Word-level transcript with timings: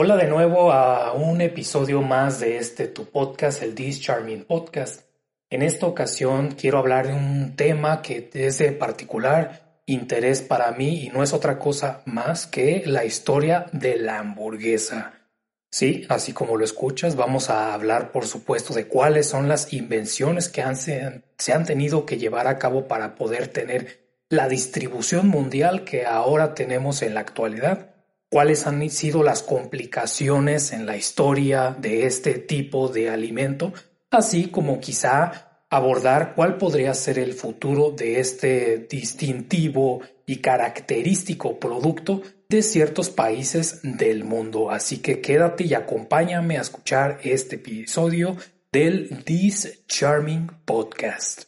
Hola 0.00 0.16
de 0.16 0.28
nuevo 0.28 0.70
a 0.70 1.12
un 1.12 1.40
episodio 1.40 2.02
más 2.02 2.38
de 2.38 2.58
este 2.58 2.86
tu 2.86 3.06
podcast, 3.06 3.64
el 3.64 3.74
This 3.74 4.00
Charming 4.00 4.44
Podcast. 4.44 5.00
En 5.50 5.60
esta 5.60 5.86
ocasión 5.86 6.52
quiero 6.52 6.78
hablar 6.78 7.08
de 7.08 7.14
un 7.14 7.56
tema 7.56 8.00
que 8.00 8.30
es 8.32 8.58
de 8.58 8.70
particular 8.70 9.80
interés 9.86 10.40
para 10.40 10.70
mí 10.70 11.06
y 11.06 11.08
no 11.08 11.24
es 11.24 11.32
otra 11.32 11.58
cosa 11.58 12.02
más 12.06 12.46
que 12.46 12.84
la 12.86 13.04
historia 13.04 13.66
de 13.72 13.96
la 13.96 14.20
hamburguesa. 14.20 15.14
Sí, 15.68 16.06
así 16.08 16.32
como 16.32 16.56
lo 16.56 16.64
escuchas, 16.64 17.16
vamos 17.16 17.50
a 17.50 17.74
hablar 17.74 18.12
por 18.12 18.24
supuesto 18.24 18.74
de 18.74 18.86
cuáles 18.86 19.26
son 19.26 19.48
las 19.48 19.72
invenciones 19.72 20.48
que 20.48 20.62
han, 20.62 20.76
se, 20.76 21.24
se 21.38 21.52
han 21.52 21.66
tenido 21.66 22.06
que 22.06 22.18
llevar 22.18 22.46
a 22.46 22.56
cabo 22.60 22.86
para 22.86 23.16
poder 23.16 23.48
tener 23.48 23.98
la 24.28 24.48
distribución 24.48 25.26
mundial 25.26 25.82
que 25.82 26.06
ahora 26.06 26.54
tenemos 26.54 27.02
en 27.02 27.14
la 27.14 27.20
actualidad 27.20 27.87
cuáles 28.30 28.66
han 28.66 28.88
sido 28.90 29.22
las 29.22 29.42
complicaciones 29.42 30.72
en 30.72 30.86
la 30.86 30.96
historia 30.96 31.76
de 31.78 32.06
este 32.06 32.34
tipo 32.34 32.88
de 32.88 33.10
alimento, 33.10 33.72
así 34.10 34.48
como 34.48 34.80
quizá 34.80 35.62
abordar 35.70 36.34
cuál 36.34 36.56
podría 36.56 36.94
ser 36.94 37.18
el 37.18 37.34
futuro 37.34 37.90
de 37.90 38.20
este 38.20 38.86
distintivo 38.90 40.00
y 40.26 40.36
característico 40.36 41.58
producto 41.58 42.22
de 42.48 42.62
ciertos 42.62 43.10
países 43.10 43.80
del 43.82 44.24
mundo. 44.24 44.70
Así 44.70 44.98
que 44.98 45.20
quédate 45.20 45.64
y 45.64 45.74
acompáñame 45.74 46.58
a 46.58 46.62
escuchar 46.62 47.20
este 47.22 47.56
episodio 47.56 48.36
del 48.72 49.24
This 49.24 49.84
Charming 49.86 50.50
Podcast. 50.64 51.44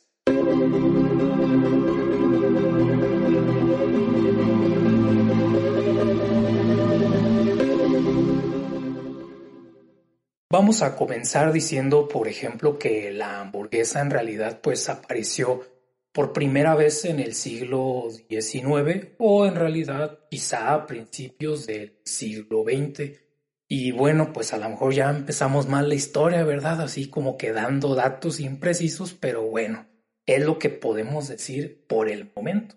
Vamos 10.53 10.83
a 10.83 10.97
comenzar 10.97 11.53
diciendo, 11.53 12.09
por 12.09 12.27
ejemplo, 12.27 12.77
que 12.77 13.13
la 13.13 13.41
hamburguesa 13.41 14.01
en 14.01 14.11
realidad 14.11 14.61
pues 14.61 14.89
apareció 14.89 15.63
por 16.11 16.33
primera 16.33 16.75
vez 16.75 17.05
en 17.05 17.21
el 17.21 17.35
siglo 17.35 18.09
XIX 18.29 19.13
o 19.19 19.47
en 19.47 19.55
realidad 19.55 20.19
quizá 20.29 20.75
a 20.75 20.89
principios 20.89 21.69
del 21.69 22.01
siglo 22.05 22.65
XX. 22.65 23.13
Y 23.69 23.93
bueno, 23.93 24.33
pues 24.33 24.53
a 24.53 24.59
lo 24.59 24.69
mejor 24.69 24.93
ya 24.93 25.09
empezamos 25.11 25.69
mal 25.69 25.89
la 25.89 25.95
historia, 25.95 26.43
¿verdad? 26.43 26.81
Así 26.81 27.09
como 27.09 27.37
quedando 27.37 27.95
datos 27.95 28.41
imprecisos, 28.41 29.13
pero 29.13 29.45
bueno, 29.45 29.87
es 30.27 30.45
lo 30.45 30.59
que 30.59 30.71
podemos 30.71 31.29
decir 31.29 31.87
por 31.87 32.09
el 32.09 32.33
momento. 32.35 32.75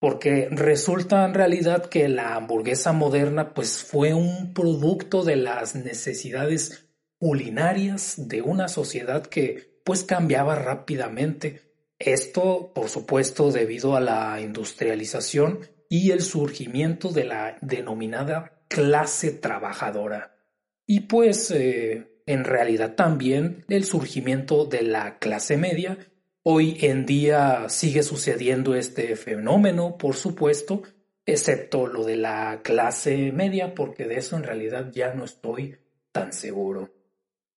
Porque 0.00 0.48
resulta 0.50 1.24
en 1.24 1.34
realidad 1.34 1.86
que 1.86 2.08
la 2.08 2.34
hamburguesa 2.34 2.92
moderna 2.92 3.54
pues 3.54 3.84
fue 3.84 4.12
un 4.12 4.52
producto 4.52 5.22
de 5.22 5.36
las 5.36 5.76
necesidades 5.76 6.85
culinarias 7.18 8.28
de 8.28 8.42
una 8.42 8.68
sociedad 8.68 9.26
que 9.26 9.80
pues 9.84 10.04
cambiaba 10.04 10.54
rápidamente. 10.56 11.62
Esto, 11.98 12.72
por 12.74 12.88
supuesto, 12.88 13.50
debido 13.50 13.96
a 13.96 14.00
la 14.00 14.40
industrialización 14.40 15.60
y 15.88 16.10
el 16.10 16.20
surgimiento 16.22 17.10
de 17.10 17.24
la 17.24 17.56
denominada 17.60 18.60
clase 18.68 19.30
trabajadora. 19.30 20.36
Y 20.86 21.00
pues, 21.00 21.50
eh, 21.50 22.20
en 22.26 22.44
realidad 22.44 22.94
también 22.94 23.64
el 23.68 23.84
surgimiento 23.84 24.64
de 24.64 24.82
la 24.82 25.18
clase 25.18 25.56
media. 25.56 25.98
Hoy 26.42 26.76
en 26.80 27.06
día 27.06 27.68
sigue 27.68 28.02
sucediendo 28.02 28.74
este 28.74 29.16
fenómeno, 29.16 29.96
por 29.96 30.16
supuesto, 30.16 30.82
excepto 31.24 31.86
lo 31.86 32.04
de 32.04 32.16
la 32.16 32.60
clase 32.62 33.32
media, 33.32 33.74
porque 33.74 34.06
de 34.06 34.18
eso 34.18 34.36
en 34.36 34.44
realidad 34.44 34.90
ya 34.92 35.14
no 35.14 35.24
estoy 35.24 35.76
tan 36.12 36.32
seguro. 36.32 36.95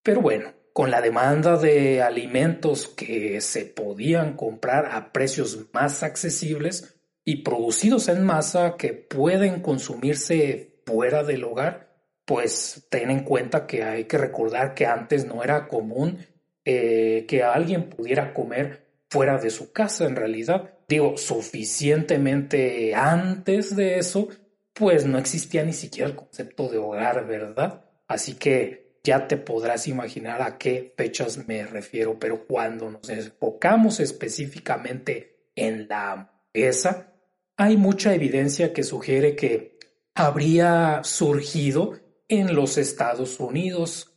Pero 0.03 0.21
bueno, 0.21 0.53
con 0.73 0.91
la 0.91 1.01
demanda 1.01 1.57
de 1.57 2.01
alimentos 2.01 2.87
que 2.87 3.41
se 3.41 3.65
podían 3.65 4.35
comprar 4.35 4.87
a 4.91 5.11
precios 5.11 5.67
más 5.73 6.03
accesibles 6.03 6.99
y 7.25 7.43
producidos 7.43 8.07
en 8.07 8.23
masa 8.23 8.75
que 8.77 8.93
pueden 8.93 9.61
consumirse 9.61 10.81
fuera 10.85 11.23
del 11.23 11.43
hogar, 11.43 11.89
pues 12.25 12.87
ten 12.89 13.11
en 13.11 13.23
cuenta 13.23 13.67
que 13.67 13.83
hay 13.83 14.05
que 14.05 14.17
recordar 14.17 14.73
que 14.73 14.85
antes 14.85 15.25
no 15.25 15.43
era 15.43 15.67
común 15.67 16.19
eh, 16.65 17.25
que 17.27 17.43
alguien 17.43 17.89
pudiera 17.89 18.33
comer 18.33 18.87
fuera 19.09 19.37
de 19.37 19.49
su 19.49 19.71
casa 19.71 20.05
en 20.05 20.15
realidad. 20.15 20.75
Digo, 20.87 21.17
suficientemente 21.17 22.93
antes 22.93 23.75
de 23.75 23.97
eso, 23.97 24.29
pues 24.73 25.05
no 25.05 25.17
existía 25.17 25.63
ni 25.63 25.73
siquiera 25.73 26.07
el 26.07 26.15
concepto 26.15 26.69
de 26.69 26.77
hogar, 26.77 27.27
¿verdad? 27.27 27.85
Así 28.07 28.35
que 28.35 28.88
ya 29.03 29.27
te 29.27 29.37
podrás 29.37 29.87
imaginar 29.87 30.41
a 30.41 30.57
qué 30.57 30.93
fechas 30.95 31.47
me 31.47 31.65
refiero, 31.65 32.19
pero 32.19 32.45
cuando 32.45 32.91
nos 32.91 33.09
enfocamos 33.09 33.99
específicamente 33.99 35.51
en 35.55 35.87
la 35.87 36.11
hamburguesa, 36.11 37.13
hay 37.57 37.77
mucha 37.77 38.13
evidencia 38.13 38.73
que 38.73 38.83
sugiere 38.83 39.35
que 39.35 39.77
habría 40.15 41.01
surgido 41.03 41.99
en 42.27 42.55
los 42.55 42.77
Estados 42.77 43.39
Unidos, 43.39 44.13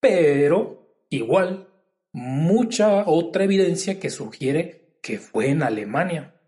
pero 0.00 1.04
igual 1.08 1.68
mucha 2.12 3.04
otra 3.06 3.44
evidencia 3.44 3.98
que 3.98 4.10
sugiere 4.10 4.98
que 5.00 5.18
fue 5.18 5.48
en 5.48 5.62
Alemania, 5.62 6.40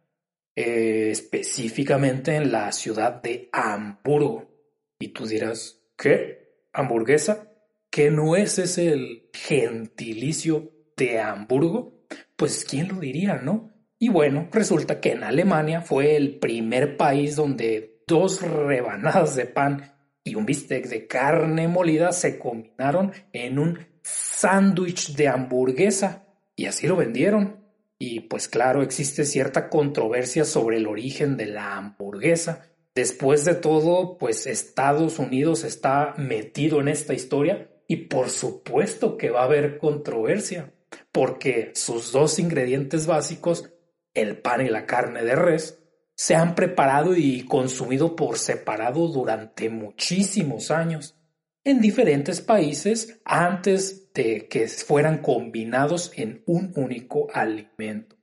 eh, 0.55 1.09
específicamente 1.11 2.37
en 2.37 2.53
la 2.53 2.71
ciudad 2.73 3.23
de 3.23 3.49
Hamburgo. 3.53 4.51
Y 4.99 5.09
tú 5.09 5.27
dirás, 5.27 5.81
¿qué? 5.97 6.67
¿Hamburguesa? 6.73 7.54
Que 7.95 8.11
no 8.11 8.35
es 8.35 8.59
ese 8.59 8.89
el 8.89 9.31
gentilicio 9.33 10.73
de 10.97 11.21
Hamburgo, 11.21 12.03
pues 12.35 12.65
quién 12.69 12.89
lo 12.89 12.99
diría, 12.99 13.37
¿no? 13.37 13.71
Y 14.01 14.09
bueno, 14.09 14.49
resulta 14.51 14.99
que 14.99 15.13
en 15.13 15.23
Alemania 15.23 15.81
fue 15.81 16.17
el 16.17 16.41
primer 16.41 16.97
país 16.97 17.37
donde 17.37 18.03
dos 18.09 18.43
rebanadas 18.43 19.37
de 19.37 19.47
pan 19.47 19.95
y 20.25 20.35
un 20.35 20.45
bistec 20.45 20.89
de 20.89 21.07
carne 21.07 21.69
molida 21.69 22.11
se 22.11 22.37
combinaron 22.37 23.13
en 23.33 23.61
un 23.61 23.79
sándwich 24.03 25.15
de 25.15 25.29
hamburguesa 25.29 26.27
y 26.57 26.67
así 26.67 26.89
lo 26.89 26.97
vendieron. 26.97 27.65
Y 27.97 28.23
pues 28.23 28.49
claro, 28.49 28.83
existe 28.83 29.25
cierta 29.25 29.69
controversia 29.69 30.45
sobre 30.45 30.79
el 30.79 30.89
origen 30.89 31.37
de 31.37 31.47
la 31.47 31.77
hamburguesa. 31.77 32.67
Después 32.93 33.45
de 33.45 33.55
todo, 33.55 34.19
pues 34.19 34.49
Estados 34.49 35.21
Unidos 35.21 35.63
está 35.63 36.15
metido 36.17 36.81
en 36.81 36.89
esta 36.89 37.15
historia 37.15 37.71
y 37.87 37.97
por 37.97 38.31
supuesto 38.31 39.17
que 39.17 39.31
va 39.31 39.43
a 39.43 39.45
haber 39.45 39.79
controversia, 39.79 40.73
porque 41.13 41.73
sus 41.75 42.13
dos 42.13 42.39
ingredientes 42.39 43.07
básicos, 43.07 43.71
el 44.15 44.39
pan 44.39 44.65
y 44.65 44.69
la 44.69 44.87
carne 44.87 45.23
de 45.25 45.37
res, 45.37 45.81
se 46.17 46.35
han 46.35 46.55
preparado 46.55 47.17
y 47.17 47.45
consumido 47.45 48.15
por 48.15 48.39
separado 48.39 49.09
durante 49.09 49.69
muchísimos 49.69 50.71
años 50.71 51.17
en 51.65 51.81
diferentes 51.81 52.41
países 52.41 53.21
antes 53.25 54.13
de 54.13 54.47
que 54.49 54.69
fueran 54.69 55.19
combinados 55.19 56.13
en 56.15 56.43
un 56.47 56.73
único 56.77 57.29
alimento. 57.33 58.17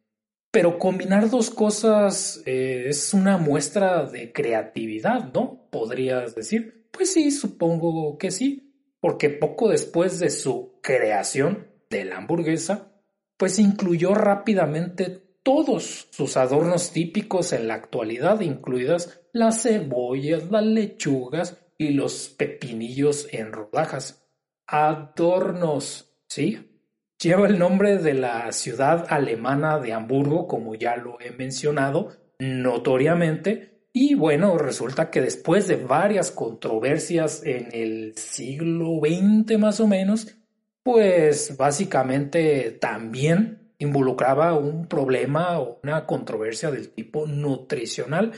Pero 0.51 0.79
combinar 0.79 1.29
dos 1.29 1.49
cosas 1.49 2.41
eh, 2.45 2.85
es 2.87 3.13
una 3.13 3.37
muestra 3.37 4.05
de 4.05 4.31
creatividad, 4.31 5.31
¿no? 5.33 5.67
Podrías 5.69 6.35
decir. 6.35 6.87
Pues 6.91 7.13
sí, 7.13 7.31
supongo 7.31 8.17
que 8.17 8.31
sí 8.31 8.70
porque 9.01 9.29
poco 9.29 9.67
después 9.67 10.19
de 10.19 10.29
su 10.29 10.79
creación 10.81 11.67
de 11.89 12.05
la 12.05 12.17
hamburguesa, 12.17 12.93
pues 13.35 13.59
incluyó 13.59 14.13
rápidamente 14.13 15.21
todos 15.43 16.07
sus 16.11 16.37
adornos 16.37 16.91
típicos 16.91 17.51
en 17.51 17.67
la 17.67 17.73
actualidad, 17.73 18.41
incluidas 18.41 19.21
las 19.33 19.63
cebollas, 19.63 20.51
las 20.51 20.63
lechugas 20.63 21.57
y 21.77 21.89
los 21.89 22.29
pepinillos 22.29 23.27
en 23.31 23.51
rodajas. 23.51 24.23
Adornos, 24.67 26.13
¿sí? 26.27 26.67
Lleva 27.19 27.47
el 27.47 27.57
nombre 27.57 27.97
de 27.97 28.13
la 28.13 28.51
ciudad 28.51 29.07
alemana 29.09 29.79
de 29.79 29.93
Hamburgo, 29.93 30.47
como 30.47 30.75
ya 30.75 30.95
lo 30.95 31.19
he 31.19 31.31
mencionado, 31.31 32.17
notoriamente, 32.39 33.70
Y 33.93 34.15
bueno, 34.15 34.57
resulta 34.57 35.09
que 35.09 35.19
después 35.21 35.67
de 35.67 35.75
varias 35.75 36.31
controversias 36.31 37.43
en 37.45 37.67
el 37.73 38.15
siglo 38.15 39.01
XX 39.01 39.59
más 39.59 39.81
o 39.81 39.87
menos, 39.87 40.37
pues 40.81 41.57
básicamente 41.57 42.71
también 42.71 43.73
involucraba 43.79 44.53
un 44.53 44.87
problema 44.87 45.59
o 45.59 45.81
una 45.83 46.05
controversia 46.05 46.71
del 46.71 46.87
tipo 46.89 47.27
nutricional 47.27 48.31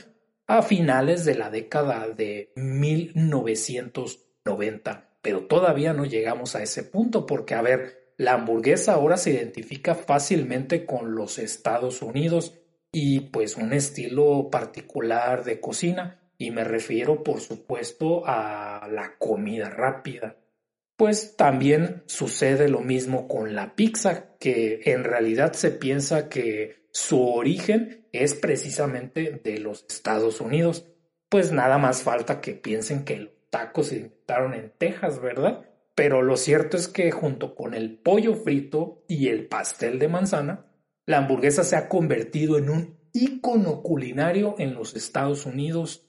a 0.46 0.62
finales 0.62 1.24
de 1.24 1.36
la 1.36 1.50
década 1.50 2.08
de 2.08 2.52
1990. 2.56 5.10
Pero 5.22 5.46
todavía 5.46 5.92
no 5.92 6.04
llegamos 6.04 6.56
a 6.56 6.62
ese 6.62 6.82
punto 6.82 7.26
porque, 7.26 7.54
a 7.54 7.62
ver, 7.62 8.12
la 8.16 8.32
hamburguesa 8.34 8.94
ahora 8.94 9.16
se 9.16 9.30
identifica 9.30 9.94
fácilmente 9.94 10.84
con 10.84 11.14
los 11.14 11.38
Estados 11.38 12.02
Unidos 12.02 12.54
y 12.94 13.20
pues 13.20 13.56
un 13.56 13.72
estilo 13.72 14.48
particular 14.50 15.42
de 15.42 15.60
cocina 15.60 16.20
y 16.38 16.52
me 16.52 16.62
refiero 16.62 17.24
por 17.24 17.40
supuesto 17.40 18.22
a 18.24 18.88
la 18.90 19.16
comida 19.18 19.68
rápida. 19.68 20.36
Pues 20.96 21.36
también 21.36 22.04
sucede 22.06 22.68
lo 22.68 22.80
mismo 22.80 23.26
con 23.26 23.56
la 23.56 23.74
pizza, 23.74 24.36
que 24.38 24.80
en 24.84 25.02
realidad 25.02 25.54
se 25.54 25.72
piensa 25.72 26.28
que 26.28 26.86
su 26.92 27.20
origen 27.20 28.06
es 28.12 28.34
precisamente 28.34 29.40
de 29.42 29.58
los 29.58 29.84
Estados 29.88 30.40
Unidos. 30.40 30.86
Pues 31.28 31.50
nada 31.50 31.78
más 31.78 32.04
falta 32.04 32.40
que 32.40 32.54
piensen 32.54 33.04
que 33.04 33.16
los 33.16 33.50
tacos 33.50 33.88
se 33.88 33.96
inventaron 33.96 34.54
en 34.54 34.72
Texas, 34.78 35.20
¿verdad? 35.20 35.68
Pero 35.96 36.22
lo 36.22 36.36
cierto 36.36 36.76
es 36.76 36.86
que 36.86 37.10
junto 37.10 37.56
con 37.56 37.74
el 37.74 37.98
pollo 37.98 38.36
frito 38.36 39.02
y 39.08 39.28
el 39.28 39.48
pastel 39.48 39.98
de 39.98 40.06
manzana, 40.06 40.66
la 41.06 41.18
hamburguesa 41.18 41.64
se 41.64 41.76
ha 41.76 41.88
convertido 41.88 42.58
en 42.58 42.70
un 42.70 42.98
ícono 43.12 43.82
culinario 43.82 44.56
en 44.58 44.74
los 44.74 44.94
Estados 44.96 45.46
Unidos, 45.46 46.08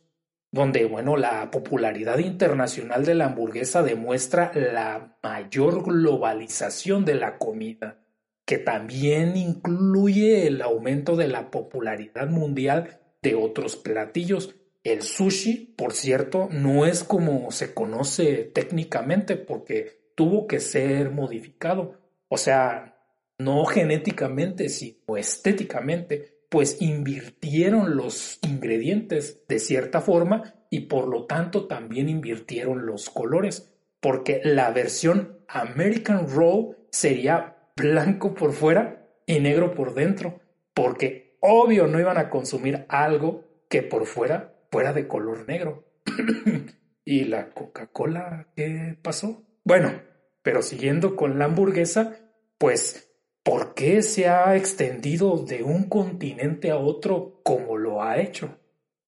donde, 0.51 0.85
bueno, 0.85 1.17
la 1.17 1.51
popularidad 1.51 2.17
internacional 2.19 3.05
de 3.05 3.15
la 3.15 3.25
hamburguesa 3.25 3.83
demuestra 3.83 4.51
la 4.55 5.17
mayor 5.21 5.83
globalización 5.83 7.03
de 7.03 7.15
la 7.15 7.37
comida, 7.37 7.99
que 8.45 8.57
también 8.57 9.35
incluye 9.35 10.47
el 10.47 10.61
aumento 10.61 11.15
de 11.15 11.27
la 11.27 11.51
popularidad 11.51 12.27
mundial 12.29 13.01
de 13.21 13.35
otros 13.35 13.75
platillos. 13.75 14.55
El 14.83 15.01
sushi, 15.01 15.73
por 15.77 15.93
cierto, 15.93 16.47
no 16.51 16.85
es 16.85 17.03
como 17.03 17.51
se 17.51 17.73
conoce 17.73 18.43
técnicamente 18.43 19.35
porque 19.35 20.11
tuvo 20.15 20.47
que 20.47 20.59
ser 20.59 21.09
modificado. 21.09 21.99
O 22.29 22.37
sea, 22.37 22.94
no 23.37 23.65
genéticamente, 23.65 24.69
sino 24.69 25.17
estéticamente, 25.17 26.39
pues 26.49 26.81
invirtieron 26.81 27.95
los 27.95 28.39
ingredientes 28.43 29.45
de 29.47 29.59
cierta 29.59 30.01
forma 30.01 30.55
y 30.69 30.81
por 30.81 31.07
lo 31.07 31.25
tanto 31.25 31.67
también 31.67 32.09
invirtieron 32.09 32.85
los 32.85 33.09
colores, 33.09 33.73
porque 33.99 34.41
la 34.43 34.71
versión 34.71 35.39
American 35.47 36.27
Roll 36.29 36.77
sería 36.91 37.57
blanco 37.75 38.33
por 38.33 38.53
fuera 38.53 39.07
y 39.25 39.39
negro 39.39 39.73
por 39.73 39.93
dentro, 39.93 40.39
porque 40.73 41.37
obvio 41.41 41.87
no 41.87 41.99
iban 41.99 42.17
a 42.17 42.29
consumir 42.29 42.85
algo 42.89 43.43
que 43.69 43.81
por 43.81 44.05
fuera 44.05 44.55
fuera 44.75 44.91
de 44.91 45.07
color 45.07 45.47
negro. 45.47 45.85
¿Y 47.05 47.23
la 47.23 47.51
Coca-Cola 47.51 48.49
qué 48.57 48.97
pasó? 49.01 49.45
Bueno, 49.63 50.01
pero 50.41 50.61
siguiendo 50.61 51.15
con 51.15 51.39
la 51.39 51.45
hamburguesa, 51.45 52.17
pues 52.57 53.14
¿Por 53.45 53.75
qué 53.75 54.01
se 54.01 54.27
ha 54.27 54.55
extendido 54.55 55.37
de 55.37 55.61
un 55.61 55.87
continente 55.87 56.71
a 56.71 56.77
otro 56.77 57.41
como 57.43 57.77
lo 57.77 58.01
ha 58.01 58.17
hecho? 58.17 58.57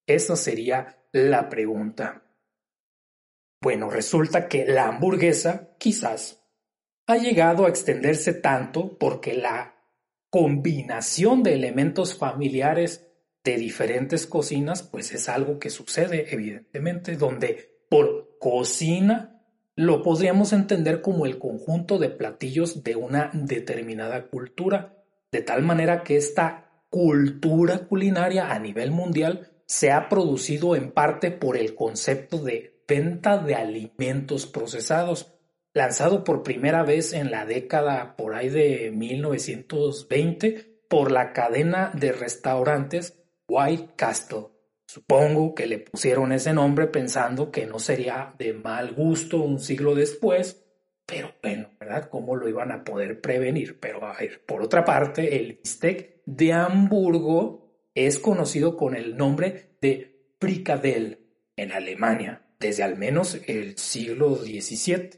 Esa 0.06 0.36
sería 0.36 1.04
la 1.12 1.50
pregunta. 1.50 2.22
Bueno, 3.60 3.89
resulta 3.89 4.48
que 4.48 4.68
la 4.68 4.89
hamburguesa, 4.89 5.75
quizás, 5.80 6.45
ha 7.07 7.18
llegado 7.18 7.66
a 7.66 7.69
extenderse 7.69 8.31
tanto 8.31 9.00
porque 9.00 9.34
la 9.34 9.75
combinación 10.30 11.42
de 11.42 11.56
elementos 11.56 12.16
familiares 12.16 13.07
de 13.44 13.57
diferentes 13.57 14.28
cocinas, 14.28 14.84
pues 14.84 15.13
es 15.13 15.30
algo 15.30 15.57
que 15.57 15.72
sucede, 15.72 16.31
evidentemente, 16.31 17.16
donde 17.16 17.81
por 17.89 18.38
cocina 18.38 19.37
lo 19.77 20.01
podríamos 20.01 20.53
entender 20.53 21.01
como 21.01 21.27
el 21.27 21.38
conjunto 21.38 22.00
de 22.00 22.09
platillos 22.09 22.83
de 22.83 22.95
una 22.95 23.29
determinada 23.31 24.25
cultura, 24.25 24.95
de 25.31 25.44
tal 25.44 25.62
manera 25.62 26.03
que 26.03 26.18
esta 26.18 26.71
cultura 26.89 27.88
culinaria 27.88 28.51
a 28.51 28.57
nivel 28.57 28.89
mundial 28.89 29.51
se 29.68 29.91
ha 29.91 30.09
producido 30.09 30.75
en 30.75 30.91
parte 30.91 31.29
por 31.29 31.57
el 31.57 31.75
concepto 31.75 32.39
de 32.39 32.81
venta 32.88 33.38
de 33.38 33.53
alimentos 33.53 34.47
procesados, 34.47 35.35
lanzado 35.74 36.24
por 36.24 36.41
primera 36.41 36.81
vez 36.81 37.13
en 37.13 37.29
la 37.29 37.45
década 37.45 38.15
por 38.18 38.33
ahí 38.33 38.50
de 38.50 38.91
1920 38.91 40.81
por 40.89 41.12
la 41.12 41.33
cadena 41.33 41.91
de 41.94 42.13
restaurantes 42.13 43.19
White 43.47 43.94
Castle 43.95 44.56
Supongo 44.88 45.54
que 45.54 45.68
le 45.68 45.80
pusieron 45.80 46.31
ese 46.31 46.54
nombre 46.54 46.88
pensando 46.88 47.51
que 47.51 47.66
no 47.66 47.78
sería 47.78 48.34
de 48.39 48.54
mal 48.54 48.94
gusto 48.94 49.42
un 49.42 49.60
siglo 49.60 49.94
después, 49.94 50.66
pero 51.06 51.36
bueno, 51.44 51.69
¿verdad? 51.80 52.10
¿Cómo 52.10 52.36
lo 52.36 52.48
iban 52.48 52.72
a 52.72 52.84
poder 52.84 53.19
prevenir? 53.19 53.80
Pero 53.80 54.06
a 54.06 54.18
ver, 54.18 54.45
por 54.45 54.62
otra 54.62 54.86
parte, 54.86 55.38
el 55.38 55.60
bistec 55.62 56.22
de 56.25 56.54
Hamburgo 56.54 57.89
es 57.94 58.18
conocido 58.18 58.78
con 58.78 58.95
el 58.95 59.18
nombre 59.18 59.78
de 59.81 60.34
Frikadel 60.39 61.19
en 61.56 61.74
Alemania 61.74 62.48
desde 62.60 62.84
al 62.84 62.98
menos 62.98 63.38
el 63.48 63.78
siglo 63.78 64.36
XVII. 64.36 65.10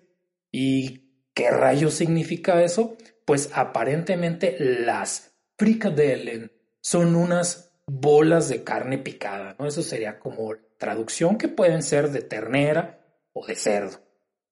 ¿Y 0.51 1.27
qué 1.33 1.51
rayos 1.51 1.93
significa 1.93 2.63
eso? 2.63 2.97
Pues 3.25 3.51
aparentemente 3.53 4.55
las 4.59 5.35
Frikadellen 5.57 6.51
son 6.81 7.15
unas 7.15 7.68
bolas 7.89 8.49
de 8.49 8.63
carne 8.63 8.97
picada, 8.97 9.55
¿no? 9.59 9.67
Eso 9.67 9.81
sería 9.81 10.19
como 10.19 10.53
traducción 10.77 11.37
que 11.37 11.47
pueden 11.47 11.83
ser 11.83 12.11
de 12.11 12.21
ternera 12.21 13.05
o 13.33 13.45
de 13.45 13.55
cerdo, 13.55 13.99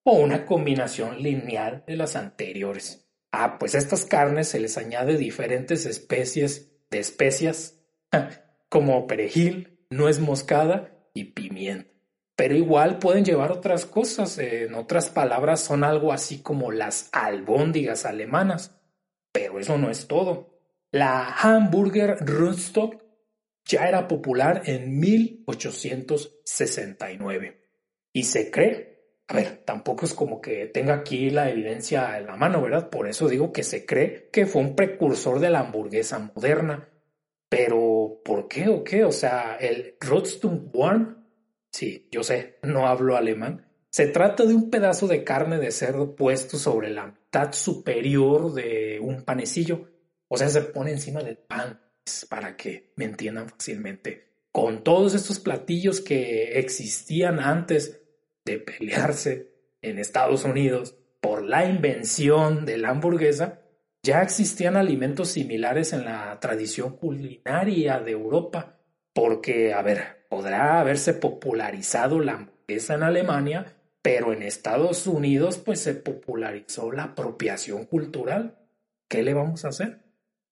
o 0.04 0.14
una 0.14 0.46
combinación 0.46 1.22
lineal 1.22 1.84
de 1.88 1.96
las 1.96 2.16
anteriores. 2.16 3.08
Ah, 3.32 3.58
pues 3.60 3.76
a 3.76 3.78
estas 3.78 4.06
carnes 4.06 4.48
se 4.50 4.60
les 4.60 4.78
añade 4.78 5.18
diferentes 5.18 5.86
especies 5.86 6.72
de 6.90 7.00
especias, 7.00 7.80
como 8.70 9.08
perejil, 9.08 9.86
nuez 9.90 10.20
moscada 10.20 10.92
y 11.14 11.26
pimienta. 11.26 11.92
Pero 12.36 12.56
igual 12.56 13.00
pueden 13.00 13.26
llevar 13.26 13.52
otras 13.52 13.86
cosas, 13.86 14.38
en 14.38 14.76
otras 14.76 15.10
palabras 15.10 15.60
son 15.60 15.84
algo 15.84 16.14
así 16.14 16.42
como 16.42 16.72
las 16.72 17.10
albóndigas 17.12 18.06
alemanas. 18.06 18.80
Pero 19.32 19.60
eso 19.60 19.78
no 19.80 19.90
es 19.90 20.08
todo. 20.08 20.60
La 20.92 21.34
Hamburger 21.34 22.18
Rundstock 22.20 23.07
ya 23.68 23.88
era 23.88 24.08
popular 24.08 24.64
en 24.66 25.00
1869. 25.00 27.62
Y 28.14 28.24
se 28.24 28.50
cree, 28.50 29.12
a 29.28 29.36
ver, 29.36 29.64
tampoco 29.66 30.06
es 30.06 30.14
como 30.14 30.40
que 30.42 30.68
tenga 30.68 30.94
aquí 30.96 31.30
la 31.30 31.50
evidencia 31.50 32.18
en 32.18 32.28
la 32.28 32.38
mano, 32.38 32.62
¿verdad? 32.62 32.90
Por 32.90 33.08
eso 33.08 33.28
digo 33.28 33.52
que 33.52 33.64
se 33.64 33.86
cree 33.86 34.30
que 34.32 34.46
fue 34.46 34.62
un 34.62 34.74
precursor 34.76 35.40
de 35.40 35.50
la 35.50 35.60
hamburguesa 35.60 36.20
moderna. 36.20 36.88
Pero, 37.50 38.22
¿por 38.26 38.48
qué 38.48 38.70
o 38.70 38.84
qué? 38.84 39.06
O 39.06 39.12
sea, 39.12 39.58
el 39.60 39.98
Warm, 40.74 41.26
sí, 41.72 42.08
yo 42.12 42.24
sé, 42.24 42.58
no 42.64 42.88
hablo 42.88 43.16
alemán. 43.16 43.66
Se 43.90 44.08
trata 44.08 44.46
de 44.46 44.54
un 44.54 44.70
pedazo 44.70 45.08
de 45.08 45.24
carne 45.24 45.58
de 45.58 45.72
cerdo 45.72 46.16
puesto 46.16 46.58
sobre 46.58 46.90
la 46.90 47.08
mitad 47.08 47.54
superior 47.54 48.54
de 48.54 49.00
un 49.02 49.24
panecillo. 49.24 49.90
O 50.28 50.38
sea, 50.38 50.50
se 50.50 50.62
pone 50.62 50.92
encima 50.92 51.24
del 51.24 51.38
pan 51.38 51.80
para 52.30 52.56
que 52.56 52.92
me 52.96 53.06
entiendan 53.06 53.50
fácilmente. 53.50 54.28
Con 54.52 54.84
todos 54.84 55.14
estos 55.14 55.40
platillos 55.40 56.02
que 56.02 56.60
existían 56.60 57.40
antes 57.40 58.02
de 58.46 58.60
pelearse 58.60 59.52
en 59.82 60.00
Estados 60.00 60.46
Unidos 60.46 60.96
por 61.22 61.44
la 61.44 61.66
invención 61.66 62.66
de 62.66 62.78
la 62.78 62.90
hamburguesa, 62.90 63.62
ya 64.04 64.22
existían 64.22 64.78
alimentos 64.78 65.30
similares 65.30 65.94
en 65.94 66.06
la 66.06 66.40
tradición 66.40 66.96
culinaria 66.96 68.00
de 68.00 68.12
Europa, 68.12 68.80
porque, 69.14 69.74
a 69.74 69.82
ver, 69.82 70.26
podrá 70.30 70.80
haberse 70.80 71.14
popularizado 71.14 72.20
la 72.20 72.34
hamburguesa 72.34 72.96
en 72.96 73.04
Alemania, 73.04 73.76
pero 74.02 74.32
en 74.32 74.44
Estados 74.44 75.08
Unidos 75.08 75.58
pues 75.58 75.82
se 75.82 75.94
popularizó 75.94 76.92
la 76.92 77.04
apropiación 77.04 77.86
cultural. 77.86 78.58
¿Qué 79.10 79.24
le 79.24 79.34
vamos 79.34 79.66
a 79.66 79.70
hacer? 79.70 80.07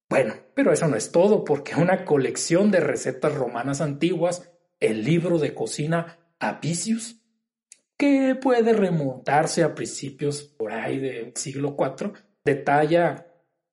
Bueno, 0.10 0.36
pero 0.54 0.72
eso 0.72 0.88
no 0.88 0.96
es 0.96 1.12
todo, 1.12 1.44
porque 1.44 1.76
una 1.76 2.06
colección 2.06 2.72
de 2.72 2.80
recetas 2.80 3.34
romanas 3.34 3.82
antiguas, 3.82 4.52
el 4.80 5.04
libro 5.04 5.40
de 5.40 5.54
cocina 5.54 6.20
Apicius, 6.40 7.22
que 7.98 8.36
puede 8.36 8.74
remontarse 8.74 9.64
a 9.64 9.74
principios 9.74 10.44
por 10.44 10.72
ahí 10.74 11.00
del 11.00 11.34
siglo 11.36 11.76
IV, 11.80 12.14
detalla 12.44 13.28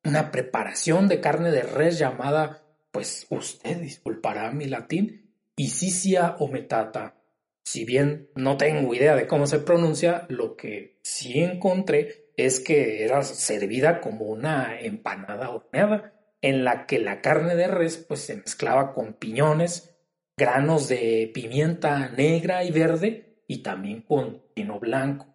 una 0.04 0.30
preparación 0.30 1.08
de 1.08 1.20
carne 1.20 1.50
de 1.50 1.62
res 1.62 1.98
llamada, 1.98 2.62
pues 2.90 3.26
usted 3.30 3.78
disculpará 3.78 4.50
mi 4.52 4.66
latín, 4.66 5.22
Isicia 5.56 6.36
ometata. 6.38 7.18
Si 7.64 7.84
bien 7.84 8.30
no 8.34 8.56
tengo 8.56 8.94
idea 8.94 9.14
de 9.14 9.26
cómo 9.26 9.46
se 9.46 9.58
pronuncia, 9.58 10.26
lo 10.28 10.56
que 10.56 10.98
sí 11.02 11.40
encontré 11.40 12.30
es 12.36 12.60
que 12.60 13.04
era 13.04 13.22
servida 13.22 14.00
como 14.00 14.24
una 14.24 14.80
empanada 14.80 15.50
horneada, 15.50 16.14
en 16.42 16.64
la 16.64 16.86
que 16.86 16.98
la 16.98 17.22
carne 17.22 17.54
de 17.54 17.68
res 17.68 17.96
pues 17.96 18.20
se 18.20 18.36
mezclaba 18.36 18.92
con 18.92 19.14
piñones, 19.14 19.96
granos 20.36 20.88
de 20.88 21.30
pimienta 21.32 22.08
negra 22.10 22.64
y 22.64 22.70
verde 22.70 23.44
y 23.46 23.62
también 23.62 24.02
con 24.02 24.42
vino 24.54 24.78
blanco. 24.78 25.34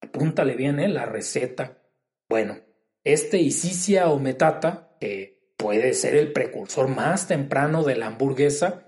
Apúntale 0.00 0.54
bien 0.54 0.78
¿eh? 0.78 0.88
la 0.88 1.06
receta. 1.06 1.78
Bueno, 2.28 2.58
este 3.02 3.38
Isicia 3.38 4.08
o 4.08 4.18
metata, 4.18 4.96
que 5.00 5.52
puede 5.56 5.92
ser 5.94 6.14
el 6.14 6.32
precursor 6.32 6.88
más 6.88 7.26
temprano 7.26 7.82
de 7.82 7.96
la 7.96 8.06
hamburguesa, 8.06 8.84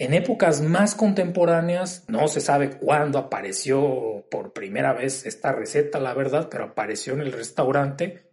en 0.00 0.14
épocas 0.14 0.60
más 0.60 0.94
contemporáneas, 0.94 2.04
no 2.08 2.28
se 2.28 2.40
sabe 2.40 2.78
cuándo 2.78 3.18
apareció 3.18 4.26
por 4.30 4.52
primera 4.52 4.92
vez 4.92 5.26
esta 5.26 5.50
receta, 5.50 5.98
la 5.98 6.14
verdad, 6.14 6.48
pero 6.48 6.64
apareció 6.64 7.14
en 7.14 7.22
el 7.22 7.32
restaurante 7.32 8.30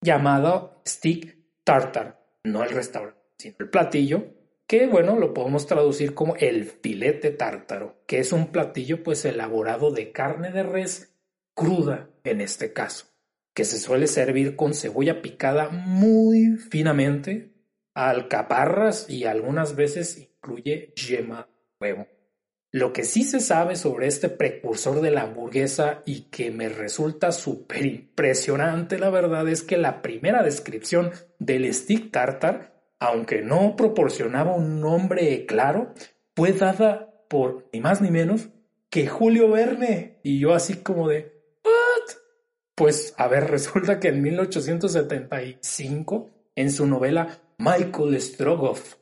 llamado 0.00 0.80
Stick 0.86 1.36
Tartar. 1.64 2.19
No 2.44 2.64
el 2.64 2.70
restaurante, 2.70 3.20
sino 3.38 3.56
el 3.58 3.68
platillo, 3.68 4.34
que 4.66 4.86
bueno, 4.86 5.16
lo 5.18 5.34
podemos 5.34 5.66
traducir 5.66 6.14
como 6.14 6.36
el 6.36 6.64
filete 6.64 7.30
tártaro, 7.30 8.02
que 8.06 8.18
es 8.20 8.32
un 8.32 8.52
platillo 8.52 9.02
pues 9.02 9.24
elaborado 9.24 9.90
de 9.90 10.12
carne 10.12 10.50
de 10.52 10.62
res 10.62 11.16
cruda 11.54 12.10
en 12.24 12.40
este 12.40 12.72
caso, 12.72 13.06
que 13.54 13.64
se 13.64 13.78
suele 13.78 14.06
servir 14.06 14.56
con 14.56 14.74
cebolla 14.74 15.22
picada 15.22 15.68
muy 15.70 16.56
finamente, 16.56 17.52
alcaparras 17.94 19.10
y 19.10 19.24
algunas 19.24 19.74
veces 19.74 20.16
incluye 20.18 20.94
yema 20.94 21.48
huevo. 21.80 22.06
Lo 22.72 22.92
que 22.92 23.04
sí 23.04 23.24
se 23.24 23.40
sabe 23.40 23.74
sobre 23.74 24.06
este 24.06 24.28
precursor 24.28 25.00
de 25.00 25.10
la 25.10 25.22
hamburguesa 25.22 26.02
y 26.06 26.28
que 26.30 26.52
me 26.52 26.68
resulta 26.68 27.32
súper 27.32 27.84
impresionante, 27.84 28.96
la 28.98 29.10
verdad, 29.10 29.48
es 29.48 29.64
que 29.64 29.76
la 29.76 30.02
primera 30.02 30.44
descripción 30.44 31.10
del 31.40 31.72
stick 31.74 32.12
tartar, 32.12 32.80
aunque 33.00 33.42
no 33.42 33.74
proporcionaba 33.74 34.54
un 34.54 34.80
nombre 34.80 35.46
claro, 35.46 35.92
fue 36.36 36.52
dada 36.52 37.12
por 37.28 37.68
ni 37.72 37.80
más 37.80 38.00
ni 38.00 38.12
menos 38.12 38.50
que 38.88 39.08
Julio 39.08 39.50
Verne. 39.50 40.20
Y 40.22 40.38
yo 40.38 40.54
así 40.54 40.76
como 40.76 41.08
de, 41.08 41.42
¿what? 41.64 42.14
Pues 42.76 43.14
a 43.16 43.26
ver, 43.26 43.46
resulta 43.50 43.98
que 43.98 44.06
en 44.08 44.22
1875, 44.22 46.30
en 46.54 46.70
su 46.70 46.86
novela 46.86 47.40
Michael 47.58 48.20
Strogoff, 48.20 48.94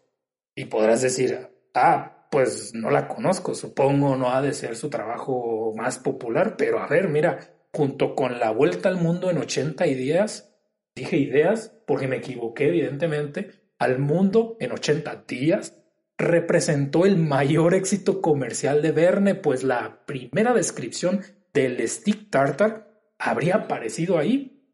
y 0.55 0.65
podrás 0.65 1.03
decir, 1.03 1.49
ah, 1.75 2.18
pues 2.31 2.75
no 2.75 2.91
la 2.91 3.09
conozco, 3.09 3.55
supongo 3.55 4.17
no 4.17 4.31
ha 4.31 4.43
de 4.43 4.53
ser 4.53 4.77
su 4.77 4.91
trabajo 4.91 5.73
más 5.77 5.99
popular, 5.99 6.57
pero 6.57 6.81
a 6.81 6.87
ver, 6.87 7.09
mira, 7.09 7.55
junto 7.73 8.15
con 8.15 8.39
la 8.39 8.51
vuelta 8.51 8.89
al 8.89 8.97
mundo 8.97 9.31
en 9.31 9.39
80 9.39 9.85
días, 9.85 10.55
dije 10.95 11.17
ideas 11.17 11.75
porque 11.87 12.09
me 12.09 12.17
equivoqué 12.17 12.69
evidentemente, 12.69 13.51
al 13.79 13.99
mundo 13.99 14.57
en 14.61 14.73
80 14.73 15.25
días, 15.27 15.79
representó 16.19 17.07
el 17.07 17.17
mayor 17.17 17.75
éxito 17.75 18.21
comercial 18.21 18.83
de 18.83 18.93
Verne, 18.93 19.35
pues 19.37 19.63
la 19.63 20.05
primera 20.05 20.53
descripción 20.53 21.23
del 21.55 21.89
stick 21.89 22.29
tartar 22.31 22.89
habría 23.19 23.55
aparecido 23.55 24.19
ahí. 24.19 24.65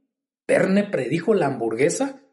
Verne 0.49 0.85
predijo 0.85 1.35
la 1.35 1.47
hamburguesa 1.47 2.24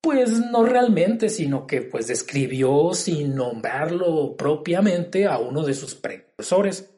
pues 0.00 0.30
no 0.52 0.64
realmente, 0.64 1.28
sino 1.28 1.66
que 1.66 1.82
pues 1.82 2.06
describió 2.06 2.92
sin 2.94 3.34
nombrarlo 3.34 4.36
propiamente 4.36 5.26
a 5.26 5.38
uno 5.38 5.64
de 5.64 5.74
sus 5.74 5.94
precursores. 5.94 6.90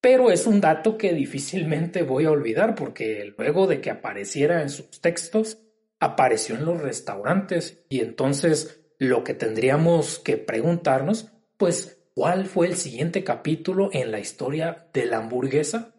Pero 0.00 0.30
es 0.30 0.46
un 0.46 0.60
dato 0.60 0.98
que 0.98 1.14
difícilmente 1.14 2.02
voy 2.02 2.26
a 2.26 2.30
olvidar 2.30 2.74
porque 2.74 3.32
luego 3.38 3.66
de 3.66 3.80
que 3.80 3.90
apareciera 3.90 4.62
en 4.62 4.68
sus 4.68 5.00
textos, 5.00 5.58
apareció 5.98 6.56
en 6.56 6.66
los 6.66 6.80
restaurantes 6.80 7.84
y 7.88 8.00
entonces 8.00 8.84
lo 8.98 9.24
que 9.24 9.34
tendríamos 9.34 10.18
que 10.18 10.36
preguntarnos, 10.36 11.32
pues, 11.56 12.02
¿cuál 12.14 12.46
fue 12.46 12.66
el 12.66 12.76
siguiente 12.76 13.24
capítulo 13.24 13.90
en 13.92 14.10
la 14.12 14.20
historia 14.20 14.88
de 14.92 15.06
la 15.06 15.18
hamburguesa? 15.18 15.94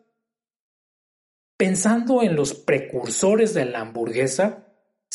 Pensando 1.57 2.21
en 2.21 2.35
los 2.35 2.53
precursores 2.53 3.53
de 3.53 3.65
la 3.65 3.79
hamburguesa, 3.81 4.64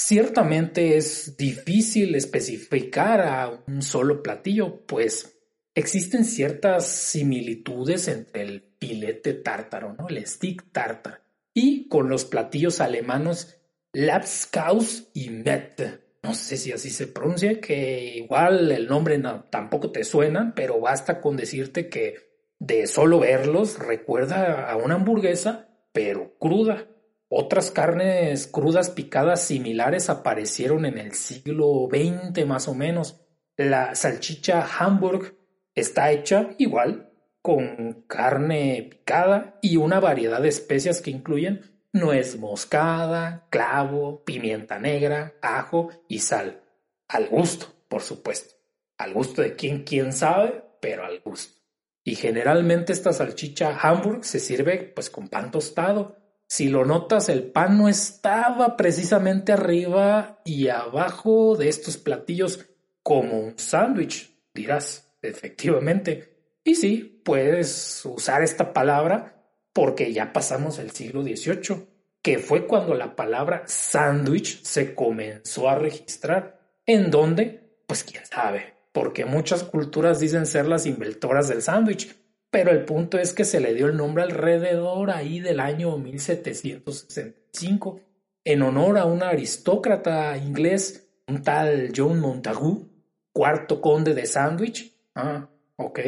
Ciertamente 0.03 0.97
es 0.97 1.37
difícil 1.37 2.15
especificar 2.15 3.21
a 3.21 3.63
un 3.69 3.83
solo 3.83 4.23
platillo, 4.23 4.87
pues 4.87 5.39
existen 5.75 6.25
ciertas 6.25 6.87
similitudes 6.87 8.09
entre 8.09 8.43
el 8.43 8.75
filete 8.81 9.35
tártaro, 9.35 9.95
el 10.09 10.27
stick 10.27 10.73
tartar, 10.73 11.23
y 11.53 11.87
con 11.89 12.09
los 12.09 12.25
platillos 12.25 12.81
alemanos 12.81 13.59
Lapskaus 13.93 15.11
y 15.13 15.29
Met. 15.29 16.01
No 16.23 16.33
sé 16.33 16.57
si 16.57 16.73
así 16.73 16.89
se 16.89 17.07
pronuncia, 17.07 17.61
que 17.61 18.17
igual 18.17 18.73
el 18.73 18.89
nombre 18.89 19.21
tampoco 19.51 19.93
te 19.93 20.03
suena, 20.03 20.55
pero 20.57 20.81
basta 20.81 21.21
con 21.21 21.37
decirte 21.37 21.91
que 21.91 22.17
de 22.59 22.87
solo 22.87 23.21
verlos 23.21 23.79
recuerda 23.79 24.71
a 24.71 24.77
una 24.77 24.95
hamburguesa, 24.95 25.69
pero 25.93 26.39
cruda. 26.39 26.89
Otras 27.33 27.71
carnes 27.71 28.49
crudas 28.49 28.91
picadas 28.91 29.47
similares 29.47 30.11
aparecieron 30.11 30.85
en 30.85 30.99
el 30.99 31.13
siglo 31.13 31.89
XX 31.89 32.45
más 32.45 32.67
o 32.67 32.75
menos. 32.75 33.21
La 33.57 33.95
salchicha 33.95 34.67
Hamburg 34.67 35.37
está 35.73 36.11
hecha 36.11 36.51
igual, 36.59 37.13
con 37.41 38.03
carne 38.09 38.89
picada 38.91 39.61
y 39.63 39.77
una 39.77 40.01
variedad 40.01 40.43
de 40.43 40.49
especias 40.49 41.01
que 41.01 41.13
incluyen 41.13 41.87
nuez 41.93 42.37
moscada, 42.37 43.47
clavo, 43.49 44.25
pimienta 44.25 44.81
negra, 44.81 45.35
ajo 45.41 45.91
y 46.09 46.19
sal. 46.19 46.65
Al 47.07 47.29
gusto, 47.29 47.73
por 47.87 48.03
supuesto. 48.03 48.57
Al 48.99 49.15
gusto 49.15 49.41
de 49.41 49.55
quien 49.55 49.85
quién 49.85 50.13
sabe, 50.13 50.65
pero 50.81 51.05
al 51.05 51.21
gusto. 51.21 51.63
Y 52.03 52.17
generalmente 52.17 52.93
esta 52.93 53.13
salchicha 53.13 53.79
Hamburg 53.81 54.25
se 54.25 54.41
sirve 54.41 54.79
pues 54.79 55.11
con 55.11 55.29
pan 55.29 55.53
tostado 55.53 56.20
si 56.51 56.69
lo 56.69 56.85
notas, 56.85 57.29
el 57.29 57.45
pan 57.45 57.79
no 57.79 57.89
estaba 57.89 58.77
precisamente 58.77 59.53
arriba 59.53 60.41
y 60.45 60.67
abajo 60.67 61.55
de 61.57 61.69
estos 61.69 61.97
platillos 61.97 62.67
como 63.05 63.39
un 63.39 63.57
sándwich, 63.57 64.37
dirás, 64.53 65.15
efectivamente. 65.23 66.41
Y 66.65 66.75
sí, 66.75 67.23
puedes 67.25 68.05
usar 68.05 68.43
esta 68.43 68.73
palabra 68.73 69.47
porque 69.73 70.13
ya 70.13 70.33
pasamos 70.33 70.81
el 70.81 70.91
siglo 70.91 71.23
XVIII, 71.23 71.87
que 72.21 72.41
fue 72.41 72.67
cuando 72.67 72.95
la 72.95 73.15
palabra 73.15 73.63
sándwich 73.67 74.65
se 74.65 74.93
comenzó 74.93 75.69
a 75.69 75.77
registrar. 75.77 76.59
¿En 76.85 77.13
dónde? 77.13 77.79
Pues 77.87 78.03
quién 78.03 78.27
sabe, 78.27 78.75
porque 78.91 79.25
muchas 79.25 79.63
culturas 79.63 80.19
dicen 80.19 80.47
ser 80.47 80.67
las 80.67 80.85
inventoras 80.85 81.47
del 81.47 81.63
sándwich, 81.63 82.13
pero 82.51 82.71
el 82.71 82.85
punto 82.85 83.19
es 83.19 83.33
que 83.33 83.45
se 83.45 83.61
le 83.61 83.75
dio 83.75 83.87
el 83.87 83.97
nombre 83.97 84.25
alrededor 84.25 85.11
ahí 85.11 85.41
del 85.41 85.61
año 85.61 85.97
1765 85.97 88.01
en 88.45 88.63
honor 88.63 88.99
a 88.99 89.05
un 89.05 89.23
aristócrata 89.23 90.37
inglés, 90.37 91.09
un 91.29 91.43
tal 91.43 91.93
John 91.95 92.21
Montagu, 92.21 92.89
cuarto 93.33 93.81
conde 93.81 94.15
de 94.15 94.27
Sandwich, 94.27 94.93
ah, 95.15 95.49
ok, 95.77 96.01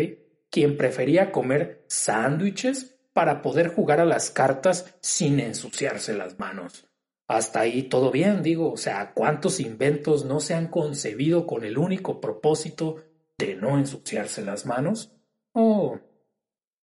quien 0.50 0.76
prefería 0.76 1.30
comer 1.30 1.84
sándwiches 1.88 2.96
para 3.12 3.42
poder 3.42 3.68
jugar 3.68 4.00
a 4.00 4.04
las 4.04 4.30
cartas 4.30 4.96
sin 5.00 5.40
ensuciarse 5.40 6.14
las 6.14 6.38
manos. 6.38 6.87
Hasta 7.28 7.61
ahí 7.61 7.84
todo 7.84 8.11
bien, 8.11 8.42
digo, 8.42 8.72
o 8.72 8.76
sea, 8.76 9.12
¿cuántos 9.14 9.61
inventos 9.61 10.25
no 10.25 10.40
se 10.40 10.54
han 10.54 10.68
concebido 10.68 11.46
con 11.46 11.64
el 11.64 11.78
único 11.78 12.20
propósito 12.20 12.96
de 13.38 13.54
no 13.54 13.78
ensuciarse 13.78 14.42
las 14.42 14.66
manos? 14.66 15.12
Oh, 15.52 15.99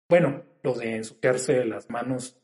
bueno, 0.09 0.43
lo 0.63 0.73
de 0.73 0.95
ensuciarse 0.95 1.65
las 1.65 1.89
manos, 1.89 2.39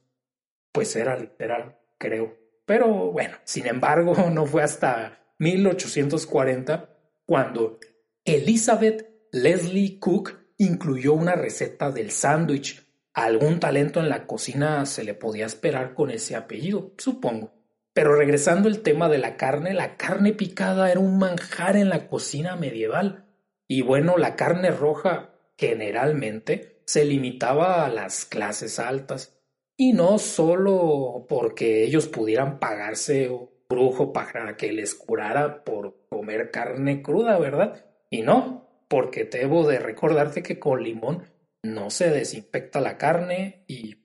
pues 0.72 0.96
era 0.96 1.17
literal, 1.17 1.77
creo. 1.98 2.38
Pero 2.65 3.12
bueno, 3.12 3.38
sin 3.43 3.67
embargo, 3.67 4.15
no 4.32 4.46
fue 4.46 4.63
hasta 4.63 5.20
1840 5.39 6.89
cuando 7.25 7.79
Elizabeth 8.25 9.10
Leslie 9.32 10.00
Cook 10.00 10.38
incluyó 10.58 11.13
una 11.13 11.36
receta 11.36 11.91
del 11.91 12.12
sándwich. 12.12 12.86
Algún 13.13 13.60
talento 13.60 14.00
en 14.00 14.10
la 14.10 14.25
cocina 14.25 14.86
se 14.86 15.03
le 15.03 15.13
podía 15.13 15.46
esperar 15.46 15.93
con 15.93 16.10
ese 16.10 16.36
apellido, 16.36 16.93
supongo. 16.98 17.53
Pero 17.93 18.15
regresando 18.15 18.70
al 18.70 18.79
tema 18.79 19.08
de 19.08 19.20
la 19.20 19.38
carne, 19.38 19.74
la 19.74 19.98
carne 19.98 20.34
picada 20.34 20.89
era 20.89 21.00
un 21.00 21.20
manjar 21.20 21.75
en 21.77 21.89
la 21.89 22.08
cocina 22.08 22.55
medieval. 22.55 23.25
Y 23.67 23.82
bueno, 23.82 24.17
la 24.17 24.36
carne 24.36 24.72
roja 24.72 25.36
generalmente 25.58 26.73
se 26.86 27.06
limitaba 27.06 27.86
a 27.86 27.90
las 27.90 28.25
clases 28.25 28.80
altas, 28.80 29.40
y 29.75 29.94
no 29.94 30.20
solo 30.20 31.25
porque 31.28 31.84
ellos 31.84 32.08
pudieran 32.08 32.60
pagarse 32.60 33.30
un 33.30 33.50
brujo 33.68 34.13
para 34.13 34.56
que 34.56 34.72
les 34.72 34.94
curara 34.94 35.63
por 35.63 36.08
comer 36.10 36.52
carne 36.52 37.02
cruda, 37.02 37.40
¿verdad? 37.40 37.86
Y 38.10 38.22
no, 38.22 38.86
porque 38.88 39.25
debo 39.25 39.68
de 39.68 39.80
recordarte 39.80 40.44
que 40.44 40.60
con 40.60 40.84
limón 40.84 41.32
no 41.63 41.90
se 41.90 42.10
desinfecta 42.10 42.82
la 42.82 42.98
carne 42.98 43.63
y 43.68 43.96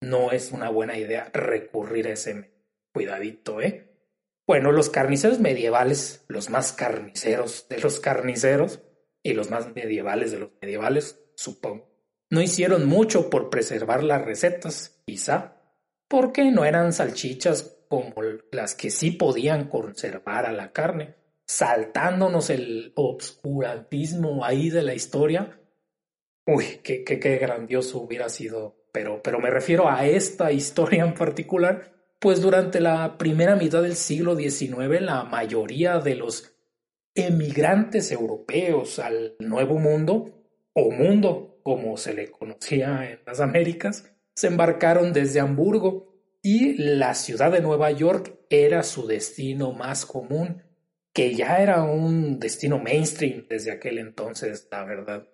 no 0.00 0.32
es 0.32 0.52
una 0.52 0.70
buena 0.70 0.96
idea 0.96 1.30
recurrir 1.32 2.06
a 2.08 2.12
ese 2.12 2.52
cuidadito, 2.92 3.60
¿eh? 3.60 3.88
Bueno, 4.46 4.72
los 4.72 4.90
carniceros 4.90 5.38
medievales, 5.38 6.24
los 6.28 6.50
más 6.50 6.72
carniceros 6.72 7.68
de 7.68 7.78
los 7.78 8.00
carniceros 8.00 8.82
y 9.22 9.34
los 9.34 9.50
más 9.50 9.74
medievales 9.74 10.32
de 10.32 10.40
los 10.40 10.50
medievales, 10.60 11.22
supongo, 11.36 11.91
no 12.32 12.40
hicieron 12.40 12.88
mucho 12.88 13.28
por 13.28 13.50
preservar 13.50 14.02
las 14.02 14.24
recetas, 14.24 15.02
quizá, 15.04 15.60
porque 16.08 16.50
no 16.50 16.64
eran 16.64 16.94
salchichas 16.94 17.84
como 17.90 18.14
las 18.50 18.74
que 18.74 18.90
sí 18.90 19.10
podían 19.10 19.68
conservar 19.68 20.46
a 20.46 20.52
la 20.52 20.72
carne, 20.72 21.14
saltándonos 21.44 22.48
el 22.48 22.94
obscurantismo 22.96 24.46
ahí 24.46 24.70
de 24.70 24.82
la 24.82 24.94
historia. 24.94 25.60
Uy, 26.46 26.80
qué, 26.82 27.04
qué, 27.04 27.20
qué 27.20 27.36
grandioso 27.36 27.98
hubiera 27.98 28.30
sido, 28.30 28.86
pero, 28.92 29.22
pero 29.22 29.38
me 29.38 29.50
refiero 29.50 29.90
a 29.90 30.06
esta 30.06 30.52
historia 30.52 31.04
en 31.04 31.12
particular, 31.12 31.92
pues 32.18 32.40
durante 32.40 32.80
la 32.80 33.18
primera 33.18 33.56
mitad 33.56 33.82
del 33.82 33.94
siglo 33.94 34.34
XIX 34.36 35.02
la 35.02 35.24
mayoría 35.24 35.98
de 35.98 36.14
los 36.14 36.54
emigrantes 37.14 38.10
europeos 38.10 38.98
al 38.98 39.36
Nuevo 39.38 39.78
Mundo, 39.78 40.38
o 40.72 40.90
mundo 40.90 41.51
como 41.62 41.96
se 41.96 42.14
le 42.14 42.30
conocía 42.30 43.10
en 43.10 43.20
las 43.26 43.40
Américas, 43.40 44.12
se 44.34 44.46
embarcaron 44.46 45.12
desde 45.12 45.40
Hamburgo 45.40 46.12
y 46.42 46.74
la 46.74 47.14
ciudad 47.14 47.52
de 47.52 47.60
Nueva 47.60 47.90
York 47.90 48.38
era 48.50 48.82
su 48.82 49.06
destino 49.06 49.72
más 49.72 50.04
común, 50.06 50.62
que 51.12 51.34
ya 51.34 51.58
era 51.62 51.82
un 51.84 52.40
destino 52.40 52.78
mainstream 52.78 53.46
desde 53.48 53.70
aquel 53.70 53.98
entonces, 53.98 54.66
la 54.70 54.84
verdad. 54.84 55.28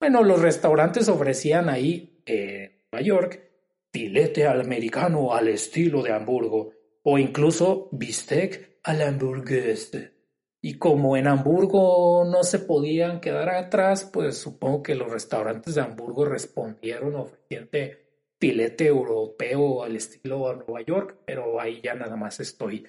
Bueno, 0.00 0.22
los 0.22 0.40
restaurantes 0.40 1.08
ofrecían 1.08 1.68
ahí, 1.68 2.22
en 2.26 2.72
Nueva 2.90 3.04
York, 3.04 3.50
filete 3.92 4.46
al 4.46 4.60
americano 4.60 5.34
al 5.34 5.48
estilo 5.48 6.02
de 6.02 6.12
Hamburgo 6.12 6.72
o 7.02 7.18
incluso 7.18 7.88
bistec 7.92 8.78
hamburguese. 8.82 10.13
Y 10.66 10.78
como 10.78 11.18
en 11.18 11.26
Hamburgo 11.26 12.24
no 12.24 12.42
se 12.42 12.58
podían 12.58 13.20
quedar 13.20 13.50
atrás, 13.50 14.08
pues 14.10 14.38
supongo 14.38 14.82
que 14.82 14.94
los 14.94 15.12
restaurantes 15.12 15.74
de 15.74 15.82
Hamburgo 15.82 16.24
respondieron 16.24 17.16
ofreciendo 17.16 17.98
filete 18.40 18.86
europeo 18.86 19.84
al 19.84 19.94
estilo 19.94 20.48
de 20.48 20.64
Nueva 20.64 20.80
York, 20.80 21.18
pero 21.26 21.60
ahí 21.60 21.82
ya 21.84 21.92
nada 21.92 22.16
más 22.16 22.40
estoy 22.40 22.88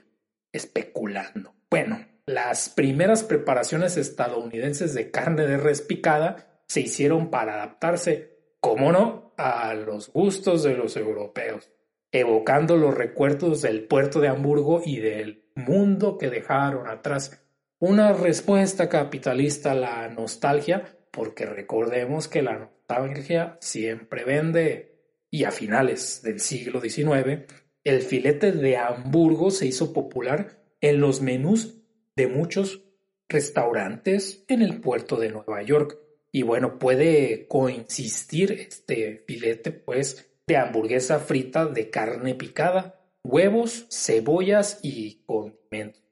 especulando. 0.53 1.53
Bueno, 1.69 1.99
las 2.25 2.69
primeras 2.69 3.25
preparaciones 3.25 3.97
estadounidenses 3.97 4.93
de 4.93 5.11
carne 5.11 5.45
de 5.45 5.57
res 5.57 5.81
picada 5.81 6.61
se 6.69 6.79
hicieron 6.79 7.29
para 7.29 7.55
adaptarse 7.55 8.37
cómo 8.61 8.93
no, 8.93 9.33
a 9.35 9.73
los 9.73 10.13
gustos 10.13 10.63
de 10.63 10.75
los 10.75 10.95
europeos, 10.95 11.69
evocando 12.13 12.77
los 12.77 12.95
recuerdos 12.95 13.63
del 13.63 13.83
puerto 13.85 14.21
de 14.21 14.29
Hamburgo 14.29 14.81
y 14.85 15.01
del 15.01 15.51
mundo 15.55 16.17
que 16.17 16.29
dejaron 16.29 16.87
atrás. 16.87 17.41
Una 17.79 18.13
respuesta 18.13 18.89
capitalista 18.89 19.71
a 19.71 19.75
la 19.75 20.07
nostalgia, 20.09 20.97
porque 21.11 21.45
recordemos 21.45 22.27
que 22.27 22.41
la 22.41 22.57
nostalgia 22.57 23.57
siempre 23.61 24.23
vende. 24.23 24.93
Y 25.31 25.43
a 25.43 25.51
finales 25.51 26.21
del 26.23 26.39
siglo 26.39 26.79
XIX, 26.79 27.43
el 27.83 28.01
filete 28.01 28.53
de 28.53 28.77
Hamburgo 28.77 29.51
se 29.51 29.65
hizo 29.67 29.91
popular 29.91 30.63
en 30.79 31.01
los 31.01 31.21
menús 31.21 31.81
de 32.15 32.27
muchos 32.27 32.85
restaurantes 33.27 34.45
en 34.47 34.61
el 34.61 34.79
puerto 34.79 35.17
de 35.17 35.29
Nueva 35.29 35.61
York 35.61 35.97
y 36.35 36.41
bueno, 36.43 36.79
puede 36.79 37.47
coincidir 37.47 38.51
este 38.51 39.23
filete 39.25 39.71
pues 39.71 40.29
de 40.47 40.57
hamburguesa 40.57 41.19
frita 41.19 41.65
de 41.65 41.89
carne 41.89 42.35
picada, 42.35 42.99
huevos, 43.23 43.87
cebollas 43.89 44.79
y 44.83 45.23
condimentos. 45.25 46.04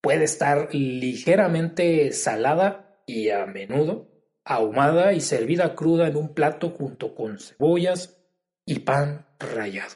Puede 0.00 0.24
estar 0.24 0.74
ligeramente 0.74 2.12
salada 2.12 3.02
y 3.06 3.30
a 3.30 3.46
menudo 3.46 4.08
ahumada 4.44 5.12
y 5.12 5.20
servida 5.20 5.74
cruda 5.74 6.08
en 6.08 6.16
un 6.16 6.34
plato 6.34 6.70
junto 6.70 7.14
con 7.14 7.38
cebollas 7.38 8.20
y 8.64 8.80
pan 8.80 9.26
rallado. 9.38 9.94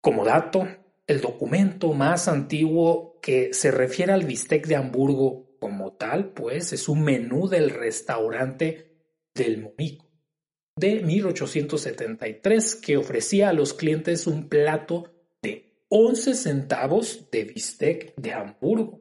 Como 0.00 0.24
dato, 0.24 0.66
el 1.06 1.20
documento 1.20 1.92
más 1.92 2.28
antiguo 2.28 3.18
que 3.22 3.52
se 3.54 3.70
refiere 3.70 4.12
al 4.12 4.24
bistec 4.24 4.66
de 4.66 4.76
Hamburgo 4.76 5.56
como 5.60 5.94
tal, 5.94 6.32
pues 6.32 6.72
es 6.72 6.88
un 6.88 7.02
menú 7.02 7.48
del 7.48 7.70
restaurante 7.70 8.98
del 9.34 9.62
Monico 9.62 10.08
de 10.78 11.00
1873 11.02 12.76
que 12.76 12.96
ofrecía 12.96 13.48
a 13.48 13.52
los 13.52 13.74
clientes 13.74 14.26
un 14.26 14.48
plato 14.48 15.12
11 15.88 16.34
centavos 16.34 17.30
de 17.30 17.44
bistec 17.44 18.14
de 18.16 18.32
Hamburgo, 18.32 19.00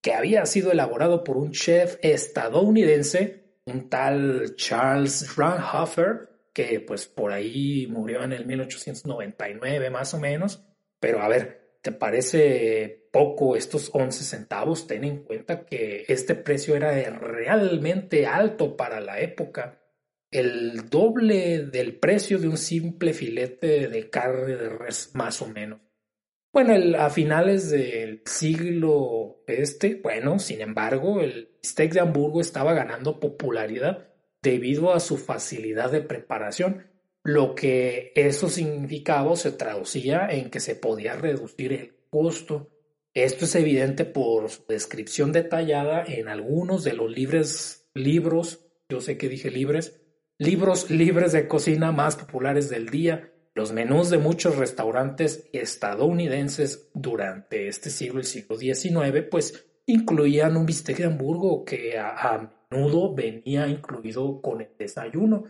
que 0.00 0.14
había 0.14 0.46
sido 0.46 0.72
elaborado 0.72 1.24
por 1.24 1.36
un 1.36 1.52
chef 1.52 1.98
estadounidense, 2.02 3.60
un 3.66 3.88
tal 3.88 4.54
Charles 4.56 5.26
Fraunhofer, 5.28 6.28
que 6.52 6.80
pues 6.80 7.06
por 7.06 7.32
ahí 7.32 7.86
murió 7.88 8.22
en 8.24 8.32
el 8.32 8.46
1899 8.46 9.90
más 9.90 10.14
o 10.14 10.20
menos, 10.20 10.64
pero 11.00 11.20
a 11.22 11.28
ver, 11.28 11.68
¿Te 11.80 11.92
parece 11.92 13.08
poco 13.12 13.56
estos 13.56 13.90
11 13.92 14.24
centavos? 14.24 14.86
Ten 14.86 15.04
en 15.04 15.22
cuenta 15.22 15.64
que 15.64 16.04
este 16.08 16.34
precio 16.34 16.74
era 16.74 16.92
realmente 17.10 18.26
alto 18.26 18.76
para 18.76 19.00
la 19.00 19.20
época. 19.20 19.80
El 20.30 20.90
doble 20.90 21.60
del 21.60 21.96
precio 21.96 22.38
de 22.38 22.48
un 22.48 22.58
simple 22.58 23.14
filete 23.14 23.88
de 23.88 24.10
carne 24.10 24.56
de 24.56 24.68
res, 24.68 25.12
más 25.14 25.40
o 25.40 25.48
menos. 25.48 25.80
Bueno, 26.52 26.98
a 26.98 27.10
finales 27.10 27.70
del 27.70 28.22
siglo 28.24 29.42
este, 29.46 29.96
bueno, 29.96 30.38
sin 30.38 30.60
embargo, 30.60 31.20
el 31.20 31.50
steak 31.64 31.92
de 31.92 32.00
Hamburgo 32.00 32.40
estaba 32.40 32.72
ganando 32.72 33.20
popularidad 33.20 34.08
debido 34.42 34.92
a 34.92 35.00
su 35.00 35.16
facilidad 35.16 35.90
de 35.90 36.00
preparación 36.00 36.86
lo 37.28 37.54
que 37.54 38.12
eso 38.14 38.48
significaba 38.48 39.36
se 39.36 39.52
traducía 39.52 40.28
en 40.30 40.48
que 40.48 40.60
se 40.60 40.74
podía 40.74 41.14
reducir 41.14 41.74
el 41.74 41.94
costo. 42.08 42.70
Esto 43.12 43.44
es 43.44 43.54
evidente 43.54 44.06
por 44.06 44.48
su 44.48 44.64
descripción 44.66 45.30
detallada 45.32 46.04
en 46.06 46.28
algunos 46.28 46.84
de 46.84 46.94
los 46.94 47.10
libres, 47.10 47.90
libros, 47.92 48.64
yo 48.88 49.02
sé 49.02 49.18
que 49.18 49.28
dije 49.28 49.50
libres, 49.50 50.00
libros 50.38 50.90
libres 50.90 51.32
de 51.32 51.48
cocina 51.48 51.92
más 51.92 52.16
populares 52.16 52.70
del 52.70 52.88
día. 52.88 53.30
Los 53.58 53.72
menús 53.72 54.08
de 54.08 54.18
muchos 54.18 54.54
restaurantes 54.54 55.48
estadounidenses 55.52 56.92
durante 56.94 57.66
este 57.66 57.90
siglo, 57.90 58.20
el 58.20 58.24
siglo 58.24 58.56
XIX, 58.56 59.24
pues 59.28 59.66
incluían 59.84 60.56
un 60.56 60.64
bistec 60.64 60.98
de 60.98 61.06
Hamburgo 61.06 61.64
que 61.64 61.98
a, 61.98 62.10
a 62.10 62.52
menudo 62.70 63.12
venía 63.16 63.66
incluido 63.66 64.40
con 64.40 64.60
el 64.60 64.68
desayuno. 64.78 65.42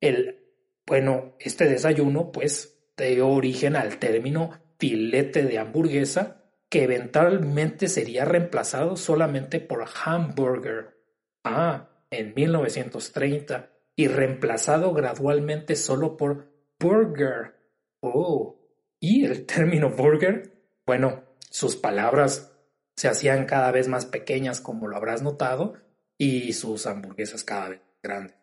El 0.00 0.40
bueno, 0.84 1.36
este 1.38 1.68
desayuno 1.68 2.32
pues 2.32 2.90
dio 2.96 3.28
origen 3.28 3.76
al 3.76 4.00
término 4.00 4.60
filete 4.80 5.44
de 5.44 5.60
hamburguesa 5.60 6.42
que 6.68 6.82
eventualmente 6.82 7.86
sería 7.86 8.24
reemplazado 8.24 8.96
solamente 8.96 9.60
por 9.60 9.84
hamburger. 10.04 10.96
Ah, 11.44 11.90
en 12.10 12.34
1930 12.34 13.70
y 13.94 14.08
reemplazado 14.08 14.92
gradualmente 14.94 15.76
solo 15.76 16.16
por 16.16 16.51
burger. 16.82 17.54
Oh, 18.00 18.58
y 18.98 19.24
el 19.24 19.46
término 19.46 19.90
burger, 19.90 20.52
bueno, 20.84 21.22
sus 21.50 21.76
palabras 21.76 22.52
se 22.96 23.08
hacían 23.08 23.46
cada 23.46 23.70
vez 23.70 23.88
más 23.88 24.06
pequeñas 24.06 24.60
como 24.60 24.88
lo 24.88 24.96
habrás 24.96 25.22
notado 25.22 25.74
y 26.18 26.52
sus 26.52 26.86
hamburguesas 26.86 27.44
cada 27.44 27.70
vez 27.70 27.80
grandes. 28.02 28.36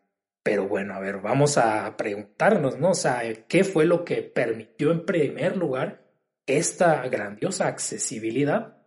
Pero 0.43 0.67
bueno, 0.67 0.93
a 0.93 0.99
ver, 0.99 1.19
vamos 1.19 1.57
a 1.57 1.95
preguntarnos, 1.97 2.79
¿no? 2.79 2.91
O 2.91 2.95
sea, 2.95 3.21
¿qué 3.47 3.63
fue 3.63 3.85
lo 3.85 4.05
que 4.05 4.21
permitió 4.21 4.91
en 4.91 5.05
primer 5.05 5.57
lugar 5.57 6.09
esta 6.47 7.07
grandiosa 7.07 7.67
accesibilidad? 7.67 8.77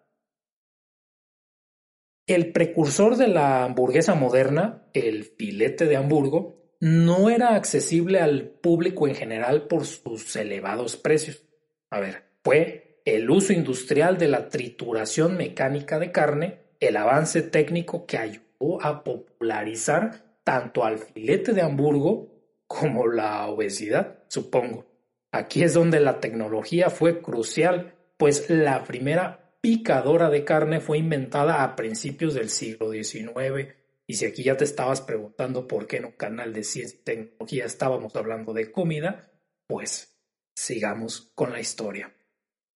El 2.27 2.53
precursor 2.53 3.17
de 3.17 3.29
la 3.29 3.65
hamburguesa 3.65 4.15
moderna, 4.15 4.89
el 4.95 5.25
filete 5.25 5.87
de 5.87 5.97
Hamburgo, 5.97 6.62
no 6.83 7.31
era 7.31 7.55
accesible 7.55 8.19
al 8.19 8.43
público 8.43 9.07
en 9.07 9.15
general 9.15 9.69
por 9.69 9.87
sus 9.87 10.35
elevados 10.35 10.97
precios. 10.97 11.47
A 11.91 12.01
ver, 12.01 12.25
fue 12.43 13.01
el 13.05 13.31
uso 13.31 13.53
industrial 13.53 14.19
de 14.19 14.27
la 14.27 14.49
trituración 14.49 15.37
mecánica 15.37 16.01
de 16.01 16.11
carne, 16.11 16.59
el 16.81 16.97
avance 16.97 17.43
técnico 17.43 18.05
que 18.05 18.19
ayudó 18.19 18.83
a 18.83 19.05
popularizar 19.05 20.25
tanto 20.43 20.85
al 20.85 20.99
filete 20.99 21.53
de 21.53 21.63
Hamburgo 21.63 22.27
como 22.67 23.07
la 23.07 23.47
obesidad, 23.47 24.25
supongo. 24.27 24.85
Aquí 25.31 25.63
es 25.63 25.75
donde 25.75 26.01
la 26.01 26.19
tecnología 26.19 26.91
fue 26.91 27.23
crucial, 27.23 27.95
pues 28.17 28.51
la 28.51 28.83
primera 28.83 29.55
picadora 29.61 30.31
de 30.31 30.43
carne 30.43 30.81
fue 30.81 30.99
inventada 30.99 31.63
a 31.63 31.77
principios 31.77 32.35
del 32.35 32.49
siglo 32.49 32.91
XIX 32.91 33.82
Y 34.13 34.17
si 34.17 34.27
aquí 34.27 34.43
ya 34.43 34.59
te 34.59 34.65
estabas 34.65 35.01
preguntando 35.01 35.67
por 35.67 35.87
qué 35.87 35.97
en 35.97 36.05
un 36.05 36.13
canal 36.13 36.53
de 36.53 36.65
ciencia 36.65 36.99
y 37.01 37.03
tecnología 37.03 37.65
estábamos 37.65 38.15
hablando 38.15 38.53
de 38.53 38.71
comida, 38.71 39.33
pues 39.67 40.21
sigamos 40.55 41.33
con 41.35 41.51
la 41.51 41.61
historia. 41.61 42.15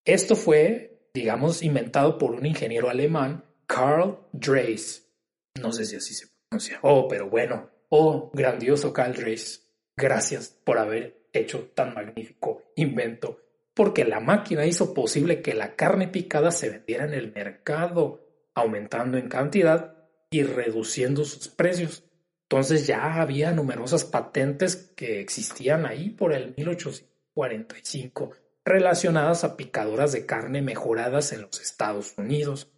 Esto 0.02 0.34
fue, 0.34 1.10
digamos, 1.12 1.62
inventado 1.62 2.16
por 2.16 2.30
un 2.30 2.46
ingeniero 2.46 2.88
alemán, 2.88 3.44
Carl 3.66 4.18
Dreis. 4.32 5.12
No 5.60 5.72
sé 5.72 5.84
si 5.84 5.96
así 5.96 6.14
se 6.14 6.26
pronuncia. 6.48 6.78
Oh, 6.80 7.06
pero 7.06 7.28
bueno. 7.28 7.68
Oh, 7.90 8.30
grandioso 8.32 8.94
Carl 8.94 9.12
Dreis. 9.12 9.70
Gracias 9.94 10.48
por 10.48 10.78
haber 10.78 11.28
hecho 11.34 11.70
tan 11.74 11.92
magnífico 11.92 12.62
invento, 12.76 13.42
porque 13.74 14.06
la 14.06 14.20
máquina 14.20 14.64
hizo 14.64 14.94
posible 14.94 15.42
que 15.42 15.52
la 15.52 15.76
carne 15.76 16.08
picada 16.08 16.50
se 16.50 16.70
vendiera 16.70 17.04
en 17.04 17.12
el 17.12 17.30
mercado, 17.34 18.26
aumentando 18.54 19.18
en 19.18 19.28
cantidad 19.28 19.95
y 20.36 20.42
reduciendo 20.42 21.24
sus 21.24 21.48
precios. 21.48 22.04
Entonces 22.42 22.86
ya 22.86 23.20
había 23.20 23.52
numerosas 23.52 24.04
patentes 24.04 24.76
que 24.94 25.20
existían 25.20 25.86
ahí 25.86 26.10
por 26.10 26.34
el 26.34 26.54
1845 26.56 28.32
relacionadas 28.64 29.44
a 29.44 29.56
picadoras 29.56 30.12
de 30.12 30.26
carne 30.26 30.60
mejoradas 30.60 31.32
en 31.32 31.40
los 31.42 31.60
Estados 31.60 32.14
Unidos. 32.18 32.70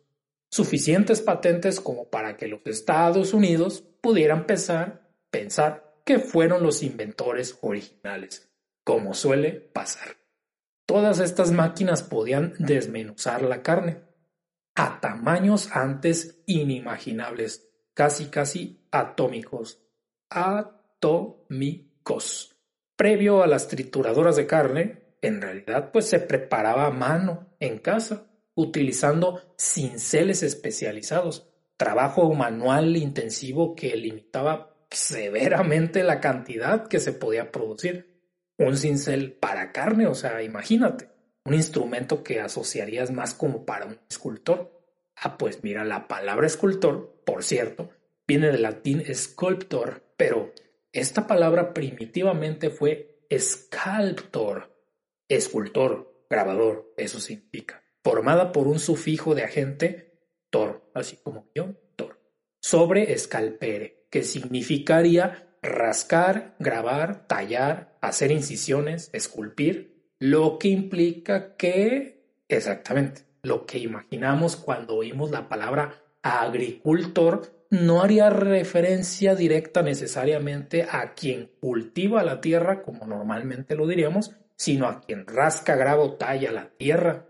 Suficientes 0.51 1.21
patentes 1.21 1.81
como 1.81 2.09
para 2.09 2.37
que 2.37 2.47
los 2.47 2.61
Estados 2.65 3.35
Unidos 3.35 3.83
pudieran 4.01 4.47
pensar, 4.47 5.11
pensar 5.31 6.01
que 6.05 6.19
fueron 6.19 6.63
los 6.63 6.83
inventores 6.83 7.59
originales, 7.61 8.49
como 8.85 9.15
suele 9.15 9.53
pasar. 9.53 10.17
Todas 10.87 11.19
estas 11.19 11.51
máquinas 11.51 12.03
podían 12.03 12.55
desmenuzar 12.59 13.43
la 13.43 13.63
carne, 13.63 14.08
a 14.79 15.01
tamaños 15.01 15.71
antes 15.73 16.41
inimaginables, 16.47 17.69
casi 17.95 18.27
casi 18.27 18.87
atómicos. 18.93 19.83
Atómicos. 20.31 21.75
Previo 22.95 23.43
a 23.43 23.49
las 23.49 23.67
trituradoras 23.67 24.37
de 24.37 24.47
carne, 24.47 25.17
en 25.21 25.43
realidad 25.43 25.91
pues 25.93 26.07
se 26.07 26.21
preparaba 26.21 26.87
a 26.87 26.93
mano, 26.93 27.57
en 27.59 27.79
casa, 27.79 28.31
utilizando 28.55 29.53
cinceles 29.59 30.45
especializados, 30.45 31.51
trabajo 31.77 32.33
manual 32.33 32.97
intensivo 32.97 33.75
que 33.75 33.97
limitaba 33.97 34.77
severamente 34.91 36.05
la 36.05 36.21
cantidad 36.21 36.87
que 36.87 37.01
se 37.01 37.13
podía 37.13 37.51
producir. 37.51 38.23
Un 38.57 38.77
cincel 38.77 39.33
para 39.33 39.73
carne, 39.73 40.07
o 40.07 40.15
sea, 40.15 40.41
imagínate 40.41 41.18
un 41.45 41.55
instrumento 41.55 42.23
que 42.23 42.41
asociarías 42.41 43.11
más 43.11 43.35
como 43.35 43.65
para 43.65 43.87
un 43.87 43.99
escultor. 44.09 44.73
Ah, 45.17 45.39
pues 45.39 45.63
mira, 45.65 45.85
la 45.85 46.09
palabra 46.09 46.47
escultor, 46.47 47.23
por 47.25 47.43
cierto, 47.43 47.91
viene 48.27 48.53
del 48.53 48.63
latín 48.63 49.03
sculptor, 49.15 50.05
pero 50.17 50.53
esta 50.93 51.27
palabra 51.27 51.73
primitivamente 51.75 52.71
fue 52.71 53.25
sculptor, 53.37 54.77
escultor, 55.29 56.27
grabador, 56.31 56.93
eso 56.97 57.21
significa, 57.21 57.83
formada 58.03 58.53
por 58.53 58.69
un 58.69 58.79
sufijo 58.79 59.35
de 59.35 59.45
agente 59.45 60.09
tor, 60.51 60.91
así 60.95 61.17
como 61.17 61.51
yo, 61.55 61.75
tor, 61.97 62.21
sobre 62.61 63.13
escalpere, 63.13 64.07
que 64.11 64.23
significaría 64.23 65.57
rascar, 65.63 66.55
grabar, 66.59 67.27
tallar, 67.27 67.99
hacer 68.01 68.31
incisiones, 68.31 69.11
esculpir, 69.13 69.98
lo 70.19 70.59
que 70.59 70.69
implica 70.69 71.57
que, 71.57 72.43
exactamente, 72.49 73.23
lo 73.43 73.67
que 73.67 73.79
imaginamos 73.79 74.57
cuando 74.57 74.97
oímos 74.97 75.31
la 75.31 75.49
palabra 75.49 76.03
agricultor 76.23 77.67
no 77.71 78.03
haría 78.03 78.31
referencia 78.31 79.35
directa 79.35 79.83
necesariamente 79.83 80.87
a 80.91 81.15
quien 81.15 81.51
cultiva 81.61 82.23
la 82.23 82.41
tierra, 82.41 82.83
como 82.83 83.07
normalmente 83.07 83.75
lo 83.75 83.87
diríamos, 83.87 84.35
sino 84.57 84.87
a 84.87 85.01
quien 85.01 85.27
rasca, 85.27 85.77
graba 85.77 86.03
o 86.03 86.15
talla 86.15 86.51
la 86.51 86.71
tierra. 86.71 87.27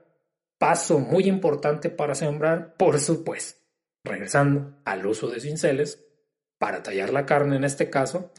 Paso 0.59 0.99
muy 0.99 1.25
importante 1.25 1.91
para 1.91 2.15
sembrar, 2.15 2.75
por 2.77 3.01
supuesto. 3.01 3.61
Regresando 4.05 4.81
al 4.85 5.07
uso 5.07 5.29
de 5.29 5.41
cinceles, 5.41 6.05
para 6.59 6.83
tallar 6.83 7.13
la 7.13 7.27
carne 7.27 7.57
en 7.57 7.65
este 7.65 7.91
caso, 7.91 8.33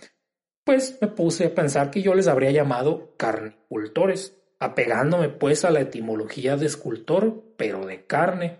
pues 0.63 0.97
me 1.01 1.07
puse 1.07 1.45
a 1.45 1.55
pensar 1.55 1.91
que 1.91 2.01
yo 2.01 2.13
les 2.15 2.27
habría 2.27 2.51
llamado 2.51 3.15
carnicultores, 3.17 4.38
apegándome 4.59 5.29
pues 5.29 5.65
a 5.65 5.71
la 5.71 5.81
etimología 5.81 6.57
de 6.57 6.65
escultor, 6.65 7.43
pero 7.57 7.85
de 7.85 8.05
carne. 8.05 8.59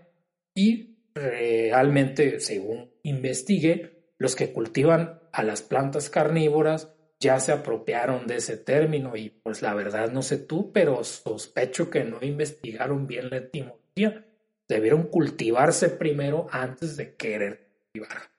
Y 0.55 0.97
realmente, 1.13 2.39
según 2.39 2.91
investigué, 3.03 4.13
los 4.17 4.35
que 4.35 4.51
cultivan 4.51 5.21
a 5.31 5.43
las 5.43 5.61
plantas 5.61 6.09
carnívoras 6.09 6.93
ya 7.19 7.39
se 7.39 7.51
apropiaron 7.51 8.27
de 8.27 8.37
ese 8.37 8.55
término 8.57 9.15
y 9.15 9.29
pues 9.29 9.61
la 9.61 9.73
verdad 9.73 10.11
no 10.11 10.21
sé 10.21 10.37
tú, 10.37 10.71
pero 10.71 11.03
sospecho 11.03 11.89
que 11.89 12.05
no 12.05 12.19
investigaron 12.21 13.07
bien 13.07 13.29
la 13.29 13.37
etimología. 13.37 14.25
Debieron 14.67 15.03
cultivarse 15.03 15.89
primero 15.89 16.47
antes 16.51 16.95
de 16.95 17.15
querer 17.15 17.67
cultivar. 17.73 18.31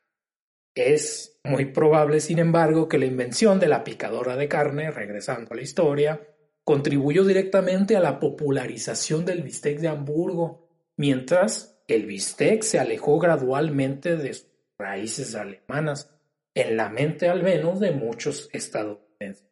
Es 0.74 1.40
muy 1.44 1.66
probable, 1.66 2.20
sin 2.20 2.38
embargo, 2.38 2.88
que 2.88 2.98
la 2.98 3.04
invención 3.04 3.58
de 3.60 3.66
la 3.66 3.84
picadora 3.84 4.36
de 4.36 4.48
carne, 4.48 4.90
regresando 4.90 5.52
a 5.52 5.56
la 5.56 5.62
historia, 5.62 6.20
contribuyó 6.64 7.24
directamente 7.24 7.96
a 7.96 8.00
la 8.00 8.20
popularización 8.20 9.24
del 9.24 9.42
bistec 9.42 9.78
de 9.80 9.88
Hamburgo, 9.88 10.68
mientras 10.96 11.82
el 11.88 12.06
bistec 12.06 12.62
se 12.62 12.78
alejó 12.78 13.18
gradualmente 13.18 14.16
de 14.16 14.34
sus 14.34 14.50
raíces 14.78 15.34
alemanas, 15.34 16.10
en 16.54 16.76
la 16.76 16.88
mente 16.88 17.28
al 17.28 17.42
menos 17.42 17.80
de 17.80 17.92
muchos 17.92 18.48
estadounidenses. 18.52 19.46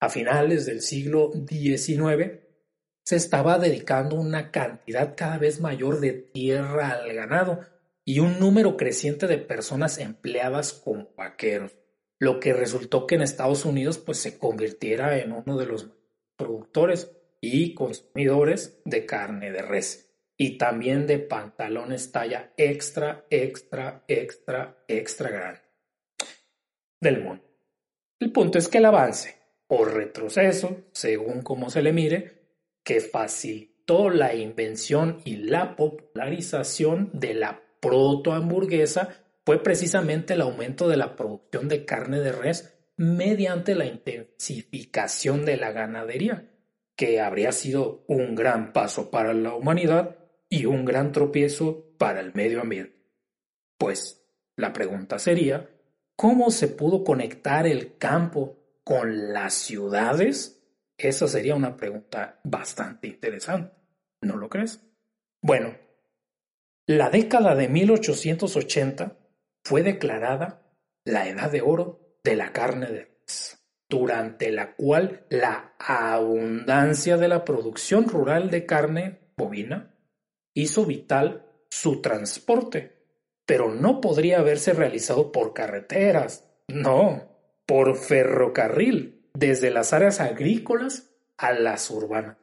A 0.00 0.08
finales 0.08 0.66
del 0.66 0.80
siglo 0.80 1.32
XIX 1.32 2.40
se 3.04 3.16
estaba 3.16 3.58
dedicando 3.58 4.16
una 4.16 4.50
cantidad 4.50 5.14
cada 5.16 5.38
vez 5.38 5.60
mayor 5.60 6.00
de 6.00 6.12
tierra 6.12 6.90
al 6.90 7.12
ganado 7.12 7.60
y 8.04 8.20
un 8.20 8.38
número 8.38 8.76
creciente 8.76 9.26
de 9.26 9.38
personas 9.38 9.98
empleadas 9.98 10.72
como 10.72 11.10
vaqueros, 11.16 11.76
lo 12.18 12.38
que 12.38 12.52
resultó 12.52 13.06
que 13.06 13.16
en 13.16 13.22
Estados 13.22 13.64
Unidos 13.64 13.98
pues 13.98 14.18
se 14.18 14.38
convirtiera 14.38 15.18
en 15.18 15.32
uno 15.32 15.56
de 15.58 15.66
los 15.66 15.88
productores 16.38 17.12
y 17.40 17.74
consumidores 17.74 18.80
de 18.84 19.04
carne 19.04 19.52
de 19.52 19.60
res 19.62 20.10
y 20.38 20.56
también 20.56 21.06
de 21.06 21.18
pantalones 21.18 22.12
talla 22.12 22.52
extra, 22.56 23.26
extra, 23.28 24.04
extra, 24.08 24.84
extra 24.86 25.30
grande 25.30 25.60
del 27.00 27.22
mundo. 27.22 27.44
El 28.20 28.32
punto 28.32 28.58
es 28.58 28.68
que 28.68 28.78
el 28.78 28.86
avance 28.86 29.36
o 29.66 29.84
retroceso, 29.84 30.84
según 30.92 31.42
como 31.42 31.70
se 31.70 31.82
le 31.82 31.92
mire, 31.92 32.38
que 32.84 33.00
facilitó 33.00 34.10
la 34.10 34.34
invención 34.34 35.20
y 35.24 35.36
la 35.36 35.76
popularización 35.76 37.10
de 37.12 37.34
la 37.34 37.62
proto-hamburguesa 37.80 39.24
fue 39.44 39.62
precisamente 39.62 40.34
el 40.34 40.42
aumento 40.42 40.88
de 40.88 40.96
la 40.96 41.16
producción 41.16 41.68
de 41.68 41.84
carne 41.84 42.20
de 42.20 42.32
res 42.32 42.77
mediante 42.98 43.76
la 43.76 43.86
intensificación 43.86 45.44
de 45.44 45.56
la 45.56 45.70
ganadería, 45.70 46.50
que 46.96 47.20
habría 47.20 47.52
sido 47.52 48.04
un 48.08 48.34
gran 48.34 48.72
paso 48.72 49.10
para 49.10 49.32
la 49.32 49.54
humanidad 49.54 50.16
y 50.50 50.66
un 50.66 50.84
gran 50.84 51.12
tropiezo 51.12 51.94
para 51.96 52.20
el 52.20 52.34
medio 52.34 52.60
ambiente. 52.60 53.00
Pues 53.78 54.26
la 54.56 54.72
pregunta 54.72 55.20
sería, 55.20 55.70
¿cómo 56.16 56.50
se 56.50 56.66
pudo 56.66 57.04
conectar 57.04 57.68
el 57.68 57.96
campo 57.98 58.58
con 58.82 59.32
las 59.32 59.54
ciudades? 59.54 60.60
Esa 60.96 61.28
sería 61.28 61.54
una 61.54 61.76
pregunta 61.76 62.40
bastante 62.42 63.06
interesante, 63.06 63.76
¿no 64.22 64.36
lo 64.36 64.48
crees? 64.48 64.80
Bueno, 65.40 65.76
la 66.84 67.10
década 67.10 67.54
de 67.54 67.68
1880 67.68 69.16
fue 69.62 69.84
declarada 69.84 70.66
la 71.04 71.28
Edad 71.28 71.52
de 71.52 71.62
Oro 71.62 72.07
de 72.28 72.36
la 72.36 72.52
carne 72.52 72.86
de 72.88 73.08
durante 73.88 74.52
la 74.52 74.74
cual 74.76 75.24
la 75.30 75.72
abundancia 75.78 77.16
de 77.16 77.26
la 77.26 77.42
producción 77.42 78.06
rural 78.06 78.50
de 78.50 78.66
carne 78.66 79.18
bovina 79.34 79.94
hizo 80.52 80.84
vital 80.84 81.46
su 81.70 82.02
transporte, 82.02 82.98
pero 83.46 83.72
no 83.72 84.02
podría 84.02 84.40
haberse 84.40 84.74
realizado 84.74 85.32
por 85.32 85.54
carreteras, 85.54 86.46
no, 86.68 87.30
por 87.64 87.96
ferrocarril, 87.96 89.30
desde 89.32 89.70
las 89.70 89.94
áreas 89.94 90.20
agrícolas 90.20 91.08
a 91.38 91.52
las 91.52 91.90
urbanas. 91.90 92.36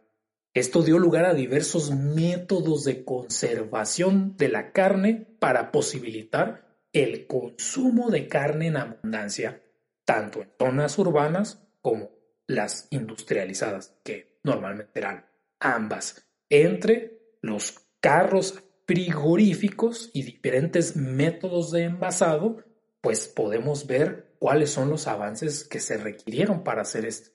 Esto 0.55 0.81
dio 0.81 0.97
lugar 0.97 1.25
a 1.25 1.35
diversos 1.35 1.91
métodos 1.91 2.85
de 2.85 3.05
conservación 3.05 4.35
de 4.35 4.49
la 4.49 4.71
carne 4.71 5.27
para 5.37 5.71
posibilitar 5.71 6.65
el 6.91 7.27
consumo 7.27 8.09
de 8.09 8.27
carne 8.27 8.67
en 8.67 8.77
abundancia 8.77 9.61
tanto 10.05 10.41
en 10.41 10.51
zonas 10.57 10.97
urbanas 10.97 11.61
como 11.81 12.11
las 12.47 12.87
industrializadas, 12.91 13.95
que 14.03 14.39
normalmente 14.43 14.99
eran 14.99 15.25
ambas, 15.59 16.25
entre 16.49 17.37
los 17.41 17.79
carros 17.99 18.63
frigoríficos 18.87 20.11
y 20.13 20.23
diferentes 20.23 20.95
métodos 20.95 21.71
de 21.71 21.83
envasado, 21.83 22.63
pues 23.01 23.27
podemos 23.27 23.87
ver 23.87 24.35
cuáles 24.39 24.69
son 24.69 24.89
los 24.89 25.07
avances 25.07 25.63
que 25.63 25.79
se 25.79 25.97
requirieron 25.97 26.63
para 26.63 26.83
hacer 26.83 27.05
este, 27.05 27.31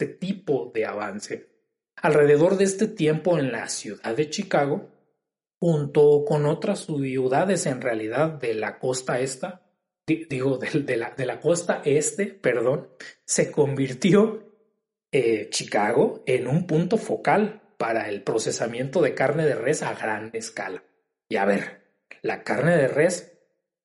este 0.00 0.06
tipo 0.06 0.70
de 0.74 0.86
avance. 0.86 1.50
Alrededor 1.96 2.56
de 2.56 2.64
este 2.64 2.86
tiempo 2.86 3.38
en 3.38 3.52
la 3.52 3.68
ciudad 3.68 4.16
de 4.16 4.30
Chicago, 4.30 4.88
junto 5.58 6.24
con 6.26 6.46
otras 6.46 6.86
ciudades 6.86 7.66
en 7.66 7.82
realidad 7.82 8.30
de 8.30 8.54
la 8.54 8.78
costa 8.78 9.20
esta, 9.20 9.69
digo, 10.28 10.58
de, 10.58 10.96
la, 10.96 11.40
costa 11.40 11.82
este, 11.84 12.26
perdón, 12.26 12.88
se 13.24 13.50
convirtió 13.50 14.54
eh, 15.12 15.48
Chicago 15.50 16.22
en 16.26 16.46
un 16.46 16.66
punto 16.66 16.96
focal 16.96 17.62
para 17.76 18.08
el 18.08 18.22
procesamiento 18.22 19.00
de 19.00 19.14
carne 19.14 19.46
de 19.46 19.54
res 19.54 19.82
a 19.82 19.94
gran 19.94 20.30
escala. 20.34 20.84
Y 21.28 21.36
a 21.36 21.44
ver, 21.44 21.80
la 22.22 22.42
carne 22.42 22.76
de 22.76 22.88
res 22.88 23.32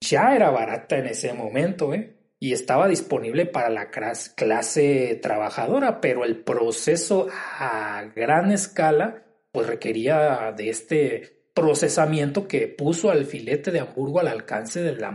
ya 0.02 0.36
era 0.36 0.50
barata 0.50 0.98
en 0.98 1.08
ese 1.08 1.34
momento, 1.34 1.94
¿eh? 1.94 2.12
Y 2.38 2.52
estaba 2.52 2.88
disponible 2.88 3.46
para 3.46 3.70
la 3.70 3.90
clase 3.90 5.20
trabajadora, 5.22 6.02
pero 6.02 6.26
el 6.26 6.44
proceso 6.44 7.28
a 7.32 8.04
gran 8.14 8.52
escala 8.52 9.24
pues 9.52 9.68
requería 9.68 10.54
de 10.56 10.70
este 10.70 11.50
procesamiento 11.54 12.46
que 12.46 12.68
puso 12.68 13.10
al 13.10 13.26
filete 13.26 13.72
de 13.72 13.80
Hamburgo 13.80 14.20
al 14.20 14.28
alcance 14.28 14.82
de 14.82 14.98
la 14.98 15.12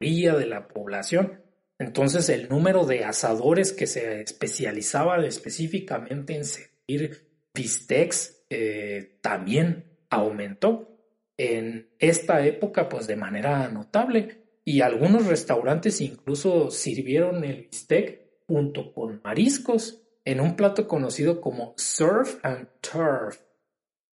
de 0.00 0.46
la 0.46 0.66
población. 0.66 1.42
Entonces 1.78 2.28
el 2.30 2.48
número 2.48 2.86
de 2.86 3.04
asadores 3.04 3.72
que 3.72 3.86
se 3.86 4.22
especializaban 4.22 5.24
específicamente 5.24 6.34
en 6.34 6.44
servir 6.44 7.26
bistecs 7.54 8.44
eh, 8.48 9.18
también 9.22 9.98
aumentó 10.08 10.98
en 11.36 11.90
esta 11.98 12.44
época 12.44 12.88
pues 12.88 13.06
de 13.06 13.16
manera 13.16 13.68
notable 13.68 14.42
y 14.64 14.80
algunos 14.80 15.26
restaurantes 15.26 16.00
incluso 16.00 16.70
sirvieron 16.70 17.44
el 17.44 17.68
bistec 17.70 18.20
junto 18.46 18.92
con 18.92 19.20
mariscos 19.22 20.02
en 20.24 20.40
un 20.40 20.56
plato 20.56 20.86
conocido 20.86 21.40
como 21.40 21.74
surf 21.76 22.38
and 22.42 22.68
turf. 22.80 23.40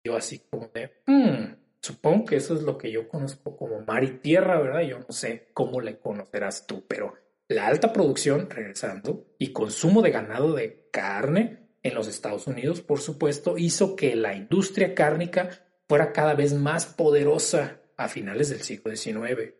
Yo 0.03 0.15
así 0.15 0.41
como 0.49 0.67
de, 0.73 0.91
hmm, 1.05 1.60
supongo 1.81 2.25
que 2.25 2.35
eso 2.37 2.53
es 2.53 2.61
lo 2.63 2.77
que 2.77 2.91
yo 2.91 3.07
conozco 3.07 3.57
como 3.57 3.81
mar 3.81 4.03
y 4.03 4.19
tierra, 4.19 4.59
¿verdad? 4.59 4.81
Yo 4.81 4.99
no 4.99 5.11
sé 5.11 5.49
cómo 5.53 5.81
le 5.81 5.99
conocerás 5.99 6.67
tú, 6.67 6.85
pero 6.87 7.15
la 7.47 7.67
alta 7.67 7.91
producción, 7.91 8.49
regresando, 8.49 9.25
y 9.37 9.51
consumo 9.51 10.01
de 10.01 10.11
ganado 10.11 10.53
de 10.53 10.87
carne 10.91 11.67
en 11.83 11.95
los 11.95 12.07
Estados 12.07 12.47
Unidos, 12.47 12.81
por 12.81 12.99
supuesto, 12.99 13.57
hizo 13.57 13.95
que 13.95 14.15
la 14.15 14.35
industria 14.35 14.95
cárnica 14.95 15.49
fuera 15.89 16.13
cada 16.13 16.33
vez 16.35 16.53
más 16.53 16.85
poderosa 16.85 17.81
a 17.97 18.07
finales 18.07 18.49
del 18.49 18.61
siglo 18.61 18.95
XIX. 18.95 19.53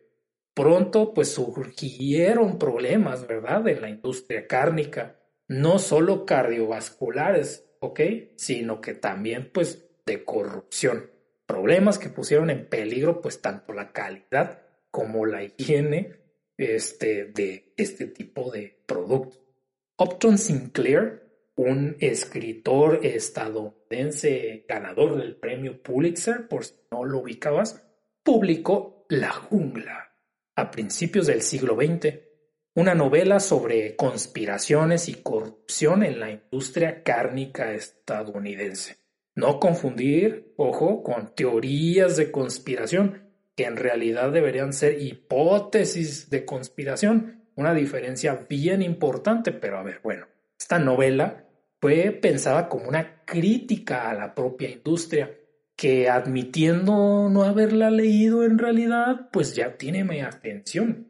Pronto, 0.54 1.12
pues 1.12 1.32
surgieron 1.32 2.58
problemas, 2.58 3.26
¿verdad?, 3.26 3.66
en 3.68 3.82
la 3.82 3.90
industria 3.90 4.46
cárnica, 4.46 5.20
no 5.48 5.78
solo 5.78 6.24
cardiovasculares, 6.24 7.66
¿ok?, 7.80 8.00
sino 8.36 8.80
que 8.80 8.94
también, 8.94 9.50
pues, 9.52 9.86
de 10.06 10.24
corrupción. 10.24 11.11
Problemas 11.52 11.98
que 11.98 12.08
pusieron 12.08 12.48
en 12.48 12.66
peligro, 12.66 13.20
pues, 13.20 13.42
tanto 13.42 13.74
la 13.74 13.92
calidad 13.92 14.62
como 14.90 15.26
la 15.26 15.44
higiene 15.44 16.16
este, 16.56 17.26
de 17.26 17.74
este 17.76 18.06
tipo 18.06 18.50
de 18.50 18.82
productos. 18.86 19.38
Upton 19.98 20.38
Sinclair 20.38 21.50
un 21.56 21.98
escritor 22.00 23.04
estadounidense 23.04 24.64
ganador 24.66 25.18
del 25.18 25.36
premio 25.36 25.82
Pulitzer, 25.82 26.48
por 26.48 26.64
si 26.64 26.72
no 26.90 27.04
lo 27.04 27.18
ubicabas, 27.18 27.84
publicó 28.22 29.04
La 29.10 29.32
jungla 29.32 30.16
a 30.56 30.70
principios 30.70 31.26
del 31.26 31.42
siglo 31.42 31.76
XX, 31.76 32.18
una 32.76 32.94
novela 32.94 33.40
sobre 33.40 33.94
conspiraciones 33.94 35.06
y 35.10 35.16
corrupción 35.16 36.02
en 36.02 36.18
la 36.18 36.30
industria 36.30 37.02
cárnica 37.02 37.74
estadounidense. 37.74 39.01
No 39.34 39.58
confundir, 39.58 40.52
ojo, 40.56 41.02
con 41.02 41.34
teorías 41.34 42.16
de 42.16 42.30
conspiración, 42.30 43.30
que 43.56 43.64
en 43.64 43.76
realidad 43.76 44.30
deberían 44.30 44.72
ser 44.72 45.00
hipótesis 45.00 46.28
de 46.28 46.44
conspiración, 46.44 47.44
una 47.54 47.74
diferencia 47.74 48.46
bien 48.48 48.82
importante, 48.82 49.52
pero 49.52 49.78
a 49.78 49.82
ver, 49.82 50.00
bueno, 50.02 50.26
esta 50.58 50.78
novela 50.78 51.46
fue 51.80 52.10
pensada 52.10 52.68
como 52.68 52.88
una 52.88 53.24
crítica 53.24 54.10
a 54.10 54.14
la 54.14 54.34
propia 54.34 54.70
industria, 54.70 55.38
que 55.76 56.08
admitiendo 56.08 57.28
no 57.30 57.42
haberla 57.42 57.90
leído 57.90 58.44
en 58.44 58.58
realidad, 58.58 59.30
pues 59.32 59.56
ya 59.56 59.76
tiene 59.76 60.04
mi 60.04 60.20
atención. 60.20 61.08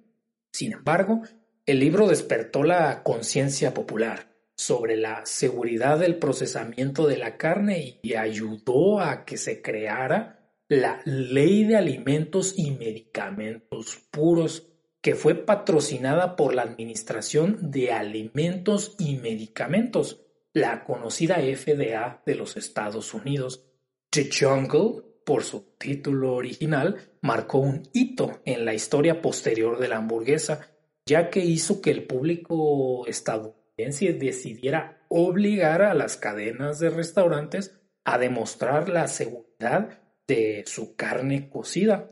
Sin 0.52 0.72
embargo, 0.72 1.22
el 1.66 1.80
libro 1.80 2.06
despertó 2.06 2.62
la 2.62 3.02
conciencia 3.02 3.74
popular 3.74 4.31
sobre 4.62 4.96
la 4.96 5.26
seguridad 5.26 5.98
del 5.98 6.16
procesamiento 6.16 7.06
de 7.06 7.18
la 7.18 7.36
carne 7.36 7.98
y 8.02 8.14
ayudó 8.14 9.00
a 9.00 9.24
que 9.24 9.36
se 9.36 9.60
creara 9.60 10.38
la 10.68 11.02
Ley 11.04 11.64
de 11.64 11.76
Alimentos 11.76 12.54
y 12.56 12.70
Medicamentos 12.70 13.98
Puros 14.10 14.68
que 15.02 15.16
fue 15.16 15.34
patrocinada 15.34 16.36
por 16.36 16.54
la 16.54 16.62
Administración 16.62 17.58
de 17.72 17.90
Alimentos 17.90 18.94
y 19.00 19.16
Medicamentos, 19.16 20.20
la 20.52 20.84
conocida 20.84 21.36
FDA 21.36 22.22
de 22.24 22.34
los 22.36 22.56
Estados 22.56 23.12
Unidos. 23.12 23.66
The 24.10 24.30
Jungle, 24.32 25.02
por 25.26 25.42
su 25.42 25.74
título 25.76 26.34
original, 26.34 27.10
marcó 27.20 27.58
un 27.58 27.88
hito 27.92 28.40
en 28.44 28.64
la 28.64 28.74
historia 28.74 29.20
posterior 29.20 29.80
de 29.80 29.88
la 29.88 29.96
hamburguesa, 29.96 30.70
ya 31.04 31.30
que 31.30 31.40
hizo 31.40 31.82
que 31.82 31.90
el 31.90 32.04
público 32.04 33.04
estadounidense 33.08 33.61
decidiera 33.76 35.04
obligar 35.08 35.82
a 35.82 35.94
las 35.94 36.16
cadenas 36.16 36.78
de 36.78 36.90
restaurantes 36.90 37.78
a 38.04 38.18
demostrar 38.18 38.88
la 38.88 39.08
seguridad 39.08 40.00
de 40.26 40.64
su 40.66 40.96
carne 40.96 41.48
cocida. 41.50 42.10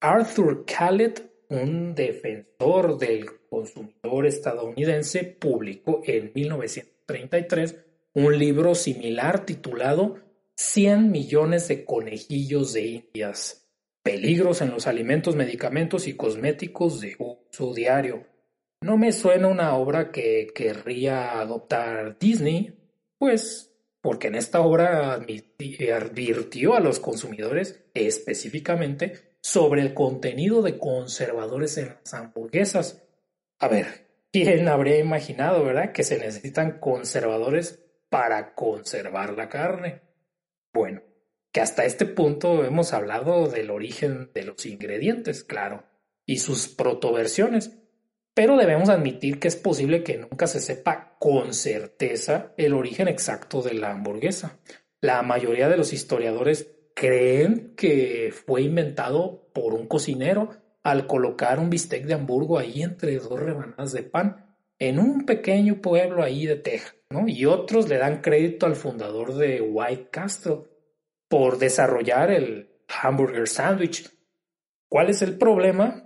Arthur 0.00 0.64
Callett 0.64 1.30
un 1.50 1.94
defensor 1.94 2.96
del 2.96 3.26
consumidor 3.48 4.26
estadounidense, 4.26 5.24
publicó 5.24 6.00
en 6.04 6.32
1933 6.34 7.76
un 8.14 8.38
libro 8.38 8.74
similar 8.74 9.44
titulado 9.44 10.18
100 10.56 11.10
millones 11.10 11.66
de 11.68 11.84
conejillos 11.84 12.72
de 12.72 12.86
indias, 12.86 13.68
peligros 14.02 14.62
en 14.62 14.70
los 14.70 14.86
alimentos, 14.86 15.34
medicamentos 15.34 16.06
y 16.06 16.14
cosméticos 16.14 17.00
de 17.00 17.16
uso 17.18 17.74
diario. 17.74 18.26
No 18.82 18.96
me 18.96 19.12
suena 19.12 19.48
una 19.48 19.74
obra 19.74 20.10
que 20.10 20.52
querría 20.54 21.38
adoptar 21.38 22.18
Disney, 22.18 22.78
pues 23.18 23.70
porque 24.00 24.28
en 24.28 24.36
esta 24.36 24.60
obra 24.60 25.12
advirtió 25.12 26.74
a 26.74 26.80
los 26.80 26.98
consumidores 27.00 27.84
específicamente 27.92 29.34
sobre 29.42 29.82
el 29.82 29.92
contenido 29.92 30.62
de 30.62 30.78
conservadores 30.78 31.76
en 31.76 31.88
las 31.88 32.14
hamburguesas. 32.14 33.02
A 33.58 33.68
ver, 33.68 34.06
¿quién 34.32 34.68
habría 34.68 34.98
imaginado, 34.98 35.64
verdad, 35.64 35.92
que 35.92 36.02
se 36.02 36.18
necesitan 36.18 36.78
conservadores 36.78 37.84
para 38.08 38.54
conservar 38.54 39.34
la 39.34 39.50
carne? 39.50 40.00
Bueno, 40.72 41.02
que 41.52 41.60
hasta 41.60 41.84
este 41.84 42.06
punto 42.06 42.64
hemos 42.64 42.94
hablado 42.94 43.48
del 43.48 43.70
origen 43.70 44.30
de 44.32 44.44
los 44.44 44.64
ingredientes, 44.64 45.44
claro, 45.44 45.84
y 46.24 46.38
sus 46.38 46.68
protoversiones, 46.68 47.76
pero 48.34 48.56
debemos 48.56 48.88
admitir 48.88 49.38
que 49.38 49.48
es 49.48 49.56
posible 49.56 50.02
que 50.02 50.18
nunca 50.18 50.46
se 50.46 50.60
sepa 50.60 51.16
con 51.18 51.52
certeza 51.52 52.52
el 52.56 52.74
origen 52.74 53.08
exacto 53.08 53.62
de 53.62 53.74
la 53.74 53.90
hamburguesa. 53.90 54.58
La 55.00 55.22
mayoría 55.22 55.68
de 55.68 55.76
los 55.76 55.92
historiadores 55.92 56.70
creen 56.94 57.74
que 57.76 58.32
fue 58.46 58.62
inventado 58.62 59.50
por 59.52 59.74
un 59.74 59.86
cocinero 59.86 60.50
al 60.82 61.06
colocar 61.06 61.58
un 61.58 61.70
bistec 61.70 62.04
de 62.04 62.14
Hamburgo 62.14 62.58
ahí 62.58 62.82
entre 62.82 63.16
dos 63.18 63.38
rebanadas 63.38 63.92
de 63.92 64.02
pan 64.02 64.56
en 64.78 64.98
un 64.98 65.26
pequeño 65.26 65.80
pueblo 65.80 66.22
ahí 66.22 66.46
de 66.46 66.56
Texas, 66.56 66.96
¿no? 67.10 67.28
Y 67.28 67.44
otros 67.44 67.88
le 67.88 67.98
dan 67.98 68.22
crédito 68.22 68.66
al 68.66 68.76
fundador 68.76 69.34
de 69.34 69.60
White 69.60 70.08
Castle 70.10 70.62
por 71.28 71.58
desarrollar 71.58 72.30
el 72.30 72.70
hamburger 73.02 73.46
sandwich. 73.46 74.10
¿Cuál 74.88 75.10
es 75.10 75.22
el 75.22 75.36
problema? 75.36 75.99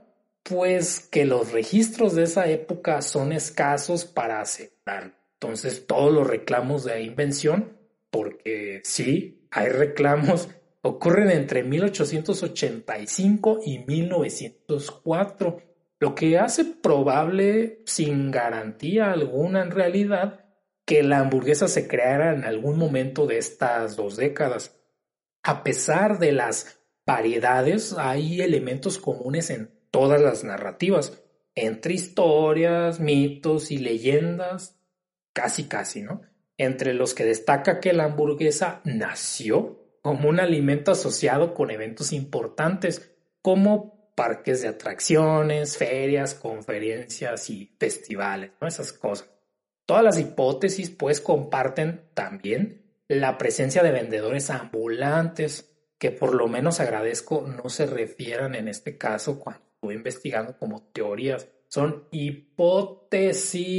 Pues 0.44 1.00
que 1.00 1.24
los 1.24 1.50
registros 1.52 2.14
de 2.14 2.22
esa 2.22 2.46
época 2.48 3.02
son 3.02 3.32
escasos 3.32 4.04
para 4.04 4.40
aceptar. 4.40 5.18
Entonces 5.40 5.86
todos 5.86 6.12
los 6.12 6.26
reclamos 6.26 6.84
de 6.84 7.02
invención, 7.02 7.76
porque 8.10 8.80
sí, 8.84 9.48
hay 9.50 9.68
reclamos 9.68 10.48
ocurren 10.84 11.30
entre 11.30 11.64
1885 11.64 13.60
y 13.64 13.78
1904, 13.78 15.62
lo 15.98 16.14
que 16.14 16.38
hace 16.38 16.66
probable, 16.66 17.80
sin 17.86 18.30
garantía 18.30 19.10
alguna 19.10 19.62
en 19.62 19.70
realidad, 19.70 20.44
que 20.84 21.02
la 21.02 21.20
hamburguesa 21.20 21.68
se 21.68 21.88
creara 21.88 22.34
en 22.34 22.44
algún 22.44 22.76
momento 22.76 23.26
de 23.26 23.38
estas 23.38 23.96
dos 23.96 24.16
décadas. 24.16 24.78
A 25.42 25.64
pesar 25.64 26.18
de 26.18 26.32
las 26.32 26.80
variedades, 27.06 27.94
hay 27.96 28.42
elementos 28.42 28.98
comunes 28.98 29.48
en 29.48 29.73
todas 29.94 30.20
las 30.20 30.42
narrativas. 30.42 31.20
entre 31.56 31.94
historias, 31.94 32.98
mitos 32.98 33.70
y 33.70 33.78
leyendas, 33.78 34.76
casi 35.32 35.68
casi, 35.68 36.02
¿no? 36.02 36.22
Entre 36.58 36.94
los 36.94 37.14
que 37.14 37.24
destaca 37.24 37.78
que 37.78 37.92
la 37.92 38.06
hamburguesa 38.06 38.80
nació 38.82 39.78
como 40.02 40.28
un 40.28 40.40
alimento 40.40 40.90
asociado 40.90 41.54
con 41.54 41.70
eventos 41.70 42.12
importantes 42.12 43.14
como 43.40 44.10
parques 44.16 44.62
de 44.62 44.68
atracciones, 44.68 45.76
ferias, 45.76 46.34
conferencias 46.34 47.48
y 47.50 47.76
festivales. 47.78 48.50
Esas 48.62 48.92
cosas. 48.92 49.30
Todas 49.86 50.02
las 50.02 50.18
hipótesis 50.18 50.90
pues 50.90 51.20
comparten 51.20 52.10
también 52.14 52.82
la 53.06 53.38
presencia 53.38 53.84
de 53.84 53.92
vendedores 53.92 54.50
ambulantes, 54.50 55.70
que 55.98 56.10
por 56.10 56.34
lo 56.34 56.48
menos 56.48 56.80
agradezco 56.80 57.42
no 57.46 57.68
se 57.68 57.86
refieran 57.86 58.56
en 58.56 58.66
este 58.66 58.98
caso 58.98 59.38
investigando 59.92 60.56
como 60.58 60.90
teorías, 60.92 61.48
son 61.68 62.08
hipótesis, 62.10 63.70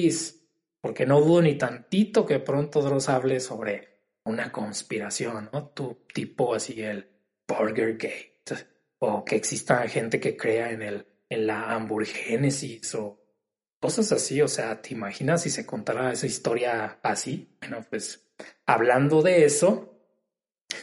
porque 0.81 1.05
no 1.05 1.21
dudo 1.21 1.41
ni 1.41 1.55
tantito 1.57 2.25
que 2.25 2.39
pronto 2.39 2.81
Dross 2.81 3.09
hable 3.09 3.39
sobre 3.39 4.01
una 4.25 4.51
conspiración, 4.51 5.49
¿no? 5.51 5.69
Tu 5.69 6.05
tipo 6.13 6.53
así 6.53 6.81
el 6.81 7.07
Burger 7.47 7.93
Gate, 7.93 8.67
o 8.99 9.23
que 9.23 9.35
exista 9.35 9.87
gente 9.87 10.19
que 10.19 10.35
crea 10.35 10.71
en 10.71 10.81
el 10.81 11.07
en 11.29 11.47
la 11.47 11.71
hamburgénesis 11.71 12.95
o 12.95 13.21
cosas 13.79 14.11
así, 14.11 14.41
o 14.41 14.47
sea, 14.47 14.81
¿te 14.81 14.93
imaginas 14.93 15.43
si 15.43 15.49
se 15.49 15.65
contara 15.65 16.11
esa 16.11 16.25
historia 16.25 16.99
así? 17.03 17.55
Bueno, 17.59 17.85
pues 17.89 18.31
hablando 18.65 19.21
de 19.21 19.45
eso, 19.45 19.99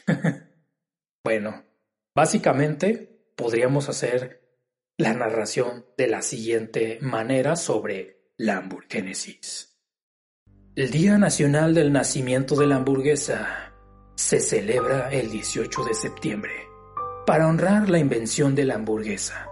bueno, 1.25 1.65
básicamente 2.15 3.33
podríamos 3.37 3.89
hacer 3.89 4.42
la 4.99 5.15
narración 5.15 5.87
de 5.97 6.07
la 6.07 6.23
siguiente 6.23 6.99
manera 7.01 7.57
sobre 7.57 8.31
la 8.37 8.59
hamburguénesis. 8.59 9.79
El 10.77 10.91
Día 10.91 11.19
Nacional 11.19 11.75
del 11.75 11.93
Nacimiento 11.93 12.57
de 12.57 12.67
la 12.67 12.77
Hamburguesa 12.77 13.73
se 14.15 14.41
celebra 14.41 15.11
el 15.11 15.31
18 15.31 15.85
de 15.85 15.95
septiembre 15.95 16.53
para 17.27 17.47
honrar 17.47 17.89
la 17.89 17.99
invención 17.99 18.55
de 18.55 18.65
la 18.65 18.75
hamburguesa 18.75 19.49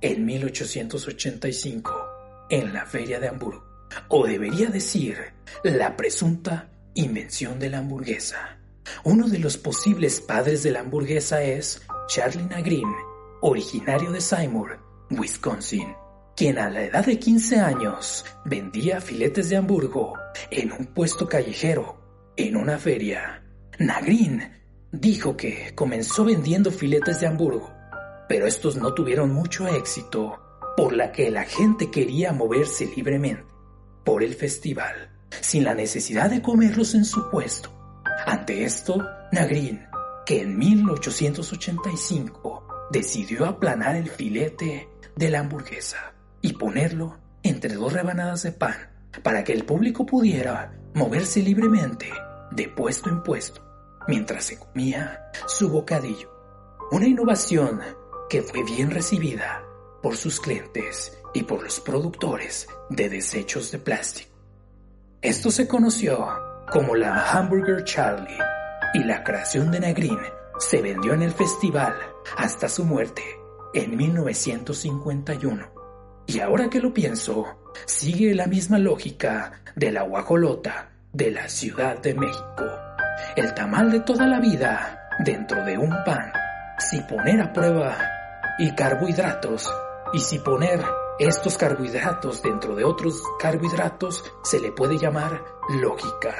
en 0.00 0.24
1885 0.24 2.46
en 2.50 2.72
la 2.72 2.86
Feria 2.86 3.20
de 3.20 3.28
Hamburgo, 3.28 3.64
o 4.08 4.26
debería 4.26 4.68
decir 4.68 5.16
la 5.62 5.96
presunta 5.96 6.70
invención 6.94 7.58
de 7.58 7.70
la 7.70 7.78
hamburguesa. 7.78 8.58
Uno 9.04 9.28
de 9.28 9.38
los 9.38 9.56
posibles 9.56 10.20
padres 10.20 10.62
de 10.62 10.72
la 10.72 10.80
hamburguesa 10.80 11.42
es 11.42 11.82
Charlie 12.08 12.44
Nagrin, 12.44 12.92
originario 13.40 14.12
de 14.12 14.20
Seymour, 14.20 14.83
Wisconsin, 15.18 15.94
quien 16.36 16.58
a 16.58 16.70
la 16.70 16.82
edad 16.82 17.04
de 17.04 17.18
15 17.18 17.60
años 17.60 18.24
vendía 18.44 19.00
filetes 19.00 19.48
de 19.48 19.56
Hamburgo 19.56 20.14
en 20.50 20.72
un 20.72 20.86
puesto 20.86 21.28
callejero 21.28 22.32
en 22.36 22.56
una 22.56 22.78
feria. 22.78 23.42
Nagrin 23.78 24.42
dijo 24.90 25.36
que 25.36 25.72
comenzó 25.74 26.24
vendiendo 26.24 26.70
filetes 26.70 27.20
de 27.20 27.26
Hamburgo, 27.26 27.72
pero 28.28 28.46
estos 28.46 28.76
no 28.76 28.94
tuvieron 28.94 29.32
mucho 29.32 29.68
éxito, 29.68 30.40
por 30.76 30.92
la 30.92 31.12
que 31.12 31.30
la 31.30 31.44
gente 31.44 31.90
quería 31.90 32.32
moverse 32.32 32.90
libremente 32.96 33.44
por 34.04 34.22
el 34.22 34.34
festival, 34.34 35.10
sin 35.40 35.64
la 35.64 35.74
necesidad 35.74 36.30
de 36.30 36.42
comerlos 36.42 36.94
en 36.94 37.04
su 37.04 37.30
puesto. 37.30 37.70
Ante 38.26 38.64
esto, 38.64 39.04
Nagrin, 39.32 39.86
que 40.26 40.42
en 40.42 40.58
1885 40.58 42.73
decidió 42.90 43.46
aplanar 43.46 43.96
el 43.96 44.08
filete 44.08 44.88
de 45.16 45.30
la 45.30 45.40
hamburguesa 45.40 46.14
y 46.40 46.54
ponerlo 46.54 47.18
entre 47.42 47.74
dos 47.74 47.92
rebanadas 47.92 48.42
de 48.42 48.52
pan 48.52 48.90
para 49.22 49.44
que 49.44 49.52
el 49.52 49.64
público 49.64 50.06
pudiera 50.06 50.72
moverse 50.94 51.40
libremente 51.40 52.10
de 52.50 52.68
puesto 52.68 53.10
en 53.10 53.22
puesto 53.22 53.62
mientras 54.06 54.44
se 54.44 54.58
comía 54.58 55.30
su 55.46 55.70
bocadillo. 55.70 56.30
Una 56.90 57.06
innovación 57.06 57.80
que 58.28 58.42
fue 58.42 58.62
bien 58.64 58.90
recibida 58.90 59.62
por 60.02 60.16
sus 60.16 60.40
clientes 60.40 61.16
y 61.32 61.42
por 61.42 61.62
los 61.62 61.80
productores 61.80 62.68
de 62.90 63.08
desechos 63.08 63.70
de 63.72 63.78
plástico. 63.78 64.30
Esto 65.22 65.50
se 65.50 65.66
conoció 65.66 66.28
como 66.70 66.94
la 66.94 67.32
Hamburger 67.32 67.84
Charlie 67.84 68.38
y 68.94 69.04
la 69.04 69.24
creación 69.24 69.70
de 69.70 69.80
Nagrin 69.80 70.20
se 70.58 70.82
vendió 70.82 71.14
en 71.14 71.22
el 71.22 71.32
festival 71.32 71.94
hasta 72.36 72.68
su 72.68 72.84
muerte 72.84 73.22
en 73.74 73.96
1951. 73.96 75.72
Y 76.26 76.40
ahora 76.40 76.70
que 76.70 76.80
lo 76.80 76.94
pienso, 76.94 77.44
sigue 77.86 78.34
la 78.34 78.46
misma 78.46 78.78
lógica 78.78 79.62
de 79.76 79.92
la 79.92 80.02
guajolota 80.02 80.90
de 81.12 81.30
la 81.30 81.48
Ciudad 81.48 82.00
de 82.00 82.14
México. 82.14 82.64
El 83.36 83.54
tamal 83.54 83.90
de 83.90 84.00
toda 84.00 84.26
la 84.26 84.40
vida 84.40 85.10
dentro 85.24 85.64
de 85.64 85.78
un 85.78 85.90
pan. 86.04 86.32
Si 86.78 87.00
poner 87.02 87.40
a 87.40 87.52
prueba 87.52 87.96
y 88.58 88.74
carbohidratos, 88.74 89.72
y 90.12 90.20
si 90.20 90.38
poner 90.38 90.84
estos 91.18 91.56
carbohidratos 91.56 92.42
dentro 92.42 92.74
de 92.74 92.84
otros 92.84 93.22
carbohidratos, 93.38 94.24
se 94.42 94.60
le 94.60 94.72
puede 94.72 94.98
llamar 94.98 95.44
lógica. 95.80 96.34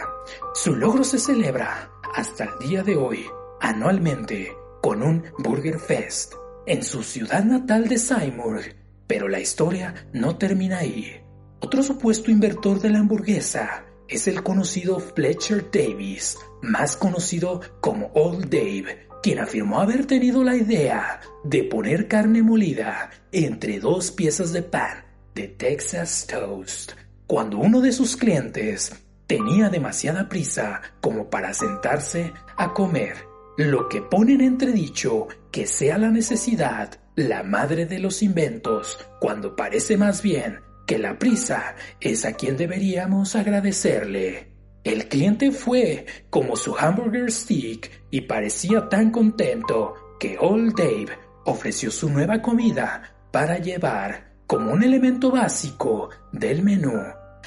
Su 0.54 0.74
logro 0.74 1.04
se 1.04 1.18
celebra 1.18 1.90
hasta 2.14 2.44
el 2.44 2.58
día 2.58 2.82
de 2.82 2.96
hoy, 2.96 3.26
anualmente, 3.60 4.56
con 4.84 5.02
un 5.02 5.24
Burger 5.38 5.78
Fest 5.78 6.34
en 6.66 6.82
su 6.82 7.02
ciudad 7.02 7.42
natal 7.42 7.88
de 7.88 7.96
Seymour, 7.96 8.60
pero 9.06 9.28
la 9.28 9.40
historia 9.40 9.94
no 10.12 10.36
termina 10.36 10.80
ahí. 10.80 11.22
Otro 11.60 11.82
supuesto 11.82 12.30
inventor 12.30 12.82
de 12.82 12.90
la 12.90 12.98
hamburguesa 12.98 13.86
es 14.08 14.28
el 14.28 14.42
conocido 14.42 15.00
Fletcher 15.00 15.70
Davis, 15.72 16.36
más 16.60 16.98
conocido 16.98 17.62
como 17.80 18.08
Old 18.08 18.50
Dave, 18.50 19.08
quien 19.22 19.38
afirmó 19.38 19.80
haber 19.80 20.04
tenido 20.04 20.44
la 20.44 20.54
idea 20.54 21.18
de 21.44 21.64
poner 21.64 22.06
carne 22.06 22.42
molida 22.42 23.08
entre 23.32 23.80
dos 23.80 24.10
piezas 24.10 24.52
de 24.52 24.64
pan 24.64 25.02
de 25.34 25.48
Texas 25.48 26.26
Toast, 26.30 26.92
cuando 27.26 27.56
uno 27.56 27.80
de 27.80 27.90
sus 27.90 28.18
clientes 28.18 28.92
tenía 29.26 29.70
demasiada 29.70 30.28
prisa 30.28 30.82
como 31.00 31.30
para 31.30 31.54
sentarse 31.54 32.34
a 32.58 32.74
comer, 32.74 33.33
lo 33.56 33.88
que 33.88 34.02
pone 34.02 34.34
en 34.34 34.40
entredicho 34.40 35.28
que 35.50 35.66
sea 35.66 35.98
la 35.98 36.10
necesidad 36.10 36.98
la 37.16 37.44
madre 37.44 37.86
de 37.86 38.00
los 38.00 38.22
inventos, 38.22 38.98
cuando 39.20 39.54
parece 39.54 39.96
más 39.96 40.22
bien 40.22 40.60
que 40.86 40.98
la 40.98 41.18
prisa 41.18 41.76
es 42.00 42.24
a 42.24 42.32
quien 42.32 42.56
deberíamos 42.56 43.36
agradecerle. 43.36 44.52
El 44.82 45.08
cliente 45.08 45.50
fue 45.50 46.04
como 46.28 46.56
su 46.56 46.76
hamburger 46.76 47.30
stick 47.30 47.90
y 48.10 48.22
parecía 48.22 48.88
tan 48.88 49.10
contento 49.10 49.94
que 50.18 50.36
Old 50.38 50.76
Dave 50.76 51.18
ofreció 51.44 51.90
su 51.90 52.10
nueva 52.10 52.42
comida 52.42 53.14
para 53.30 53.58
llevar 53.58 54.34
como 54.46 54.72
un 54.72 54.82
elemento 54.82 55.30
básico 55.30 56.10
del 56.32 56.62
menú. 56.62 57.00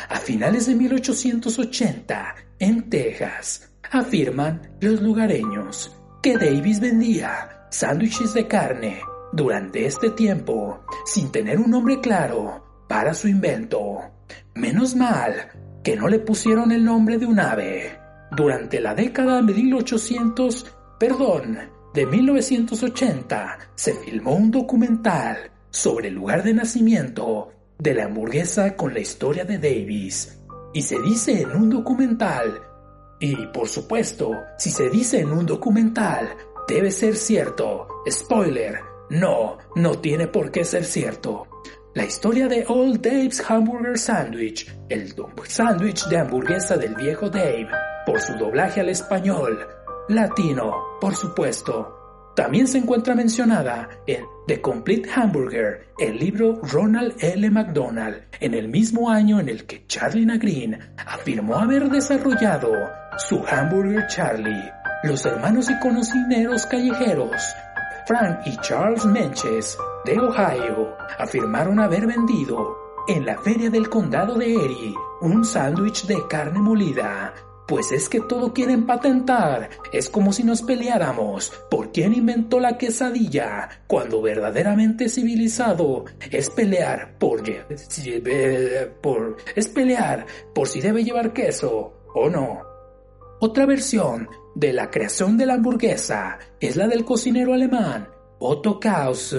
A 0.09 0.19
finales 0.19 0.67
de 0.67 0.75
1880, 0.75 2.35
en 2.59 2.89
Texas, 2.89 3.69
afirman 3.91 4.77
los 4.79 5.01
lugareños 5.01 5.96
que 6.21 6.37
Davis 6.37 6.79
vendía 6.79 7.67
sándwiches 7.69 8.33
de 8.33 8.47
carne 8.47 8.99
durante 9.31 9.85
este 9.85 10.09
tiempo 10.11 10.79
sin 11.05 11.31
tener 11.31 11.59
un 11.59 11.71
nombre 11.71 11.99
claro 11.99 12.85
para 12.87 13.13
su 13.13 13.27
invento. 13.27 13.99
Menos 14.55 14.95
mal 14.95 15.33
que 15.83 15.95
no 15.95 16.07
le 16.07 16.19
pusieron 16.19 16.71
el 16.71 16.83
nombre 16.83 17.17
de 17.17 17.25
un 17.25 17.39
ave. 17.39 17.99
Durante 18.35 18.81
la 18.81 18.93
década 18.93 19.41
de 19.41 19.53
1800, 19.53 20.65
perdón, 20.99 21.59
de 21.93 22.05
1980, 22.05 23.57
se 23.75 23.93
filmó 23.93 24.35
un 24.35 24.51
documental 24.51 25.51
sobre 25.69 26.09
el 26.09 26.15
lugar 26.15 26.43
de 26.43 26.53
nacimiento 26.53 27.51
de 27.79 27.93
la 27.93 28.05
hamburguesa 28.05 28.75
con 28.75 28.93
la 28.93 28.99
historia 28.99 29.45
de 29.45 29.57
Davis. 29.57 30.39
Y 30.73 30.81
se 30.81 30.99
dice 31.01 31.41
en 31.41 31.51
un 31.51 31.69
documental, 31.69 32.61
y 33.19 33.35
por 33.47 33.67
supuesto, 33.67 34.31
si 34.57 34.69
se 34.69 34.89
dice 34.89 35.19
en 35.19 35.31
un 35.31 35.45
documental, 35.45 36.35
Debe 36.67 36.91
ser 36.91 37.15
cierto. 37.15 37.87
Spoiler. 38.11 38.81
No, 39.09 39.57
no 39.75 39.99
tiene 39.99 40.27
por 40.27 40.51
qué 40.51 40.65
ser 40.65 40.83
cierto. 40.83 41.47
La 41.93 42.03
historia 42.03 42.49
de 42.49 42.65
Old 42.67 42.99
Dave's 42.99 43.41
Hamburger 43.49 43.97
Sandwich, 43.97 44.69
el 44.89 45.15
sándwich 45.45 46.05
de 46.09 46.17
hamburguesa 46.17 46.75
del 46.75 46.93
viejo 46.95 47.29
Dave, 47.29 47.69
por 48.05 48.19
su 48.19 48.33
doblaje 48.33 48.81
al 48.81 48.89
español, 48.89 49.65
latino, 50.09 50.73
por 50.99 51.15
supuesto. 51.15 52.33
También 52.35 52.67
se 52.67 52.79
encuentra 52.79 53.15
mencionada 53.15 53.87
en 54.05 54.25
The 54.45 54.59
Complete 54.59 55.09
Hamburger, 55.15 55.87
el 55.97 56.19
libro 56.19 56.59
Ronald 56.63 57.15
L. 57.23 57.49
McDonald, 57.49 58.23
en 58.41 58.53
el 58.53 58.67
mismo 58.67 59.09
año 59.09 59.39
en 59.39 59.47
el 59.47 59.65
que 59.65 59.87
Charlie 59.87 60.25
Nagrin 60.25 60.77
afirmó 60.97 61.55
haber 61.55 61.89
desarrollado 61.89 62.73
su 63.17 63.43
Hamburger 63.47 64.07
Charlie 64.07 64.71
los 65.03 65.25
hermanos 65.25 65.69
y 65.69 65.79
conocineros 65.79 66.65
callejeros, 66.65 67.55
Frank 68.07 68.39
y 68.45 68.57
Charles 68.57 69.05
Menches, 69.05 69.77
de 70.05 70.19
Ohio, 70.19 70.97
afirmaron 71.19 71.79
haber 71.79 72.07
vendido 72.07 72.77
en 73.07 73.25
la 73.25 73.37
feria 73.37 73.69
del 73.69 73.89
condado 73.89 74.35
de 74.35 74.55
Erie, 74.55 74.93
un 75.21 75.45
sándwich 75.45 76.07
de 76.07 76.17
carne 76.27 76.59
molida. 76.59 77.33
Pues 77.67 77.91
es 77.91 78.09
que 78.09 78.21
todo 78.21 78.53
quieren 78.53 78.85
patentar. 78.85 79.69
Es 79.91 80.09
como 80.09 80.31
si 80.31 80.43
nos 80.43 80.61
peleáramos 80.61 81.51
por 81.69 81.91
quién 81.91 82.13
inventó 82.13 82.59
la 82.59 82.77
quesadilla, 82.77 83.69
cuando 83.87 84.21
verdaderamente 84.21 85.09
civilizado 85.09 86.05
es 86.31 86.49
pelear 86.49 87.17
por, 87.19 87.43
por 89.01 89.37
es 89.53 89.67
pelear 89.67 90.25
por 90.55 90.67
si 90.67 90.81
debe 90.81 91.03
llevar 91.03 91.33
queso 91.33 91.93
o 92.15 92.29
no. 92.29 92.66
Otra 93.39 93.67
versión 93.67 94.27
de 94.55 94.73
la 94.73 94.89
creación 94.89 95.37
de 95.37 95.45
la 95.45 95.53
hamburguesa 95.53 96.39
es 96.59 96.75
la 96.75 96.87
del 96.87 97.05
cocinero 97.05 97.53
alemán 97.53 98.07
Otto 98.39 98.79
Kaus, 98.79 99.35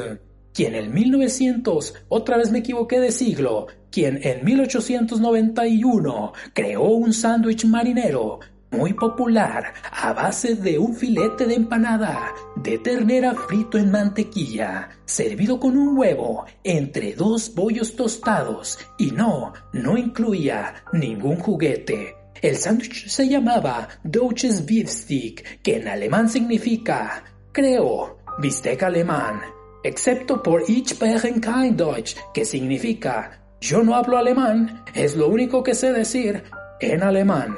quien 0.55 0.77
en 0.77 0.95
1900, 0.95 1.95
otra 2.09 2.37
vez 2.37 2.53
me 2.53 2.61
equivoqué 2.61 3.01
de 3.01 3.11
siglo, 3.11 3.67
quien 3.91 4.21
en 4.23 4.45
1891 4.45 6.33
creó 6.55 6.83
un 6.83 7.13
sándwich 7.13 7.65
marinero 7.65 8.39
muy 8.71 8.93
popular 8.93 9.73
a 9.91 10.13
base 10.13 10.55
de 10.55 10.79
un 10.79 10.95
filete 10.95 11.47
de 11.47 11.55
empanada 11.55 12.33
de 12.55 12.79
ternera 12.79 13.35
frito 13.35 13.79
en 13.79 13.91
mantequilla, 13.91 14.91
servido 15.07 15.59
con 15.59 15.77
un 15.77 15.99
huevo 15.99 16.45
entre 16.63 17.15
dos 17.15 17.53
bollos 17.53 17.97
tostados 17.97 18.79
y 18.97 19.11
no, 19.11 19.55
no 19.73 19.97
incluía 19.97 20.85
ningún 20.93 21.37
juguete. 21.37 22.18
El 22.43 22.57
sándwich 22.57 23.09
se 23.09 23.29
llamaba 23.29 23.89
Deutsches 24.05 24.65
Beefstick, 24.65 25.63
que 25.63 25.77
en 25.77 25.89
alemán 25.89 26.29
significa, 26.29 27.25
creo, 27.53 28.19
bistec 28.39 28.83
alemán 28.83 29.41
excepto 29.83 30.43
por 30.43 30.63
Ich 30.69 30.95
spreche 30.95 31.41
kein 31.41 31.77
Deutsch, 31.77 32.17
que 32.33 32.45
significa 32.45 33.41
yo 33.61 33.83
no 33.83 33.95
hablo 33.95 34.19
alemán, 34.19 34.85
es 34.95 35.17
lo 35.17 35.29
único 35.29 35.63
que 35.63 35.75
sé 35.75 35.93
decir 35.93 36.45
en 36.81 37.03
alemán. 37.03 37.57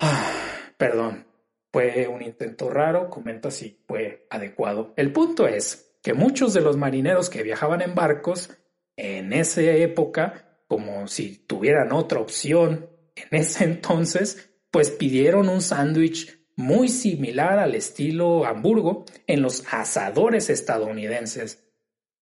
Ah, 0.00 0.32
perdón, 0.76 1.26
fue 1.72 2.08
un 2.08 2.22
intento 2.22 2.68
raro, 2.68 3.08
comenta 3.08 3.50
si 3.50 3.82
fue 3.86 4.26
adecuado. 4.30 4.92
El 4.96 5.12
punto 5.12 5.46
es 5.46 5.96
que 6.02 6.14
muchos 6.14 6.52
de 6.54 6.62
los 6.62 6.76
marineros 6.76 7.30
que 7.30 7.42
viajaban 7.42 7.82
en 7.82 7.94
barcos 7.94 8.50
en 8.96 9.32
esa 9.32 9.60
época, 9.62 10.62
como 10.66 11.06
si 11.06 11.46
tuvieran 11.46 11.92
otra 11.92 12.20
opción 12.20 12.87
en 13.30 13.40
ese 13.40 13.64
entonces, 13.64 14.50
pues 14.70 14.90
pidieron 14.90 15.48
un 15.48 15.62
sándwich 15.62 16.38
muy 16.56 16.88
similar 16.88 17.58
al 17.58 17.74
estilo 17.74 18.44
Hamburgo 18.44 19.04
en 19.26 19.42
los 19.42 19.64
asadores 19.70 20.50
estadounidenses. 20.50 21.64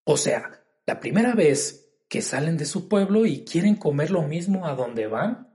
O 0.05 0.17
sea, 0.17 0.63
la 0.85 1.01
primera 1.01 1.35
vez 1.35 1.87
que 2.09 2.23
salen 2.23 2.57
de 2.57 2.67
su 2.67 2.89
pueblo 2.89 3.27
y 3.27 3.45
quieren 3.45 3.77
comer 3.77 4.11
lo 4.11 4.23
mismo 4.23 4.67
a 4.67 4.75
donde 4.75 5.07
van. 5.07 5.47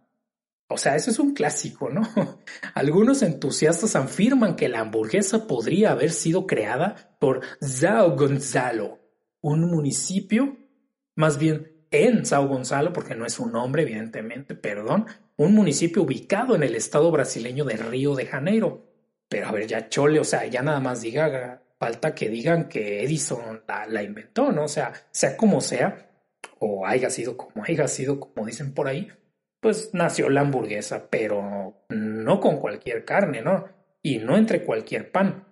O 0.68 0.78
sea, 0.78 0.96
eso 0.96 1.12
es 1.12 1.20
un 1.20 1.34
clásico, 1.34 1.89
¿no? 1.89 2.02
Algunos 2.74 3.22
entusiastas 3.22 3.96
afirman 3.96 4.56
que 4.56 4.70
la 4.70 4.80
hamburguesa 4.80 5.48
podría 5.48 5.92
haber 5.92 6.12
sido 6.12 6.48
creada 6.48 7.16
por 7.20 7.42
Sao 7.60 8.16
Gonzalo, 8.16 9.00
un 9.42 9.70
municipio, 9.70 10.58
más 11.16 11.38
bien 11.38 11.86
en 11.92 12.26
Sao 12.26 12.48
Gonzalo, 12.48 12.94
porque 12.94 13.16
no 13.16 13.26
es 13.26 13.38
un 13.38 13.52
nombre, 13.52 13.84
evidentemente, 13.84 14.56
perdón, 14.56 15.08
un 15.44 15.56
municipio 15.56 16.04
ubicado 16.04 16.56
en 16.56 16.64
el 16.64 16.76
estado 16.76 17.12
brasileño 17.12 17.66
de 17.66 17.78
Río 17.78 18.16
de 18.16 18.26
Janeiro. 18.26 18.88
Pero 19.28 19.48
a 19.48 19.52
ver, 19.52 19.68
ya 19.68 19.89
chole, 19.89 20.20
o 20.20 20.24
sea, 20.24 20.46
ya 20.46 20.62
nada 20.62 20.80
más 20.80 21.02
diga, 21.02 21.64
falta 21.80 22.14
que 22.14 22.30
digan 22.30 22.68
que 22.68 23.04
Edison 23.04 23.64
la, 23.88 24.04
inventó, 24.04 24.52
¿no? 24.52 24.66
O 24.66 24.68
sea, 24.68 24.94
sea 25.12 25.36
como 25.38 25.62
sea, 25.62 26.12
o 26.60 26.86
haya 26.86 27.10
sido 27.10 27.38
como 27.38 27.64
haya 27.64 27.88
sido, 27.88 28.20
como 28.20 28.46
dicen 28.46 28.74
por 28.74 28.88
ahí, 28.88 29.12
pues 29.60 29.92
nació 29.94 30.30
la 30.30 30.42
hamburguesa, 30.42 31.08
pero 31.10 31.86
no 31.89 32.39
con 32.39 32.58
cualquier 32.58 33.06
carne, 33.06 33.42
¿no? 33.42 33.68
Y 34.02 34.18
no 34.20 34.38
entre 34.38 34.64
cualquier 34.64 35.12
pan. 35.12 35.48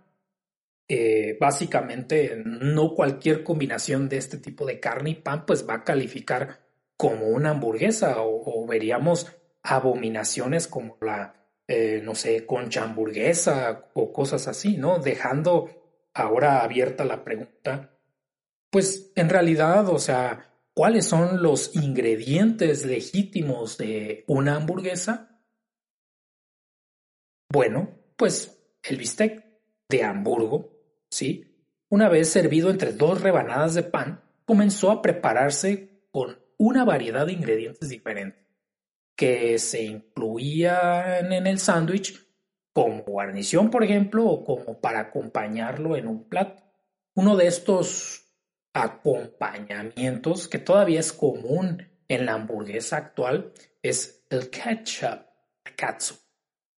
Eh, 0.87 1.37
básicamente, 1.39 2.41
no 2.45 2.93
cualquier 2.95 3.43
combinación 3.43 4.09
de 4.09 4.17
este 4.17 4.37
tipo 4.37 4.65
de 4.65 4.79
carne 4.79 5.11
y 5.11 5.15
pan, 5.15 5.45
pues 5.45 5.67
va 5.67 5.75
a 5.75 5.83
calificar 5.83 6.59
como 6.97 7.27
una 7.27 7.51
hamburguesa, 7.51 8.15
o 8.19 8.67
veríamos 8.67 9.38
abominaciones 9.63 10.67
como 10.67 10.97
la, 11.01 11.33
eh, 11.67 12.01
no 12.03 12.15
sé, 12.15 12.45
concha 12.45 12.83
hamburguesa 12.83 13.89
o 13.93 14.11
cosas 14.11 14.47
así, 14.47 14.77
¿no? 14.77 14.99
Dejando 14.99 15.69
ahora 16.13 16.63
abierta 16.63 17.05
la 17.05 17.23
pregunta, 17.23 17.97
pues 18.69 19.11
en 19.15 19.29
realidad, 19.29 19.89
o 19.89 19.99
sea, 19.99 20.53
¿cuáles 20.73 21.05
son 21.05 21.41
los 21.41 21.75
ingredientes 21.75 22.85
legítimos 22.85 23.77
de 23.77 24.23
una 24.27 24.55
hamburguesa? 24.55 25.41
Bueno, 27.51 27.89
pues 28.15 28.61
el 28.83 28.97
bistec 28.97 29.43
de 29.89 30.03
Hamburgo, 30.03 30.71
¿sí? 31.09 31.45
Una 31.89 32.09
vez 32.09 32.29
servido 32.29 32.69
entre 32.69 32.93
dos 32.93 33.21
rebanadas 33.21 33.73
de 33.73 33.83
pan, 33.83 34.21
comenzó 34.45 34.91
a 34.91 35.01
prepararse 35.01 36.03
con 36.11 36.39
una 36.57 36.85
variedad 36.85 37.25
de 37.25 37.33
ingredientes 37.33 37.89
diferentes 37.89 38.38
que 39.19 39.59
se 39.59 39.83
incluían 39.83 41.33
en 41.33 41.45
el 41.45 41.59
sándwich 41.59 42.25
como 42.73 43.03
guarnición, 43.03 43.69
por 43.69 43.83
ejemplo, 43.83 44.25
o 44.25 44.45
como 44.45 44.79
para 44.79 45.01
acompañarlo 45.01 45.97
en 45.97 46.07
un 46.07 46.29
plato. 46.29 46.63
Uno 47.15 47.35
de 47.35 47.47
estos 47.47 48.31
acompañamientos 48.73 50.47
que 50.47 50.59
todavía 50.59 51.01
es 51.01 51.11
común 51.11 51.85
en 52.07 52.25
la 52.25 52.35
hamburguesa 52.35 52.95
actual 52.95 53.51
es 53.81 54.25
el 54.29 54.49
ketchup, 54.49 55.25
katsu, 55.75 56.15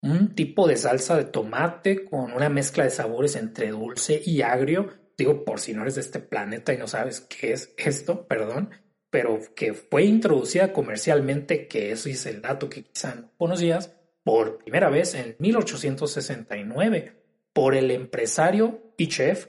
un 0.02 0.34
tipo 0.34 0.66
de 0.66 0.78
salsa 0.78 1.18
de 1.18 1.26
tomate 1.26 2.06
con 2.06 2.32
una 2.32 2.48
mezcla 2.48 2.86
de 2.86 2.90
sabores 2.90 3.36
entre 3.36 3.72
dulce 3.72 4.22
y 4.26 4.44
agrio. 4.44 4.94
Digo, 5.18 5.44
por 5.44 5.60
si 5.60 5.74
no 5.74 5.82
eres 5.82 5.96
de 5.96 6.02
este 6.02 6.22
planeta 6.22 6.74
y 6.74 6.78
no 6.78 6.88
sabes 6.88 7.20
qué 7.20 7.52
es 7.52 7.74
esto, 7.78 8.26
perdón, 8.28 8.70
pero 9.10 9.40
que 9.56 9.74
fue 9.74 10.04
introducida 10.04 10.74
comercialmente, 10.74 11.68
que 11.68 11.92
eso 11.92 12.10
es 12.10 12.26
el 12.26 12.42
dato 12.42 12.70
que 12.70 12.84
quizá 12.84 13.16
no 13.16 13.32
conocías, 13.38 13.96
por 14.24 14.60
primera 14.60 14.90
vez 14.90 15.16
en 15.16 15.36
1869 15.40 17.20
por 17.54 17.76
el 17.76 17.92
empresario 17.92 18.94
y 18.98 19.08
chef 19.08 19.48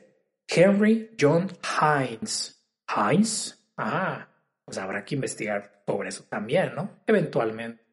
Henry 0.48 1.14
John 1.20 1.48
Heinz. 1.80 2.64
Heinz, 2.88 3.62
ah, 3.76 4.28
pues 4.64 4.78
habrá 4.78 5.04
que 5.04 5.14
investigar 5.14 5.82
sobre 5.86 6.08
eso 6.08 6.24
también, 6.28 6.74
¿no? 6.74 7.02
Eventualmente. 7.06 7.84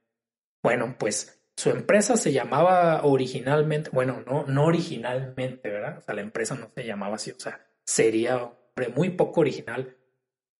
Bueno, 0.63 0.95
pues 0.97 1.43
su 1.55 1.69
empresa 1.69 2.17
se 2.17 2.31
llamaba 2.31 3.03
originalmente, 3.03 3.89
bueno, 3.91 4.23
no, 4.25 4.45
no 4.47 4.65
originalmente, 4.65 5.69
¿verdad? 5.69 5.97
O 5.97 6.01
sea, 6.01 6.15
la 6.15 6.21
empresa 6.21 6.55
no 6.55 6.71
se 6.73 6.85
llamaba 6.85 7.15
así, 7.15 7.31
o 7.31 7.39
sea, 7.39 7.67
sería 7.83 8.51
muy 8.95 9.09
poco 9.09 9.41
original 9.41 9.97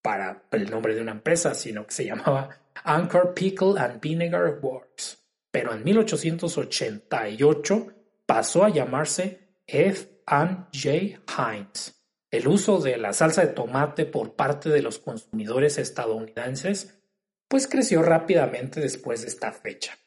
para 0.08 0.43
el 0.51 0.72
nombre 0.72 0.95
de 0.95 1.01
una 1.01 1.12
empresa, 1.12 1.53
sino 1.53 1.86
que 1.86 1.93
se 1.93 2.05
llamaba 2.05 2.62
Anchor 2.86 3.34
Pickle 3.34 3.78
and 3.78 3.99
Vinegar 3.99 4.58
Works. 4.62 5.18
Pero 5.51 5.74
en 5.74 5.84
1888 5.84 7.88
pasó 8.26 8.64
a 8.64 8.70
llamarse 8.70 9.58
F. 9.68 10.22
J. 10.26 10.89
Heinz. 11.28 11.93
El 12.32 12.47
uso 12.47 12.80
de 12.80 12.95
la 12.95 13.12
salsa 13.12 13.41
de 13.41 13.51
tomate 13.51 14.05
por 14.05 14.38
parte 14.38 14.70
de 14.70 14.82
los 14.82 14.97
consumidores 14.97 15.78
estadounidenses 15.78 17.01
pues 17.49 17.68
creció 17.68 18.01
rápidamente 18.01 18.80
después 18.80 19.24
de 19.24 19.28
esta 19.28 19.51
fecha. 19.51 19.99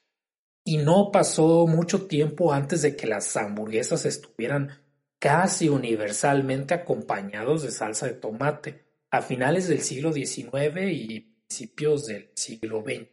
Y 0.64 0.78
no 0.78 1.11
pasó 1.12 1.66
mucho 1.66 2.07
tiempo 2.07 2.55
antes 2.55 2.80
de 2.80 2.96
que 2.96 3.07
las 3.07 3.36
hamburguesas 3.36 4.07
estuvieran 4.07 4.70
casi 5.18 5.68
universalmente 5.68 6.72
acompañados 6.72 7.62
de 7.62 7.70
salsa 7.70 8.07
de 8.07 8.14
tomate 8.14 8.88
a 9.11 9.22
finales 9.22 9.68
del 9.68 9.80
siglo 9.80 10.12
XIX 10.12 10.92
y 10.92 11.20
principios 11.20 12.06
del 12.06 12.30
siglo 12.34 12.82
XX. 12.82 13.08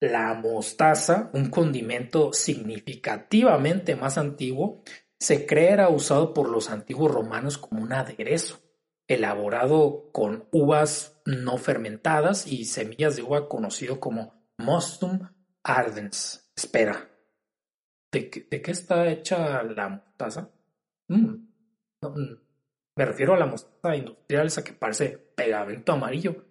La 0.00 0.34
mostaza, 0.34 1.30
un 1.32 1.50
condimento 1.50 2.32
significativamente 2.32 3.96
más 3.96 4.18
antiguo, 4.18 4.82
se 5.18 5.46
cree 5.46 5.72
era 5.72 5.88
usado 5.88 6.34
por 6.34 6.48
los 6.48 6.70
antiguos 6.70 7.10
romanos 7.10 7.58
como 7.58 7.82
un 7.82 7.92
aderezo, 7.92 8.60
elaborado 9.08 10.10
con 10.12 10.48
uvas 10.52 11.20
no 11.24 11.56
fermentadas 11.56 12.46
y 12.46 12.64
semillas 12.66 13.16
de 13.16 13.22
uva 13.22 13.48
conocido 13.48 14.00
como 14.00 14.34
Mostum 14.58 15.20
ardens. 15.62 16.52
Espera, 16.54 17.10
¿de, 18.12 18.30
qué 18.30 18.70
está 18.70 19.08
hecha 19.08 19.62
la 19.62 19.88
mostaza? 19.88 20.50
Mm, 21.08 21.48
mm, 22.02 22.38
me 22.96 23.04
refiero 23.04 23.34
a 23.34 23.38
la 23.38 23.46
mostaza 23.46 23.96
industrial, 23.96 24.46
esa 24.46 24.62
que 24.62 24.72
parece 24.72 25.23
pegamento 25.34 25.92
amarillo. 25.92 26.44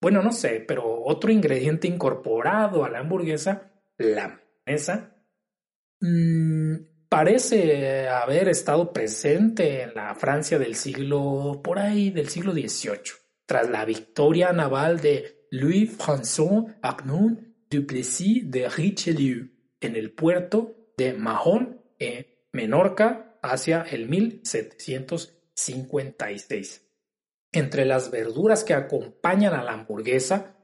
Bueno, 0.00 0.22
no 0.22 0.32
sé, 0.32 0.64
pero 0.66 1.02
otro 1.04 1.30
ingrediente 1.32 1.88
incorporado 1.88 2.84
a 2.84 2.90
la 2.90 3.00
hamburguesa, 3.00 3.72
la 3.98 4.40
mayonesa, 4.66 5.16
mm, 6.00 6.76
parece 7.08 8.08
haber 8.08 8.48
estado 8.48 8.92
presente 8.92 9.82
en 9.82 9.94
la 9.94 10.14
Francia 10.14 10.58
del 10.58 10.74
siglo, 10.74 11.60
por 11.64 11.78
ahí, 11.78 12.10
del 12.10 12.28
siglo 12.28 12.52
XVIII, 12.52 13.14
tras 13.46 13.70
la 13.70 13.84
victoria 13.84 14.52
naval 14.52 15.00
de 15.00 15.46
Louis-François 15.50 16.76
Arnaud 16.82 17.38
Duplessis 17.70 18.50
de 18.50 18.68
Richelieu 18.68 19.48
en 19.80 19.96
el 19.96 20.12
puerto 20.12 20.92
de 20.96 21.14
Mahon, 21.14 21.82
en 21.98 22.26
Menorca, 22.52 23.38
hacia 23.42 23.82
el 23.82 24.08
1756. 24.08 26.85
Entre 27.52 27.84
las 27.84 28.10
verduras 28.10 28.64
que 28.64 28.74
acompañan 28.74 29.54
a 29.54 29.62
la 29.64 29.72
hamburguesa 29.72 30.56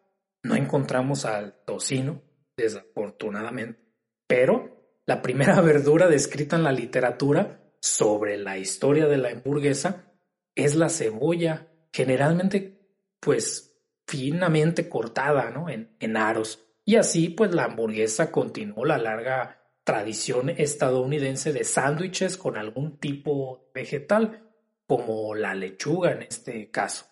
no 0.43 0.57
encontramos 0.57 1.25
al 1.25 1.63
tocino, 1.65 2.23
desafortunadamente, 2.57 3.81
pero 4.27 5.01
la 5.07 5.23
primera 5.23 5.61
verdura 5.63 6.09
descrita 6.09 6.57
en 6.57 6.65
la 6.65 6.73
literatura 6.73 7.61
sobre 7.81 8.37
la 8.37 8.59
historia 8.59 9.07
de 9.07 9.19
la 9.19 9.31
hamburguesa 9.31 10.13
es 10.55 10.77
la 10.77 10.89
cebolla, 10.89 11.69
generalmente 11.93 12.81
pues 13.21 13.73
finamente 14.07 14.89
cortada 14.89 15.51
¿no? 15.51 15.67
en, 15.69 16.17
aros. 16.17 16.65
Y 16.85 16.97
así 16.97 17.29
pues 17.29 17.55
la 17.55 17.65
hamburguesa 17.65 18.31
continuó 18.31 18.85
la 18.85 18.99
larga 18.99 19.63
tradición 19.85 20.51
estadounidense 20.51 21.53
de 21.53 21.65
sándwiches 21.65 22.37
con 22.37 22.57
algún 22.57 22.99
tipo 22.99 23.71
vegetal, 23.75 24.52
como 24.87 25.35
la 25.35 25.55
lechuga 25.55 26.13
en 26.13 26.23
este 26.23 26.71
caso. 26.71 27.07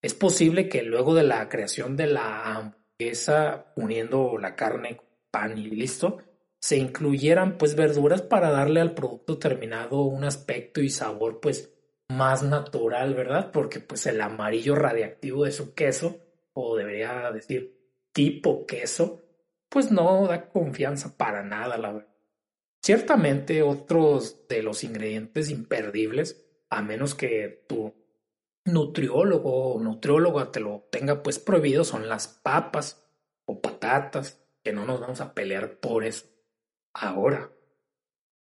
Es 0.00 0.14
posible 0.14 0.68
que 0.68 0.82
luego 0.82 1.14
de 1.14 1.24
la 1.24 1.48
creación 1.48 1.96
de 1.96 2.06
la 2.06 2.54
hamburguesa, 2.54 3.72
uniendo 3.76 4.38
la 4.38 4.54
carne, 4.54 5.00
pan 5.30 5.58
y 5.58 5.70
listo, 5.70 6.18
se 6.60 6.76
incluyeran 6.76 7.58
pues 7.58 7.74
verduras 7.74 8.22
para 8.22 8.50
darle 8.50 8.80
al 8.80 8.94
producto 8.94 9.38
terminado 9.38 10.02
un 10.02 10.24
aspecto 10.24 10.80
y 10.80 10.90
sabor 10.90 11.40
pues 11.40 11.72
más 12.08 12.42
natural, 12.42 13.14
¿verdad? 13.14 13.50
Porque 13.52 13.80
pues 13.80 14.06
el 14.06 14.20
amarillo 14.20 14.74
radiactivo 14.74 15.44
de 15.44 15.52
su 15.52 15.74
queso, 15.74 16.18
o 16.52 16.76
debería 16.76 17.30
decir 17.32 17.78
tipo 18.12 18.66
queso, 18.66 19.22
pues 19.68 19.90
no 19.90 20.26
da 20.26 20.48
confianza 20.48 21.16
para 21.16 21.42
nada, 21.42 21.76
la 21.76 21.92
verdad. 21.92 22.14
Ciertamente 22.82 23.62
otros 23.62 24.48
de 24.48 24.62
los 24.62 24.82
ingredientes 24.84 25.50
imperdibles, 25.50 26.47
a 26.70 26.82
menos 26.82 27.14
que 27.14 27.64
tu 27.68 27.94
nutriólogo 28.64 29.74
o 29.74 29.80
nutrióloga 29.80 30.50
te 30.50 30.60
lo 30.60 30.88
tenga 30.90 31.22
pues 31.22 31.38
prohibido, 31.38 31.84
son 31.84 32.08
las 32.08 32.28
papas 32.28 33.04
o 33.46 33.60
patatas, 33.60 34.44
que 34.62 34.72
no 34.72 34.84
nos 34.84 35.00
vamos 35.00 35.20
a 35.20 35.32
pelear 35.34 35.78
por 35.80 36.04
eso 36.04 36.26
ahora. 36.92 37.50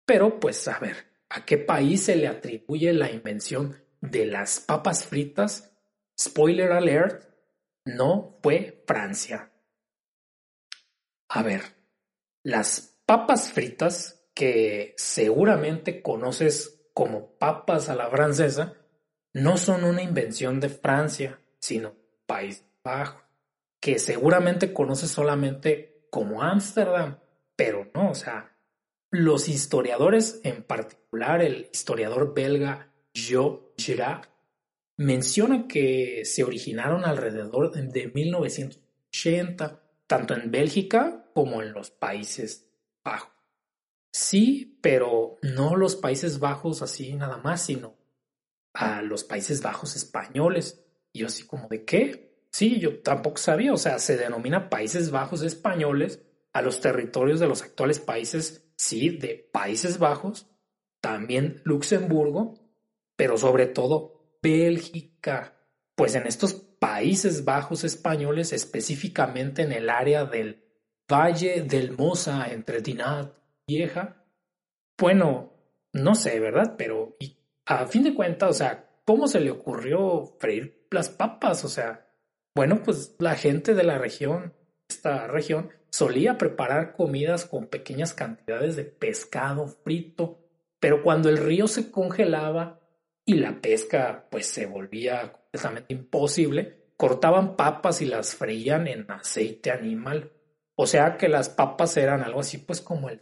Pero 0.05 0.41
pues 0.41 0.66
a 0.68 0.79
ver, 0.79 0.97
¿a 1.29 1.45
qué 1.45 1.59
país 1.59 2.05
se 2.05 2.16
le 2.16 2.29
atribuye 2.29 2.93
la 2.93 3.11
invención 3.11 3.77
de 4.01 4.27
las 4.27 4.61
papas 4.61 5.07
fritas? 5.07 5.73
Spoiler 6.18 6.73
alert, 6.73 7.25
no 7.85 8.39
fue 8.43 8.85
Francia. 8.87 9.53
A 11.29 11.43
ver, 11.43 11.62
las 12.43 13.01
papas 13.07 13.53
fritas 13.53 14.29
que 14.35 14.95
seguramente 14.97 16.03
conoces 16.03 16.80
como 17.01 17.38
papas 17.38 17.88
a 17.88 17.96
la 17.96 18.11
francesa 18.11 18.74
no 19.32 19.57
son 19.57 19.84
una 19.84 20.03
invención 20.03 20.61
de 20.61 20.68
Francia, 20.68 21.40
sino 21.59 21.94
País 22.26 22.66
Bajo, 22.84 23.22
que 23.80 23.98
seguramente 23.98 24.74
conoces 24.74 25.11
solamente 25.11 26.05
como 26.11 26.42
Ámsterdam 26.42 27.18
pero 27.57 27.90
no, 27.94 28.11
o 28.11 28.14
sea, 28.14 28.55
los 29.11 29.48
historiadores, 29.48 30.42
en 30.44 30.62
particular 30.62 31.40
el 31.40 31.70
historiador 31.72 32.34
belga 32.34 32.92
Jo 33.16 33.72
Girard, 33.78 34.26
menciona 34.98 35.66
que 35.66 36.26
se 36.26 36.44
originaron 36.44 37.07
alrededor 37.07 37.72
de 37.72 38.09
1980, 38.09 39.82
tanto 40.07 40.34
en 40.34 40.51
Bélgica 40.51 41.30
como 41.32 41.62
en 41.62 41.72
los 41.72 41.90
Países 41.90 42.70
Bajos. 43.03 43.39
Sí, 44.12 44.78
pero 44.82 45.38
no 45.42 45.76
los 45.76 45.96
Países 45.96 46.38
Bajos 46.38 46.82
así 46.82 47.14
nada 47.14 47.38
más, 47.38 47.62
sino 47.62 47.96
a 48.74 49.02
los 49.02 49.24
Países 49.24 49.62
Bajos 49.62 49.96
españoles. 49.96 50.84
Y 51.12 51.20
yo 51.20 51.26
así 51.26 51.46
como 51.46 51.68
de 51.68 51.84
qué? 51.84 52.46
Sí, 52.52 52.80
yo 52.80 53.00
tampoco 53.00 53.36
sabía, 53.36 53.72
o 53.72 53.76
sea, 53.76 53.98
se 53.98 54.16
denomina 54.16 54.68
Países 54.68 55.11
Bajos 55.11 55.42
españoles 55.42 56.22
a 56.52 56.62
los 56.62 56.80
territorios 56.80 57.38
de 57.38 57.46
los 57.46 57.62
actuales 57.62 58.00
países, 58.00 58.68
sí, 58.76 59.11
de 59.11 59.48
Países 59.52 59.98
Bajos, 59.98 60.48
también 61.00 61.61
Luxemburgo, 61.64 62.54
pero 63.16 63.36
sobre 63.36 63.66
todo 63.66 64.36
Bélgica, 64.42 65.56
pues 65.94 66.16
en 66.16 66.26
estos 66.26 66.54
Países 66.54 67.44
Bajos 67.44 67.84
españoles, 67.84 68.52
específicamente 68.52 69.62
en 69.62 69.72
el 69.72 69.90
área 69.90 70.24
del 70.24 70.64
Valle 71.11 71.62
del 71.62 71.96
Mosa 71.96 72.48
entre 72.50 72.80
Dinant 72.80 73.32
Vieja, 73.71 74.25
bueno, 74.99 75.53
no 75.93 76.16
sé, 76.16 76.41
¿verdad? 76.41 76.75
Pero 76.77 77.16
a 77.66 77.87
fin 77.87 78.03
de 78.03 78.14
cuentas, 78.14 78.51
o 78.51 78.53
sea, 78.53 78.91
¿cómo 79.05 79.29
se 79.29 79.39
le 79.39 79.53
ocurrió 79.53 80.25
freír 80.41 80.89
las 80.91 81.09
papas? 81.09 81.64
O 81.64 81.68
sea, 81.68 82.09
bueno, 82.53 82.83
pues 82.83 83.14
la 83.21 83.37
gente 83.37 83.75
de 83.75 83.85
la 83.85 83.97
región, 83.97 84.55
esta 84.89 85.29
región, 85.29 85.71
solía 85.89 86.37
preparar 86.37 86.95
comidas 86.95 87.45
con 87.45 87.68
pequeñas 87.68 88.12
cantidades 88.12 88.75
de 88.75 88.87
pescado 88.87 89.68
frito, 89.68 90.41
pero 90.81 91.05
cuando 91.05 91.29
el 91.29 91.39
río 91.39 91.68
se 91.68 91.93
congelaba 91.93 92.81
y 93.25 93.35
la 93.35 93.61
pesca 93.61 94.27
pues 94.33 94.47
se 94.47 94.66
volvía 94.66 95.31
completamente 95.31 95.95
imposible, 95.95 96.87
cortaban 96.97 97.55
papas 97.55 98.03
y 98.03 98.07
las 98.07 98.35
freían 98.35 98.89
en 98.89 99.09
aceite 99.12 99.71
animal. 99.71 100.33
O 100.75 100.89
sea 100.89 101.16
que 101.16 101.29
las 101.29 101.49
papas 101.49 101.97
eran 101.97 102.23
algo 102.23 102.41
así 102.41 102.59
pues 102.59 102.81
como 102.81 103.09
el 103.09 103.21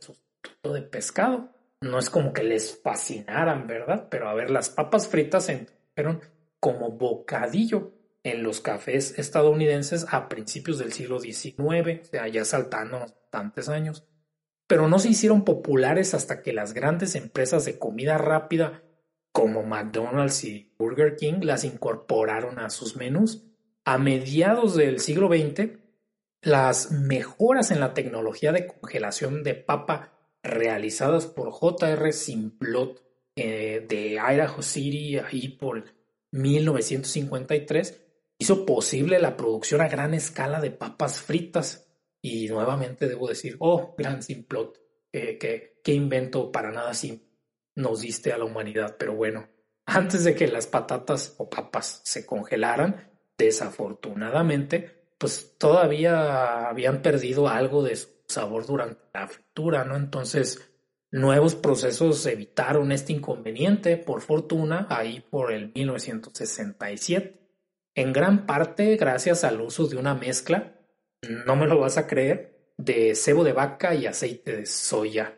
de 0.63 0.83
pescado. 0.83 1.55
No 1.81 1.99
es 1.99 2.11
como 2.11 2.33
que 2.33 2.43
les 2.43 2.81
fascinaran, 2.83 3.67
¿verdad? 3.67 4.09
Pero 4.11 4.29
a 4.29 4.35
ver, 4.35 4.51
las 4.51 4.71
papas 4.71 5.09
fritas 5.09 5.51
fueron 5.95 6.21
como 6.61 6.91
bocadillo 6.91 7.93
en 8.25 8.43
los 8.43 8.61
cafés 8.61 9.19
estadounidenses 9.19 10.07
a 10.11 10.29
principios 10.29 10.79
del 10.79 10.93
siglo 10.93 11.21
XIX, 11.21 12.01
o 12.03 12.05
sea, 12.05 12.29
ya 12.29 12.45
saltando 12.45 12.99
bastantes 12.99 13.69
años, 13.69 14.05
pero 14.67 14.89
no 14.89 14.99
se 14.99 15.11
hicieron 15.11 15.45
populares 15.45 16.15
hasta 16.15 16.43
que 16.43 16.53
las 16.53 16.75
grandes 16.75 17.15
empresas 17.15 17.65
de 17.65 17.79
comida 17.79 18.19
rápida 18.19 18.83
como 19.33 19.63
McDonald's 19.63 20.45
y 20.45 20.75
Burger 20.79 21.17
King 21.17 21.41
las 21.43 21.65
incorporaron 21.65 22.59
a 22.59 22.71
sus 22.71 22.97
menús. 22.97 23.45
A 23.85 23.97
mediados 23.97 24.75
del 24.75 25.01
siglo 25.01 25.29
XX, 25.29 25.79
las 26.43 26.91
mejoras 26.91 27.71
en 27.71 27.81
la 27.81 27.95
tecnología 27.95 28.53
de 28.53 28.67
congelación 28.67 29.43
de 29.43 29.55
papa 29.55 30.18
realizadas 30.49 31.27
por 31.27 31.51
J.R. 31.51 32.13
Simplot 32.13 33.03
eh, 33.37 33.87
de 33.89 34.15
Idaho 34.15 34.63
City, 34.63 35.19
ahí 35.19 35.49
por 35.49 35.85
1953, 36.33 38.03
hizo 38.39 38.67
posible 38.67 39.19
la 39.19 39.37
producción 39.37 39.81
a 39.81 39.89
gran 39.89 40.15
escala 40.15 40.61
de 40.61 40.71
papas 40.71 41.21
fritas. 41.21 41.87
Y 42.21 42.49
nuevamente 42.49 43.07
debo 43.09 43.29
decir, 43.29 43.57
oh, 43.61 43.95
gran 43.97 44.23
simplot, 44.23 44.77
eh, 45.13 45.39
qué 45.39 45.93
invento 45.93 46.51
para 46.51 46.73
nada 46.73 46.93
simple 46.93 47.29
nos 47.79 48.01
diste 48.01 48.33
a 48.33 48.39
la 48.39 48.45
humanidad. 48.45 48.97
Pero 48.99 49.15
bueno, 49.15 49.49
antes 49.87 50.25
de 50.25 50.35
que 50.35 50.49
las 50.49 50.67
patatas 50.67 51.35
o 51.39 51.49
papas 51.49 52.03
se 52.05 52.27
congelaran, 52.27 53.11
desafortunadamente, 53.39 55.07
pues 55.17 55.57
todavía 55.57 56.69
habían 56.69 57.01
perdido 57.01 57.49
algo 57.49 57.83
de 57.83 57.97
su 57.97 58.09
sabor 58.29 58.67
durante 58.67 59.01
la 59.13 59.27
fritura, 59.27 59.85
¿no? 59.85 59.97
Entonces, 59.97 60.71
nuevos 61.11 61.55
procesos 61.55 62.25
evitaron 62.27 62.93
este 62.93 63.13
inconveniente, 63.13 63.97
por 63.97 64.21
fortuna, 64.21 64.87
ahí 64.91 65.21
por 65.21 65.53
el 65.53 65.73
1967 65.75 67.39
en 67.99 68.13
gran 68.13 68.47
parte 68.47 68.95
gracias 68.95 69.43
al 69.43 69.61
uso 69.61 69.89
de 69.89 69.97
una 69.97 70.15
mezcla, 70.15 70.73
no 71.45 71.57
me 71.57 71.67
lo 71.67 71.81
vas 71.81 71.99
a 71.99 72.07
creer, 72.07 72.73
de 72.77 73.17
cebo 73.17 73.43
de 73.43 73.53
vaca 73.53 73.93
y 73.93 74.07
aceite 74.07 74.57
de 74.59 74.67
soya. 74.67 75.37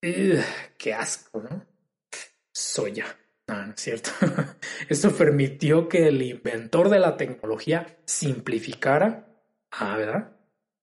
¡Qué 0.00 0.94
asco, 0.94 1.42
¿no? 1.42 1.66
Soya. 2.50 3.04
No, 3.48 3.66
no 3.66 3.74
es 3.74 3.80
cierto. 3.82 4.12
Esto 4.88 5.14
permitió 5.14 5.90
que 5.90 6.08
el 6.08 6.22
inventor 6.22 6.88
de 6.88 7.00
la 7.00 7.18
tecnología 7.18 7.98
simplificara. 8.06 9.28
Ah, 9.70 9.98
¿verdad? 9.98 10.32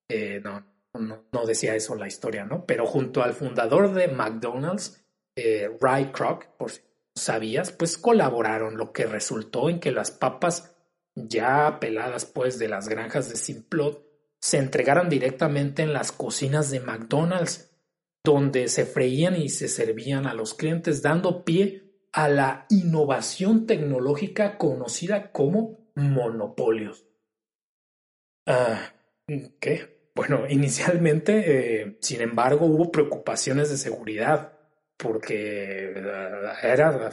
Eh, 0.08 0.40
no, 0.44 0.64
no, 0.94 1.46
decía 1.46 1.76
eso 1.76 1.96
la 1.96 2.08
historia, 2.08 2.46
¿no? 2.46 2.66
Pero 2.66 2.86
junto 2.86 3.24
al 3.24 3.34
fundador 3.34 3.94
de 3.94 4.08
McDonald's, 4.08 5.06
eh, 5.36 5.70
Ray 5.80 6.12
Kroc, 6.12 6.46
por 6.58 6.72
si 6.72 6.82
sabías, 7.16 7.72
pues 7.72 7.98
colaboraron, 7.98 8.78
lo 8.78 8.92
que 8.92 9.06
resultó 9.06 9.70
en 9.70 9.80
que 9.80 9.92
las 9.92 10.12
papas 10.12 10.76
ya 11.16 11.80
peladas 11.80 12.26
pues 12.26 12.60
de 12.60 12.68
las 12.68 12.88
granjas 12.88 13.30
de 13.30 13.36
Simplot, 13.38 14.06
se 14.40 14.58
entregaran 14.58 15.10
directamente 15.10 15.82
en 15.82 15.94
las 15.94 16.12
cocinas 16.12 16.70
de 16.70 16.80
McDonald's, 16.80 17.72
donde 18.24 18.68
se 18.68 18.86
freían 18.86 19.36
y 19.36 19.50
se 19.50 19.68
servían 19.68 20.28
a 20.28 20.34
los 20.34 20.54
clientes, 20.54 21.02
dando 21.02 21.44
pie 21.44 21.88
a 22.12 22.30
la 22.30 22.66
innovación 22.70 23.66
tecnológica 23.66 24.58
conocida 24.58 25.32
como 25.32 25.92
monopolios. 25.96 27.06
Ah, 28.46 28.94
¿Qué? 29.60 29.97
Bueno, 30.18 30.46
inicialmente, 30.50 31.82
eh, 31.82 31.98
sin 32.02 32.22
embargo, 32.22 32.66
hubo 32.66 32.92
preocupaciones 32.92 33.70
de 33.70 33.78
seguridad 33.78 34.54
porque 34.98 35.94
ah, 35.96 36.56
era 36.64 37.12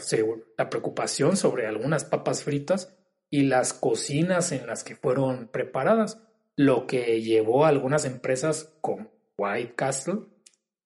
la 0.57 0.71
preocupación 0.71 1.37
sobre 1.37 1.67
algunas 1.67 2.07
papas 2.07 2.43
fritas 2.43 2.97
y 3.31 3.43
las 3.43 3.75
cocinas 3.75 4.53
en 4.53 4.67
las 4.67 4.85
que 4.85 4.97
fueron 4.97 5.49
preparadas, 5.49 6.19
lo 6.57 6.87
que 6.87 7.21
llevó 7.21 7.67
a 7.67 7.69
algunas 7.69 8.07
empresas 8.07 8.75
como 8.81 9.13
White 9.37 9.75
Castle 9.75 10.21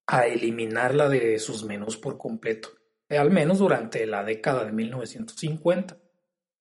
a 0.05 0.25
eliminarla 0.27 1.07
de 1.07 1.39
sus 1.39 1.63
menús 1.63 1.95
por 1.95 2.17
completo, 2.17 2.69
al 3.07 3.31
menos 3.31 3.59
durante 3.59 4.05
la 4.05 4.25
década 4.25 4.65
de 4.65 4.73
1950. 4.73 5.97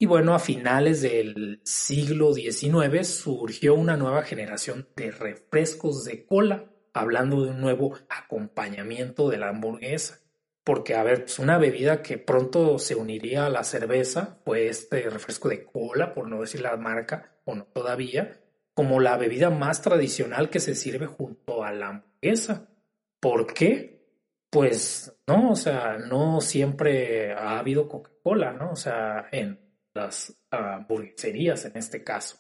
Y 0.00 0.06
bueno, 0.06 0.32
a 0.32 0.38
finales 0.38 1.02
del 1.02 1.60
siglo 1.64 2.32
XIX 2.32 3.04
surgió 3.04 3.74
una 3.74 3.96
nueva 3.96 4.22
generación 4.22 4.88
de 4.94 5.10
refrescos 5.10 6.04
de 6.04 6.24
cola, 6.24 6.70
hablando 6.92 7.42
de 7.42 7.50
un 7.50 7.60
nuevo 7.60 7.96
acompañamiento 8.08 9.28
de 9.28 9.38
la 9.38 9.48
hamburguesa. 9.48 10.20
Porque, 10.62 10.94
a 10.94 11.02
ver, 11.02 11.22
pues 11.22 11.40
una 11.40 11.58
bebida 11.58 12.00
que 12.00 12.16
pronto 12.16 12.78
se 12.78 12.94
uniría 12.94 13.46
a 13.46 13.50
la 13.50 13.64
cerveza 13.64 14.38
fue 14.44 14.68
este 14.68 15.10
refresco 15.10 15.48
de 15.48 15.64
cola, 15.64 16.14
por 16.14 16.28
no 16.28 16.42
decir 16.42 16.60
la 16.60 16.76
marca, 16.76 17.40
o 17.44 17.56
no 17.56 17.64
todavía, 17.64 18.40
como 18.74 19.00
la 19.00 19.16
bebida 19.16 19.50
más 19.50 19.82
tradicional 19.82 20.48
que 20.48 20.60
se 20.60 20.76
sirve 20.76 21.06
junto 21.06 21.64
a 21.64 21.72
la 21.72 21.88
hamburguesa. 21.88 22.68
¿Por 23.18 23.52
qué? 23.52 23.98
Pues 24.48 25.12
no, 25.26 25.50
o 25.50 25.56
sea, 25.56 25.98
no 25.98 26.40
siempre 26.40 27.32
ha 27.32 27.58
habido 27.58 27.88
Coca-Cola, 27.88 28.52
¿no? 28.52 28.70
O 28.70 28.76
sea, 28.76 29.26
en 29.32 29.67
las 29.98 30.34
hamburgueserías 30.50 31.64
en 31.66 31.76
este 31.76 32.02
caso. 32.02 32.38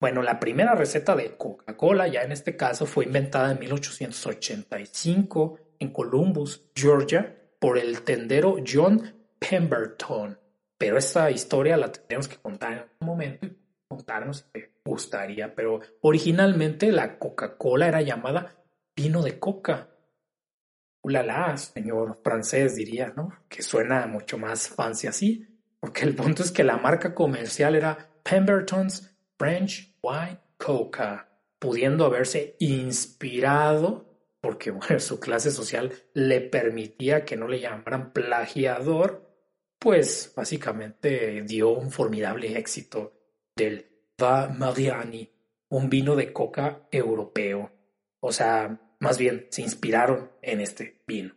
Bueno, 0.00 0.22
la 0.22 0.40
primera 0.40 0.74
receta 0.74 1.14
de 1.14 1.36
Coca-Cola 1.36 2.08
ya 2.08 2.22
en 2.22 2.32
este 2.32 2.56
caso 2.56 2.86
fue 2.86 3.04
inventada 3.04 3.52
en 3.52 3.60
1885 3.60 5.58
en 5.78 5.92
Columbus, 5.92 6.70
Georgia, 6.74 7.38
por 7.60 7.78
el 7.78 8.02
tendero 8.02 8.56
John 8.66 9.28
Pemberton. 9.38 10.38
Pero 10.76 10.98
esta 10.98 11.30
historia 11.30 11.76
la 11.76 11.92
tendremos 11.92 12.26
que 12.26 12.36
contar 12.36 12.72
en 12.72 12.84
un 13.00 13.06
momento 13.06 13.46
y 13.46 13.56
contarnos 13.88 14.38
si 14.38 14.44
te 14.50 14.72
gustaría. 14.84 15.54
Pero 15.54 15.80
originalmente 16.00 16.90
la 16.90 17.18
Coca-Cola 17.18 17.86
era 17.86 18.02
llamada 18.02 18.56
vino 18.96 19.22
de 19.22 19.38
coca. 19.38 19.88
Ulala, 21.02 21.56
señor 21.56 22.20
francés 22.22 22.74
diría, 22.76 23.12
¿no? 23.16 23.30
Que 23.48 23.62
suena 23.62 24.06
mucho 24.06 24.38
más 24.38 24.68
fancy 24.68 25.06
así. 25.06 25.51
Porque 25.82 26.04
el 26.04 26.14
punto 26.14 26.44
es 26.44 26.52
que 26.52 26.62
la 26.62 26.76
marca 26.76 27.12
comercial 27.12 27.74
era 27.74 28.08
Pemberton's 28.22 29.10
French 29.36 29.96
White 30.00 30.40
Coca, 30.56 31.28
pudiendo 31.58 32.04
haberse 32.04 32.54
inspirado, 32.60 34.06
porque 34.40 34.72
su 35.00 35.18
clase 35.18 35.50
social 35.50 35.92
le 36.14 36.40
permitía 36.40 37.24
que 37.24 37.36
no 37.36 37.48
le 37.48 37.58
llamaran 37.58 38.12
plagiador, 38.12 39.28
pues 39.80 40.32
básicamente 40.36 41.42
dio 41.42 41.70
un 41.70 41.90
formidable 41.90 42.56
éxito 42.56 43.12
del 43.56 43.90
Va 44.22 44.50
Mariani, 44.50 45.28
un 45.70 45.90
vino 45.90 46.14
de 46.14 46.32
coca 46.32 46.86
europeo. 46.92 47.72
O 48.20 48.30
sea, 48.30 48.94
más 49.00 49.18
bien 49.18 49.48
se 49.50 49.62
inspiraron 49.62 50.30
en 50.42 50.60
este 50.60 51.02
vino. 51.08 51.34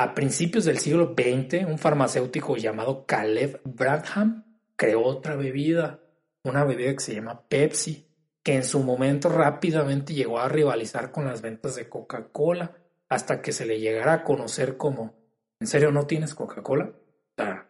A 0.00 0.14
principios 0.14 0.64
del 0.64 0.78
siglo 0.78 1.16
XX, 1.18 1.66
un 1.66 1.76
farmacéutico 1.76 2.56
llamado 2.56 3.04
Caleb 3.04 3.60
Branham 3.64 4.44
creó 4.76 5.02
otra 5.02 5.34
bebida, 5.34 5.98
una 6.44 6.62
bebida 6.62 6.92
que 6.92 7.00
se 7.00 7.16
llama 7.16 7.48
Pepsi, 7.48 8.06
que 8.44 8.54
en 8.54 8.62
su 8.62 8.78
momento 8.84 9.28
rápidamente 9.28 10.14
llegó 10.14 10.38
a 10.38 10.48
rivalizar 10.48 11.10
con 11.10 11.24
las 11.24 11.42
ventas 11.42 11.74
de 11.74 11.88
Coca-Cola, 11.88 12.76
hasta 13.08 13.42
que 13.42 13.50
se 13.50 13.66
le 13.66 13.80
llegara 13.80 14.12
a 14.12 14.22
conocer 14.22 14.76
como, 14.76 15.16
¿en 15.58 15.66
serio 15.66 15.90
no 15.90 16.06
tienes 16.06 16.32
Coca-Cola? 16.32 16.92
Ah, 17.36 17.66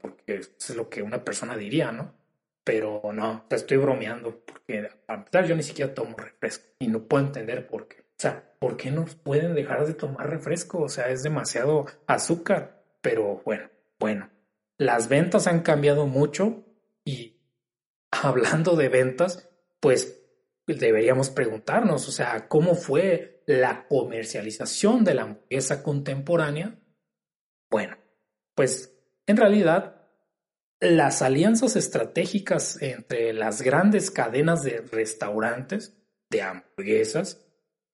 porque 0.00 0.36
es 0.36 0.74
lo 0.74 0.88
que 0.88 1.02
una 1.02 1.22
persona 1.22 1.54
diría, 1.54 1.92
¿no? 1.92 2.14
Pero 2.64 3.02
no, 3.12 3.44
te 3.46 3.56
estoy 3.56 3.76
bromeando, 3.76 4.42
porque 4.46 4.88
a 5.06 5.14
empezar 5.16 5.44
yo 5.44 5.54
ni 5.54 5.62
siquiera 5.62 5.92
tomo 5.92 6.16
refresco 6.16 6.64
y 6.78 6.86
no 6.86 7.02
puedo 7.02 7.26
entender 7.26 7.66
por 7.66 7.88
qué. 7.88 8.01
O 8.18 8.22
sea, 8.22 8.54
¿por 8.58 8.76
qué 8.76 8.90
no 8.90 9.04
pueden 9.24 9.54
dejar 9.54 9.86
de 9.86 9.94
tomar 9.94 10.30
refresco? 10.30 10.82
O 10.82 10.88
sea, 10.88 11.10
es 11.10 11.22
demasiado 11.22 11.86
azúcar. 12.06 12.84
Pero 13.00 13.42
bueno, 13.44 13.68
bueno, 13.98 14.30
las 14.78 15.08
ventas 15.08 15.46
han 15.46 15.60
cambiado 15.60 16.06
mucho 16.06 16.64
y 17.04 17.40
hablando 18.10 18.76
de 18.76 18.88
ventas, 18.88 19.48
pues 19.80 20.20
deberíamos 20.66 21.30
preguntarnos, 21.30 22.08
o 22.08 22.12
sea, 22.12 22.48
¿cómo 22.48 22.74
fue 22.74 23.42
la 23.46 23.86
comercialización 23.88 25.04
de 25.04 25.14
la 25.14 25.22
hamburguesa 25.22 25.82
contemporánea? 25.82 26.78
Bueno, 27.70 27.96
pues 28.54 28.94
en 29.26 29.36
realidad 29.36 30.02
las 30.80 31.22
alianzas 31.22 31.76
estratégicas 31.76 32.80
entre 32.82 33.32
las 33.32 33.62
grandes 33.62 34.10
cadenas 34.10 34.62
de 34.62 34.80
restaurantes 34.80 35.96
de 36.28 36.42
hamburguesas 36.42 37.44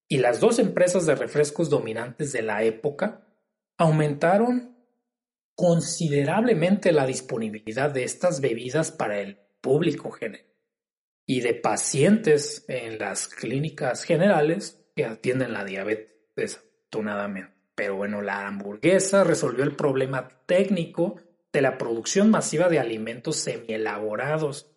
y 0.09 0.19
las 0.19 0.41
dos 0.41 0.59
empresas 0.59 1.07
de 1.07 1.15
refrescos 1.15 1.69
dominantes 1.69 2.33
de 2.33 2.43
la 2.43 2.63
época 2.63 3.27
aumentaron 3.77 4.77
considerablemente 5.55 6.93
la 6.93 7.07
disponibilidad 7.07 7.91
de 7.91 8.05
estas 8.05 8.41
bebidas 8.41 8.91
para 8.91 9.21
el 9.21 9.39
público 9.61 10.11
general 10.11 10.47
y 11.27 11.41
de 11.41 11.55
pacientes 11.55 12.65
en 12.69 12.99
las 12.99 13.29
clínicas 13.29 14.05
generales 14.05 14.83
que 14.97 15.05
atienden 15.05 15.53
la 15.53 15.65
diabetes 15.65 16.15
desafortunadamente. 16.35 17.55
Pero 17.75 17.97
bueno, 17.97 18.23
la 18.23 18.47
hamburguesa 18.47 19.25
resolvió 19.25 19.63
el 19.63 19.77
problema 19.77 20.29
técnico 20.47 21.21
de 21.53 21.61
la 21.61 21.77
producción 21.77 22.31
masiva 22.31 22.69
de 22.69 22.79
alimentos 22.79 23.37
semielaborados 23.37 24.71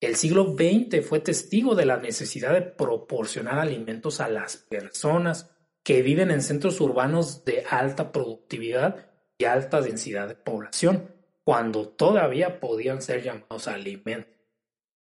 el 0.00 0.16
siglo 0.16 0.54
XX 0.54 1.06
fue 1.06 1.20
testigo 1.20 1.74
de 1.74 1.86
la 1.86 1.96
necesidad 1.96 2.52
de 2.52 2.62
proporcionar 2.62 3.58
alimentos 3.58 4.20
a 4.20 4.28
las 4.28 4.56
personas 4.56 5.50
que 5.82 6.02
viven 6.02 6.30
en 6.30 6.42
centros 6.42 6.80
urbanos 6.80 7.44
de 7.44 7.64
alta 7.68 8.12
productividad 8.12 9.06
y 9.38 9.44
alta 9.44 9.80
densidad 9.80 10.28
de 10.28 10.34
población, 10.34 11.14
cuando 11.44 11.88
todavía 11.88 12.60
podían 12.60 13.00
ser 13.00 13.22
llamados 13.22 13.68
alimentos. 13.68 14.32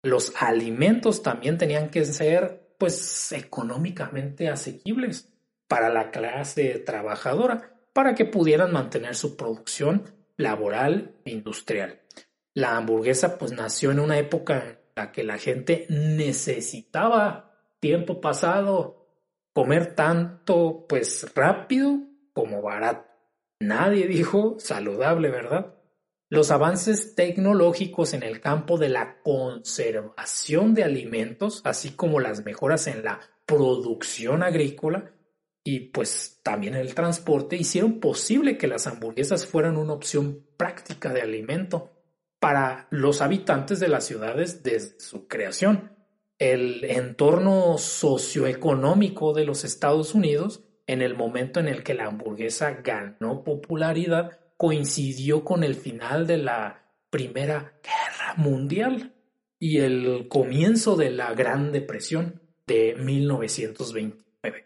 Los 0.01 0.33
alimentos 0.41 1.23
también 1.23 1.57
tenían 1.57 1.89
que 1.89 2.03
ser, 2.05 2.75
pues, 2.77 3.31
económicamente 3.31 4.49
asequibles 4.49 5.29
para 5.67 5.89
la 5.89 6.11
clase 6.11 6.79
trabajadora, 6.79 7.79
para 7.93 8.15
que 8.15 8.25
pudieran 8.25 8.73
mantener 8.73 9.15
su 9.15 9.37
producción 9.37 10.03
laboral 10.35 11.15
e 11.23 11.31
industrial. 11.31 12.02
La 12.53 12.77
hamburguesa 12.77 13.37
pues 13.37 13.51
nació 13.51 13.91
en 13.91 13.99
una 13.99 14.17
época 14.17 14.63
en 14.63 14.79
la 14.95 15.11
que 15.11 15.23
la 15.23 15.37
gente 15.37 15.87
necesitaba 15.89 17.51
tiempo 17.79 18.21
pasado 18.21 19.07
comer 19.53 19.95
tanto 19.95 20.85
pues 20.87 21.33
rápido 21.33 21.99
como 22.33 22.61
barato. 22.61 23.09
Nadie 23.59 24.07
dijo 24.07 24.55
saludable, 24.59 25.29
¿verdad? 25.29 25.75
Los 26.29 26.51
avances 26.51 27.15
tecnológicos 27.15 28.13
en 28.13 28.23
el 28.23 28.41
campo 28.41 28.77
de 28.77 28.89
la 28.89 29.21
conservación 29.21 30.73
de 30.73 30.83
alimentos, 30.83 31.61
así 31.63 31.91
como 31.91 32.19
las 32.19 32.43
mejoras 32.43 32.87
en 32.87 33.03
la 33.03 33.19
producción 33.45 34.43
agrícola 34.43 35.11
y 35.63 35.91
pues 35.91 36.39
también 36.43 36.75
el 36.75 36.93
transporte, 36.93 37.55
hicieron 37.55 37.99
posible 37.99 38.57
que 38.57 38.67
las 38.67 38.85
hamburguesas 38.87 39.45
fueran 39.45 39.77
una 39.77 39.93
opción 39.93 40.45
práctica 40.57 41.13
de 41.13 41.21
alimento 41.21 41.92
para 42.43 42.87
los 42.89 43.21
habitantes 43.21 43.79
de 43.79 43.87
las 43.87 44.05
ciudades 44.05 44.63
desde 44.63 44.99
su 44.99 45.29
creación. 45.29 45.95
El 46.37 46.83
entorno 46.83 47.77
socioeconómico 47.77 49.31
de 49.31 49.45
los 49.45 49.63
Estados 49.63 50.13
Unidos, 50.13 50.61
en 50.85 51.01
el 51.01 51.15
momento 51.15 51.61
en 51.61 51.69
el 51.69 51.83
que 51.83 51.93
la 51.93 52.07
hamburguesa 52.07 52.81
ganó 52.83 53.45
popularidad, 53.45 54.41
coincidió 54.57 55.45
con 55.45 55.63
el 55.63 55.75
final 55.75 56.27
de 56.27 56.39
la 56.39 56.91
Primera 57.09 57.79
Guerra 57.81 58.33
Mundial 58.35 59.13
y 59.57 59.77
el 59.77 60.27
comienzo 60.27 60.97
de 60.97 61.11
la 61.11 61.33
Gran 61.33 61.71
Depresión 61.71 62.41
de 62.67 62.97
1929. 62.99 64.65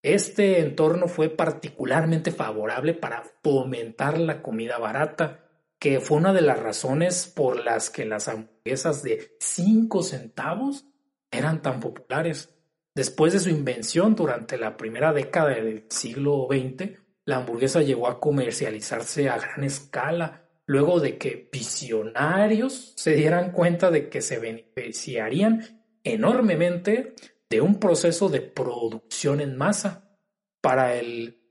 Este 0.00 0.60
entorno 0.60 1.08
fue 1.08 1.28
particularmente 1.28 2.32
favorable 2.32 2.94
para 2.94 3.22
fomentar 3.42 4.18
la 4.18 4.40
comida 4.40 4.78
barata 4.78 5.41
que 5.82 5.98
fue 5.98 6.18
una 6.18 6.32
de 6.32 6.42
las 6.42 6.60
razones 6.60 7.26
por 7.26 7.58
las 7.58 7.90
que 7.90 8.04
las 8.04 8.28
hamburguesas 8.28 9.02
de 9.02 9.34
5 9.40 10.04
centavos 10.04 10.86
eran 11.28 11.60
tan 11.60 11.80
populares. 11.80 12.54
Después 12.94 13.32
de 13.32 13.40
su 13.40 13.48
invención 13.48 14.14
durante 14.14 14.58
la 14.58 14.76
primera 14.76 15.12
década 15.12 15.48
del 15.48 15.86
siglo 15.90 16.46
XX, 16.48 17.00
la 17.24 17.38
hamburguesa 17.38 17.82
llegó 17.82 18.06
a 18.06 18.20
comercializarse 18.20 19.28
a 19.28 19.38
gran 19.38 19.64
escala, 19.64 20.48
luego 20.66 21.00
de 21.00 21.18
que 21.18 21.48
visionarios 21.52 22.92
se 22.94 23.16
dieran 23.16 23.50
cuenta 23.50 23.90
de 23.90 24.08
que 24.08 24.22
se 24.22 24.38
beneficiarían 24.38 25.84
enormemente 26.04 27.16
de 27.50 27.60
un 27.60 27.80
proceso 27.80 28.28
de 28.28 28.40
producción 28.40 29.40
en 29.40 29.56
masa 29.56 30.16
para 30.60 30.94
el 30.94 31.41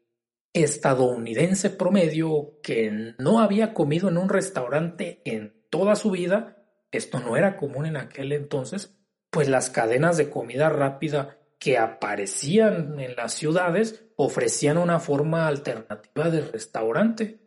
estadounidense 0.54 1.70
promedio 1.70 2.60
que 2.62 3.14
no 3.18 3.39
había 3.39 3.74
comido 3.74 4.10
en 4.10 4.18
un 4.18 4.30
restaurante 4.30 5.22
en 5.26 5.54
toda 5.70 5.95
su 5.95 6.12
vida, 6.12 6.58
esto 6.91 7.20
no 7.20 7.38
era 7.38 7.56
común 7.56 7.86
en 7.86 7.95
aquel 7.95 8.34
entonces, 8.34 8.97
pues 9.30 9.47
las 9.47 9.70
cadenas 9.70 10.18
de 10.18 10.30
comida 10.30 10.70
rápida 10.70 11.38
que 11.58 11.78
aparecían 11.78 12.99
en 12.99 13.16
las 13.16 13.34
ciudades 13.34 14.04
ofrecían 14.18 14.78
una 14.78 14.99
forma 14.99 15.47
alternativa 15.47 16.30
de 16.30 16.41
restaurante 16.41 17.39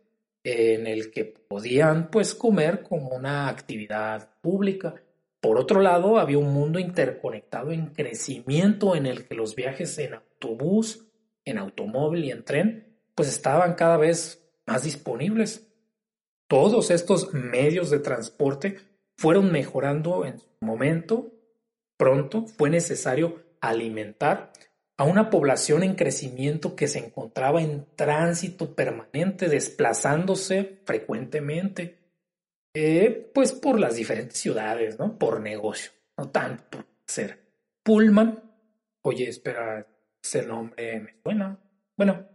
en 0.43 0.87
el 0.87 1.11
que 1.11 1.25
podían 1.25 2.09
pues 2.09 2.33
comer 2.33 2.81
como 2.81 3.09
una 3.09 3.49
actividad 3.49 4.29
pública. 4.41 4.95
Por 5.41 5.59
otro 5.59 5.81
lado, 5.81 6.17
había 6.17 6.37
un 6.37 6.53
mundo 6.53 6.79
interconectado 6.79 7.71
en 7.71 7.87
crecimiento 7.87 8.95
en 8.95 9.05
el 9.05 9.27
que 9.27 9.35
los 9.35 9.55
viajes 9.55 9.97
en 9.99 10.15
autobús, 10.15 11.07
en 11.43 11.57
automóvil 11.59 12.25
y 12.25 12.31
en 12.31 12.43
tren 12.43 12.94
pues 13.15 13.29
estaban 13.29 13.73
cada 13.75 13.97
vez 13.97 14.45
más 14.67 14.83
disponibles. 14.83 15.67
Todos 16.47 16.91
estos 16.91 17.33
medios 17.33 17.89
de 17.89 17.99
transporte 17.99 18.77
fueron 19.17 19.51
mejorando 19.51 20.25
en 20.25 20.39
su 20.39 20.47
momento. 20.61 21.31
Pronto 21.97 22.45
fue 22.45 22.69
necesario 22.69 23.43
alimentar 23.61 24.51
a 24.97 25.03
una 25.03 25.29
población 25.29 25.83
en 25.83 25.95
crecimiento 25.95 26.75
que 26.75 26.87
se 26.87 26.99
encontraba 26.99 27.61
en 27.61 27.85
tránsito 27.95 28.75
permanente, 28.75 29.49
desplazándose 29.49 30.79
frecuentemente, 30.85 31.97
eh, 32.73 33.31
pues 33.33 33.51
por 33.51 33.79
las 33.79 33.95
diferentes 33.95 34.37
ciudades, 34.37 34.99
¿no? 34.99 35.17
Por 35.17 35.41
negocio, 35.41 35.91
no 36.17 36.29
tanto 36.29 36.77
por 36.77 36.85
ser. 37.05 37.39
Pullman, 37.83 38.41
oye, 39.01 39.29
espera, 39.29 39.85
ese 40.23 40.45
nombre 40.45 40.99
me 40.99 41.15
suena. 41.23 41.59
Bueno, 41.97 42.27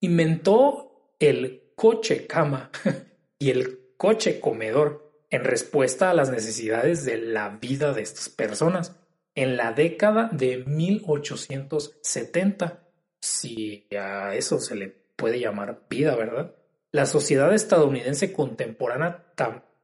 inventó 0.00 1.14
el 1.18 1.72
coche 1.74 2.26
cama 2.26 2.70
y 3.38 3.50
el 3.50 3.94
coche 3.96 4.40
comedor 4.40 5.08
en 5.30 5.44
respuesta 5.44 6.10
a 6.10 6.14
las 6.14 6.30
necesidades 6.30 7.04
de 7.04 7.18
la 7.18 7.50
vida 7.50 7.92
de 7.92 8.00
estas 8.02 8.28
personas 8.28 8.96
en 9.34 9.56
la 9.56 9.72
década 9.72 10.28
de 10.32 10.64
1870, 10.66 12.82
si 13.20 13.86
a 13.96 14.34
eso 14.34 14.58
se 14.58 14.74
le 14.74 14.88
puede 15.14 15.38
llamar 15.38 15.82
vida, 15.88 16.16
¿verdad? 16.16 16.56
La 16.90 17.06
sociedad 17.06 17.54
estadounidense 17.54 18.32
contemporánea, 18.32 19.26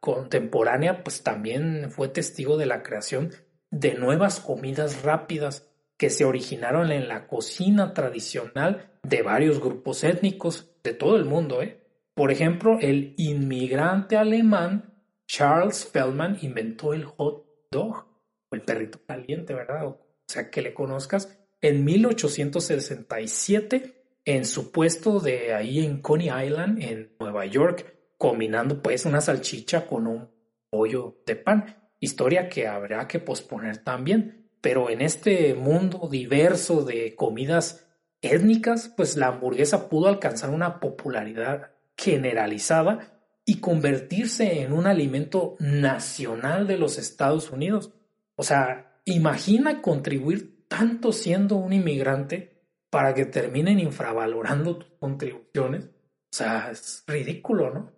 contemporánea 0.00 1.04
pues 1.04 1.22
también 1.22 1.92
fue 1.92 2.08
testigo 2.08 2.56
de 2.56 2.66
la 2.66 2.82
creación 2.82 3.30
de 3.70 3.94
nuevas 3.94 4.40
comidas 4.40 5.02
rápidas 5.02 5.68
que 5.97 6.11
se 6.11 6.24
originaron 6.24 6.92
en 6.92 7.09
la 7.09 7.26
cocina 7.26 7.95
tradicional 7.95 8.92
de 9.03 9.22
varios 9.22 9.61
grupos 9.61 10.05
étnicos 10.05 10.70
de 10.82 10.92
todo 10.92 11.16
el 11.16 11.24
mundo. 11.24 11.62
¿eh? 11.62 11.80
Por 12.14 12.30
ejemplo, 12.30 12.78
el 12.80 13.14
inmigrante 13.16 14.16
alemán 14.16 14.95
Charles 15.26 15.86
Feldman 15.86 16.38
inventó 16.42 16.92
el 16.92 17.05
hot 17.05 17.45
dog, 17.70 18.07
o 18.51 18.55
el 18.55 18.62
perrito 18.62 19.01
caliente, 19.07 19.55
¿verdad? 19.55 19.86
O 19.86 19.99
sea, 20.26 20.51
que 20.51 20.62
le 20.62 20.74
conozcas, 20.74 21.38
en 21.61 21.84
1867 21.84 24.05
en 24.26 24.47
su 24.47 24.72
puesto 24.72 25.20
de 25.20 25.55
ahí 25.55 25.84
en 25.84 26.01
Coney 26.01 26.30
Island, 26.47 26.82
en 26.82 27.14
Nueva 27.18 27.45
York, 27.47 27.95
combinando 28.16 28.82
pues 28.82 29.05
una 29.05 29.20
salchicha 29.20 29.86
con 29.86 30.07
un 30.07 30.30
pollo 30.70 31.22
de 31.26 31.36
pan, 31.36 31.90
historia 32.01 32.49
que 32.49 32.66
habrá 32.66 33.07
que 33.07 33.18
posponer 33.18 33.78
también. 33.78 34.43
Pero 34.64 34.88
en 34.88 35.02
este 35.02 35.52
mundo 35.52 36.08
diverso 36.10 36.84
de 36.84 37.14
comidas 37.14 37.86
étnicas, 38.22 38.90
pues 38.96 39.14
la 39.14 39.26
hamburguesa 39.26 39.90
pudo 39.90 40.08
alcanzar 40.08 40.48
una 40.48 40.80
popularidad 40.80 41.72
generalizada 41.98 43.20
y 43.44 43.60
convertirse 43.60 44.62
en 44.62 44.72
un 44.72 44.86
alimento 44.86 45.56
nacional 45.58 46.66
de 46.66 46.78
los 46.78 46.96
Estados 46.96 47.50
Unidos. 47.50 47.92
O 48.36 48.42
sea, 48.42 49.02
imagina 49.04 49.82
contribuir 49.82 50.66
tanto 50.66 51.12
siendo 51.12 51.56
un 51.56 51.74
inmigrante 51.74 52.62
para 52.88 53.12
que 53.12 53.26
terminen 53.26 53.78
infravalorando 53.78 54.78
tus 54.78 54.92
contribuciones. 54.98 55.84
O 55.84 56.36
sea, 56.36 56.70
es 56.70 57.04
ridículo, 57.06 57.68
¿no? 57.68 57.92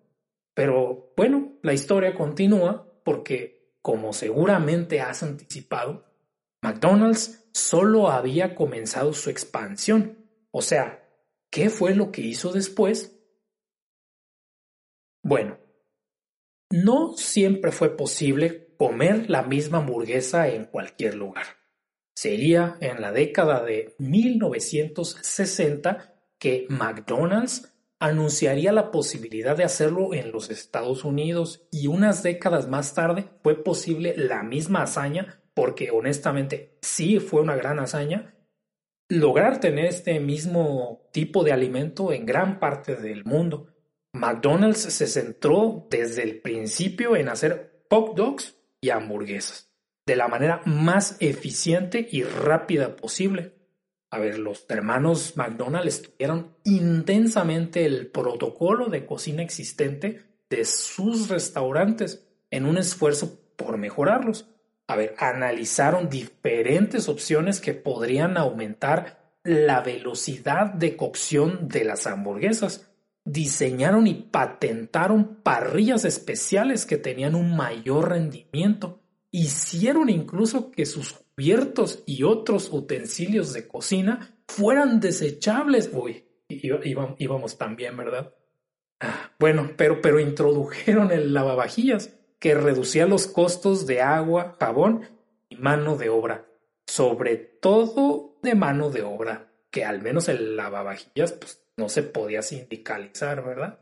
Pero 0.52 1.12
bueno, 1.16 1.58
la 1.62 1.74
historia 1.74 2.12
continúa 2.12 2.92
porque, 3.04 3.70
como 3.82 4.12
seguramente 4.12 5.00
has 5.00 5.22
anticipado, 5.22 6.06
McDonald's 6.66 7.48
solo 7.52 8.10
había 8.10 8.56
comenzado 8.56 9.12
su 9.12 9.30
expansión. 9.30 10.18
O 10.50 10.62
sea, 10.62 11.08
¿qué 11.48 11.70
fue 11.70 11.94
lo 11.94 12.10
que 12.10 12.22
hizo 12.22 12.52
después? 12.52 13.16
Bueno, 15.22 15.58
no 16.72 17.16
siempre 17.16 17.70
fue 17.70 17.96
posible 17.96 18.74
comer 18.78 19.30
la 19.30 19.42
misma 19.42 19.78
hamburguesa 19.78 20.48
en 20.48 20.64
cualquier 20.64 21.14
lugar. 21.14 21.46
Sería 22.16 22.78
en 22.80 23.00
la 23.00 23.12
década 23.12 23.62
de 23.62 23.94
1960 24.00 26.16
que 26.40 26.66
McDonald's 26.68 27.72
anunciaría 28.00 28.72
la 28.72 28.90
posibilidad 28.90 29.56
de 29.56 29.62
hacerlo 29.62 30.14
en 30.14 30.32
los 30.32 30.50
Estados 30.50 31.04
Unidos 31.04 31.68
y 31.70 31.86
unas 31.86 32.24
décadas 32.24 32.66
más 32.66 32.92
tarde 32.92 33.28
fue 33.44 33.62
posible 33.62 34.14
la 34.16 34.42
misma 34.42 34.82
hazaña 34.82 35.44
porque 35.57 35.90
honestamente 35.90 36.76
sí 36.82 37.18
fue 37.18 37.40
una 37.40 37.57
gran 37.57 37.78
hazaña, 37.78 38.34
lograr 39.09 39.59
tener 39.59 39.86
este 39.86 40.20
mismo 40.20 41.09
tipo 41.14 41.44
de 41.44 41.52
alimento 41.52 42.12
en 42.12 42.26
gran 42.26 42.61
parte 42.61 42.94
del 42.94 43.24
mundo. 43.24 43.74
McDonald's 44.12 44.80
se 44.80 45.07
centró 45.07 45.86
desde 45.90 46.24
el 46.24 46.42
principio 46.42 47.16
en 47.16 47.30
hacer 47.30 47.86
hot 47.90 48.14
dogs 48.14 48.54
y 48.82 48.90
hamburguesas 48.90 49.72
de 50.04 50.16
la 50.16 50.28
manera 50.28 50.61
más 50.66 51.16
eficiente 51.20 52.07
y 52.12 52.22
rápida 52.22 52.94
posible. 52.94 53.54
A 54.11 54.18
ver, 54.18 54.38
los 54.38 54.66
hermanos 54.68 55.38
McDonald's 55.38 56.02
estudiaron 56.02 56.54
intensamente 56.64 57.86
el 57.86 58.09
protocolo 58.09 58.88
de 58.88 59.07
cocina 59.07 59.42
existente 59.42 60.22
de 60.50 60.66
sus 60.66 61.30
restaurantes 61.30 62.28
en 62.50 62.66
un 62.66 62.76
esfuerzo 62.76 63.40
por 63.57 63.78
mejorarlos 63.78 64.50
a 64.89 64.97
ver, 64.97 65.14
analizaron 65.18 66.09
diferentes 66.09 67.09
opciones 67.09 67.61
que 67.61 67.74
podrían 67.74 68.37
aumentar 68.37 69.32
la 69.43 69.80
velocidad 69.80 70.72
de 70.72 70.97
cocción 70.97 71.68
de 71.68 71.84
las 71.84 72.07
hamburguesas. 72.07 72.89
Diseñaron 73.24 74.07
y 74.07 74.14
patentaron 74.14 75.41
parrillas 75.43 76.05
especiales 76.05 76.87
que 76.87 76.97
tenían 76.97 77.34
un 77.34 77.57
mayor 77.57 78.11
rendimiento. 78.11 79.01
Hicieron 79.32 80.09
incluso 80.09 80.70
que 80.70 80.87
sus 80.87 81.12
cubiertos 81.12 82.05
y 82.07 82.22
otros 82.22 82.72
utensilios 82.72 83.53
de 83.53 83.66
cocina 83.66 84.37
fueran 84.47 85.01
desechables. 85.01 85.91
Uy, 85.93 86.24
íbamos 86.49 87.59
también, 87.59 87.97
¿verdad? 87.97 88.32
Ah, 89.01 89.32
bueno, 89.39 89.72
pero, 89.76 90.01
pero 90.01 90.20
introdujeron 90.20 91.11
el 91.11 91.34
lavavajillas 91.34 92.15
que 92.39 92.55
reducía 92.55 93.07
los 93.07 93.26
costos 93.26 93.87
de 93.87 94.03
agua, 94.03 94.57
jabón 94.61 95.09
y 95.49 95.57
mano 95.57 95.97
de 95.97 96.09
obra, 96.09 96.47
sobre 96.87 97.37
todo 97.37 98.39
de 98.43 98.55
mano 98.55 98.91
de 98.91 99.03
obra, 99.03 99.53
que 99.70 99.84
al 99.84 100.03
menos 100.03 100.28
el 100.28 100.57
lavavajillas 100.57 101.32
pues, 101.32 101.62
no 101.76 101.89
se 101.89 102.03
podía 102.03 102.43
sindicalizar, 102.43 103.45
¿verdad? 103.45 103.80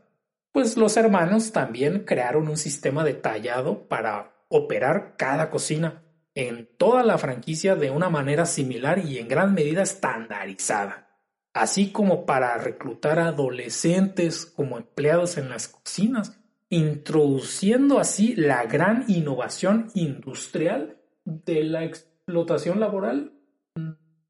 Pues 0.51 0.77
los 0.77 0.95
hermanos 0.97 1.51
también 1.51 2.05
crearon 2.05 2.47
un 2.47 2.57
sistema 2.57 3.03
detallado 3.03 3.87
para 3.87 4.35
operar 4.47 5.15
cada 5.17 5.49
cocina 5.49 6.03
en 6.33 6.69
toda 6.77 7.03
la 7.03 7.17
franquicia 7.17 7.75
de 7.75 7.91
una 7.91 8.09
manera 8.09 8.45
similar 8.45 8.99
y 8.99 9.19
en 9.19 9.27
gran 9.27 9.53
medida 9.53 9.81
estandarizada, 9.81 11.19
así 11.53 11.91
como 11.91 12.25
para 12.25 12.57
reclutar 12.57 13.19
adolescentes 13.19 14.45
como 14.45 14.77
empleados 14.77 15.37
en 15.37 15.49
las 15.49 15.67
cocinas 15.67 16.37
introduciendo 16.75 17.99
así 17.99 18.35
la 18.35 18.65
gran 18.65 19.05
innovación 19.07 19.91
industrial 19.93 20.97
de 21.23 21.63
la 21.63 21.85
explotación 21.85 22.81
laboral. 22.81 23.31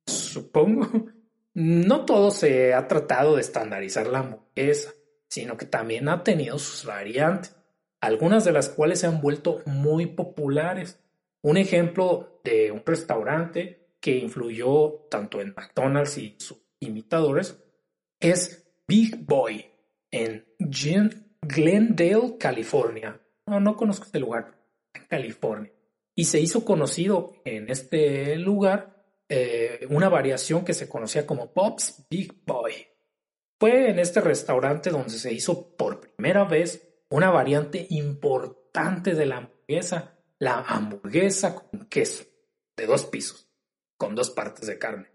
Supongo. 0.06 0.88
No 1.56 2.06
todo 2.06 2.32
se 2.32 2.74
ha 2.74 2.86
tratado 2.88 3.36
de 3.36 3.42
estandarizar 3.42 4.08
la 4.08 4.20
hamburguesa, 4.20 4.92
sino 5.30 5.58
que 5.58 5.66
también 5.66 6.10
ha 6.10 6.22
tenido 6.22 6.60
sus 6.60 6.86
variantes, 6.86 7.56
algunas 8.02 8.44
de 8.44 8.52
las 8.52 8.70
cuales 8.70 9.00
se 9.00 9.08
han 9.08 9.22
vuelto 9.22 9.64
muy 9.66 10.06
populares. 10.06 11.00
Un 11.42 11.58
ejemplo 11.58 12.42
de 12.44 12.72
un 12.72 12.84
restaurante 12.86 13.88
que 14.00 14.18
influyó 14.18 15.08
tanto 15.10 15.42
en 15.42 15.54
McDonald's 15.56 16.18
y 16.18 16.36
sus 16.38 16.58
imitadores 16.80 17.58
es 18.20 18.68
Big 18.88 19.26
Boy 19.26 19.66
en 20.12 20.46
Gin 20.70 21.25
Glendale, 21.48 22.38
California. 22.40 23.20
No, 23.48 23.60
no 23.60 23.76
conozco 23.76 24.06
este 24.06 24.20
lugar. 24.20 24.56
California. 25.10 25.72
y 26.18 26.26
se 26.26 26.40
hizo 26.40 26.64
conocido 26.64 27.34
en 27.44 27.70
este 27.70 28.38
lugar 28.38 29.04
eh, 29.28 29.86
una 29.90 30.08
variación 30.08 30.64
que 30.64 30.74
se 30.74 30.88
conocía 30.88 31.26
como 31.26 31.52
Bob's 31.54 32.06
Big 32.10 32.34
Boy. 32.46 32.74
Fue 33.60 33.90
en 33.90 34.00
este 34.00 34.22
restaurante 34.22 34.90
donde 34.90 35.10
se 35.10 35.34
hizo 35.34 35.76
por 35.76 36.00
primera 36.00 36.46
vez 36.46 36.88
una 37.10 37.32
variante 37.32 37.86
importante 37.90 39.14
de 39.14 39.26
la 39.26 39.38
hamburguesa, 39.38 40.18
la 40.40 40.60
hamburguesa 40.62 41.56
con 41.56 41.88
queso, 41.88 42.26
de 42.78 42.86
dos 42.86 43.06
pisos, 43.06 43.50
con 43.98 44.16
dos 44.16 44.30
partes 44.30 44.68
de 44.68 44.80
carne. 44.80 45.08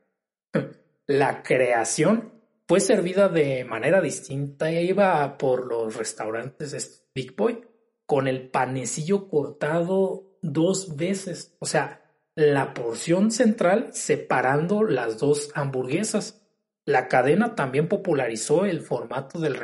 La 1.06 1.42
creación 1.42 2.39
fue 2.70 2.78
servida 2.78 3.28
de 3.28 3.64
manera 3.64 4.00
distinta 4.00 4.70
e 4.70 4.84
iba 4.84 5.36
por 5.38 5.66
los 5.66 5.96
restaurantes 5.96 7.04
Big 7.12 7.34
Boy 7.34 7.66
con 8.06 8.28
el 8.28 8.48
panecillo 8.48 9.28
cortado 9.28 10.38
dos 10.40 10.94
veces, 10.94 11.56
o 11.58 11.66
sea, 11.66 12.08
la 12.36 12.72
porción 12.72 13.32
central 13.32 13.88
separando 13.92 14.84
las 14.84 15.18
dos 15.18 15.50
hamburguesas. 15.56 16.46
La 16.84 17.08
cadena 17.08 17.56
también 17.56 17.88
popularizó 17.88 18.64
el 18.64 18.82
formato 18.82 19.40
del, 19.40 19.58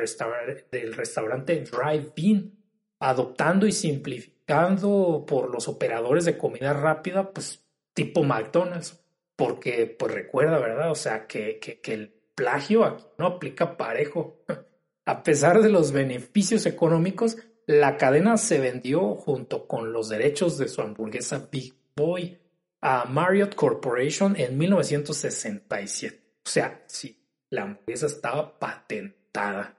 del 0.69 0.93
restaurante 0.93 1.63
Drive-In, 1.63 2.61
adoptando 2.99 3.67
y 3.67 3.71
simplificando 3.71 5.23
por 5.25 5.49
los 5.49 5.69
operadores 5.69 6.25
de 6.25 6.37
comida 6.37 6.73
rápida, 6.73 7.31
pues 7.31 7.65
tipo 7.93 8.23
McDonald's, 8.23 9.01
porque 9.37 9.95
pues 9.97 10.13
recuerda, 10.13 10.59
¿verdad? 10.59 10.91
O 10.91 10.95
sea, 10.95 11.25
que, 11.25 11.57
que, 11.59 11.79
que 11.79 11.93
el 11.93 12.16
plagio 12.37 12.85
aquí 12.85 13.03
no 13.17 13.25
aplica 13.25 13.75
parejo. 13.75 14.43
A 15.05 15.23
pesar 15.23 15.61
de 15.61 15.69
los 15.69 15.93
beneficios 15.93 16.65
económicos, 16.65 17.37
la 17.65 17.97
cadena 17.97 18.37
se 18.37 18.59
vendió 18.59 19.15
junto 19.15 19.65
con 19.67 19.93
los 19.93 20.09
derechos 20.09 20.57
de 20.57 20.67
su 20.67 20.81
hamburguesa 20.81 21.47
Big 21.51 21.73
Boy 21.95 22.37
a 22.81 23.05
Marriott 23.05 23.55
Corporation 23.55 24.35
en 24.37 24.57
1967. 24.57 26.21
O 26.45 26.49
sea, 26.49 26.83
sí, 26.87 27.17
la 27.49 27.63
hamburguesa 27.63 28.05
estaba 28.05 28.59
patentada. 28.59 29.77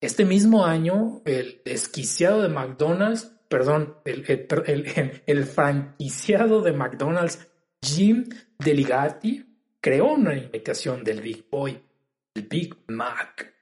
Este 0.00 0.24
mismo 0.24 0.64
año, 0.64 1.22
el 1.24 1.62
desquiciado 1.64 2.42
de 2.42 2.48
McDonald's, 2.48 3.32
perdón, 3.48 3.96
el, 4.04 5.22
el, 5.26 5.44
franquiciado 5.44 6.60
de 6.62 6.72
McDonald's, 6.72 7.46
Jim 7.82 8.28
Deligati, 8.58 9.53
creó 9.84 10.14
una 10.14 10.34
imitación 10.34 11.04
del 11.04 11.20
Big 11.20 11.44
Boy, 11.50 11.78
el 12.34 12.42
Big 12.44 12.74
Mac. 12.88 13.54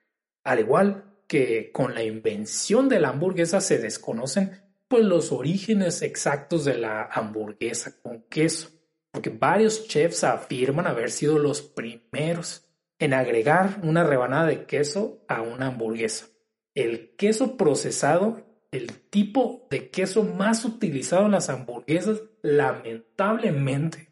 Al 0.45 0.61
igual 0.61 1.17
que 1.27 1.73
con 1.73 1.95
la 1.95 2.05
invención 2.05 2.89
de 2.89 3.01
la 3.01 3.09
hamburguesa 3.09 3.61
se 3.61 3.79
desconocen 3.79 4.63
pues 4.87 5.05
los 5.05 5.33
orígenes 5.33 6.01
exactos 6.01 6.65
de 6.65 6.79
la 6.79 7.07
hamburguesa 7.07 8.01
con 8.01 8.23
queso, 8.29 8.71
porque 9.11 9.31
varios 9.31 9.89
chefs 9.89 10.23
afirman 10.23 10.87
haber 10.87 11.11
sido 11.11 11.41
los 11.41 11.61
primeros 11.61 12.69
en 13.01 13.15
agregar 13.15 13.81
una 13.83 14.05
rebanada 14.05 14.47
de 14.47 14.65
queso 14.65 15.25
a 15.27 15.43
una 15.43 15.67
hamburguesa. 15.67 16.29
El 16.73 17.17
queso 17.17 17.57
procesado, 17.57 18.47
el 18.71 18.93
tipo 19.11 19.67
de 19.73 19.91
queso 19.91 20.23
más 20.23 20.65
utilizado 20.65 21.27
en 21.27 21.33
las 21.33 21.49
hamburguesas, 21.49 22.23
lamentablemente, 22.43 24.09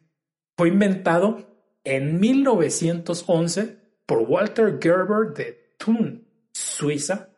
fue 0.57 0.71
inventado 0.71 1.50
en 1.85 2.21
1911 2.21 3.77
por 4.07 4.19
Walter 4.23 4.79
Gerber 4.81 5.33
de 5.35 5.75
Thun, 5.79 6.27
Suiza, 6.53 7.31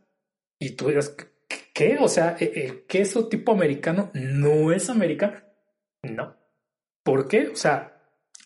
y 0.59 0.71
tú 0.71 0.89
dirás, 0.89 1.15
¿qué? 1.75 1.99
O 2.01 2.09
sea, 2.09 2.37
¿e-, 2.39 2.53
¿el 2.65 2.87
queso 2.87 3.29
tipo 3.29 3.53
americano 3.53 4.11
no 4.15 4.73
es 4.73 4.89
americano? 4.91 5.41
No. 6.03 6.37
¿Por 7.03 7.29
qué? 7.29 7.49
O 7.49 7.57
sea, 7.57 8.01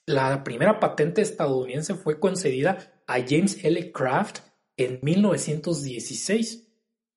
la 0.07 0.43
primera 0.45 0.81
patente 0.81 1.21
estadounidense 1.21 1.95
fue 1.95 2.19
concedida 2.21 2.79
a 3.07 3.19
James 3.21 3.63
L. 3.65 3.93
Kraft 3.93 4.39
en 4.77 4.99
1916. 5.03 6.67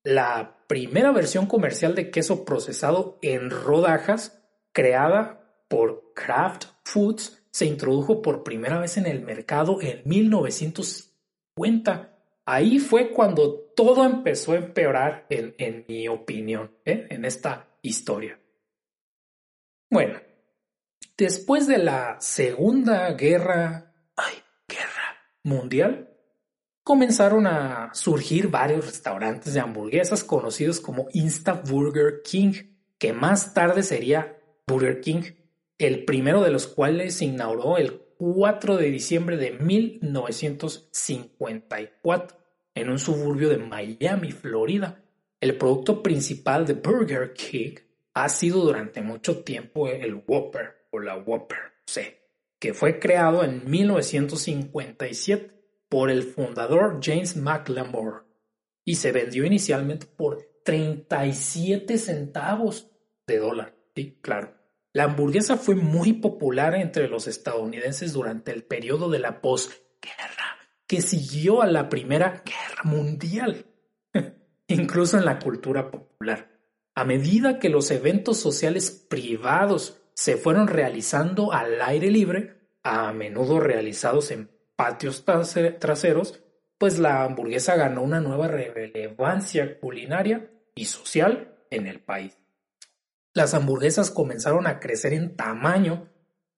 La 0.02 0.64
primera 0.66 1.12
versión 1.12 1.46
comercial 1.46 1.94
de 1.94 2.10
queso 2.10 2.44
procesado 2.44 3.18
en 3.22 3.50
rodajas, 3.50 4.42
creada 4.72 5.64
por 5.68 6.12
Kraft 6.14 6.66
Foods, 6.84 7.39
se 7.52 7.66
introdujo 7.66 8.22
por 8.22 8.42
primera 8.42 8.78
vez 8.78 8.96
en 8.96 9.06
el 9.06 9.22
mercado 9.22 9.80
en 9.80 10.02
1950. 10.04 12.16
Ahí 12.46 12.78
fue 12.78 13.10
cuando 13.10 13.72
todo 13.76 14.04
empezó 14.04 14.52
a 14.52 14.56
empeorar, 14.56 15.26
en, 15.28 15.84
mi 15.88 16.08
opinión, 16.08 16.70
¿eh? 16.84 17.06
en 17.10 17.24
esta 17.24 17.68
historia. 17.82 18.38
Bueno, 19.90 20.20
después 21.16 21.66
de 21.66 21.78
la 21.78 22.16
Segunda 22.20 23.12
Guerra, 23.12 23.92
guerra 24.68 25.16
mundial, 25.42 26.08
comenzaron 26.82 27.46
a 27.46 27.90
surgir 27.94 28.48
varios 28.48 28.86
restaurantes 28.86 29.54
de 29.54 29.60
hamburguesas 29.60 30.24
conocidos 30.24 30.80
como 30.80 31.08
Insta 31.12 31.52
Burger 31.52 32.22
King, 32.22 32.52
que 32.98 33.12
más 33.12 33.54
tarde 33.54 33.82
sería 33.82 34.38
Burger 34.66 35.00
King 35.00 35.22
el 35.80 36.04
primero 36.04 36.42
de 36.42 36.50
los 36.50 36.66
cuales 36.66 37.14
se 37.14 37.24
inauguró 37.24 37.78
el 37.78 38.02
4 38.18 38.76
de 38.76 38.90
diciembre 38.90 39.38
de 39.38 39.52
1954 39.52 42.36
en 42.74 42.90
un 42.90 42.98
suburbio 42.98 43.48
de 43.48 43.56
Miami, 43.56 44.30
Florida. 44.30 45.02
El 45.40 45.56
producto 45.56 46.02
principal 46.02 46.66
de 46.66 46.74
Burger 46.74 47.32
King 47.32 47.76
ha 48.12 48.28
sido 48.28 48.60
durante 48.60 49.00
mucho 49.00 49.42
tiempo 49.42 49.88
el 49.88 50.22
Whopper 50.26 50.84
o 50.90 51.00
la 51.00 51.16
Whopper 51.16 51.58
C, 51.86 52.28
que 52.58 52.74
fue 52.74 52.98
creado 52.98 53.42
en 53.42 53.62
1957 53.64 55.50
por 55.88 56.10
el 56.10 56.24
fundador 56.24 57.00
James 57.02 57.38
McLemore 57.38 58.24
y 58.84 58.96
se 58.96 59.12
vendió 59.12 59.46
inicialmente 59.46 60.04
por 60.04 60.46
37 60.62 61.96
centavos 61.96 62.90
de 63.26 63.38
dólar. 63.38 63.74
Claro. 64.20 64.59
La 64.92 65.04
hamburguesa 65.04 65.56
fue 65.56 65.76
muy 65.76 66.14
popular 66.14 66.74
entre 66.74 67.06
los 67.06 67.28
estadounidenses 67.28 68.12
durante 68.12 68.50
el 68.50 68.64
periodo 68.64 69.08
de 69.08 69.20
la 69.20 69.40
posguerra, 69.40 70.58
que 70.88 71.00
siguió 71.00 71.62
a 71.62 71.68
la 71.68 71.88
Primera 71.88 72.42
Guerra 72.44 72.82
Mundial, 72.82 73.66
incluso 74.66 75.16
en 75.16 75.24
la 75.24 75.38
cultura 75.38 75.92
popular. 75.92 76.50
A 76.96 77.04
medida 77.04 77.60
que 77.60 77.68
los 77.68 77.90
eventos 77.92 78.38
sociales 78.38 78.90
privados 78.90 80.02
se 80.12 80.36
fueron 80.36 80.66
realizando 80.66 81.52
al 81.52 81.80
aire 81.82 82.10
libre, 82.10 82.58
a 82.82 83.12
menudo 83.12 83.60
realizados 83.60 84.32
en 84.32 84.50
patios 84.74 85.24
traseros, 85.24 86.42
pues 86.78 86.98
la 86.98 87.22
hamburguesa 87.22 87.76
ganó 87.76 88.02
una 88.02 88.20
nueva 88.20 88.48
relevancia 88.48 89.78
culinaria 89.78 90.50
y 90.74 90.86
social 90.86 91.54
en 91.70 91.86
el 91.86 92.00
país. 92.00 92.39
Las 93.32 93.54
hamburguesas 93.54 94.10
comenzaron 94.10 94.66
a 94.66 94.80
crecer 94.80 95.12
en 95.12 95.36
tamaño 95.36 96.08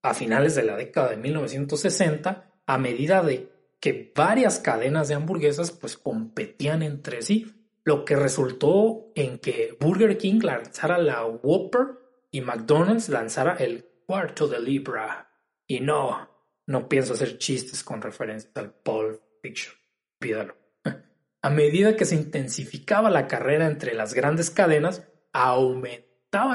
a 0.03 0.14
finales 0.14 0.55
de 0.55 0.64
la 0.64 0.77
década 0.77 1.11
de 1.11 1.16
1960 1.16 2.51
a 2.66 2.79
medida 2.79 3.23
de 3.23 3.51
que 3.79 4.12
varias 4.14 4.59
cadenas 4.59 5.09
de 5.09 5.14
hamburguesas 5.14 5.70
pues 5.70 5.99
competían 5.99 6.83
entre 6.83 7.20
sí, 7.23 7.68
lo 7.85 8.05
que 8.05 8.16
resultó 8.16 9.12
en 9.14 9.39
que 9.39 9.77
Burger 9.79 10.16
King 10.16 10.41
lanzara 10.43 10.99
la 10.99 11.27
Whopper 11.27 11.99
y 12.31 12.41
McDonald's 12.41 13.09
lanzara 13.09 13.57
el 13.57 13.85
cuarto 14.07 14.49
de 14.49 14.61
libra. 14.61 15.31
Y 15.66 15.81
no, 15.81 16.31
no 16.66 16.89
pienso 16.89 17.12
hacer 17.12 17.39
chistes 17.39 17.83
con 17.83 18.01
referencia 18.01 18.51
al 18.55 18.73
Pulp 18.73 19.20
Fiction, 19.43 19.75
pídalo. 20.18 20.57
A 21.43 21.51
medida 21.51 21.97
que 21.97 22.05
se 22.05 22.14
intensificaba 22.14 23.11
la 23.11 23.27
carrera 23.27 23.66
entre 23.66 23.95
las 23.95 24.14
grandes 24.14 24.51
cadenas, 24.51 25.09
aumentó 25.33 26.11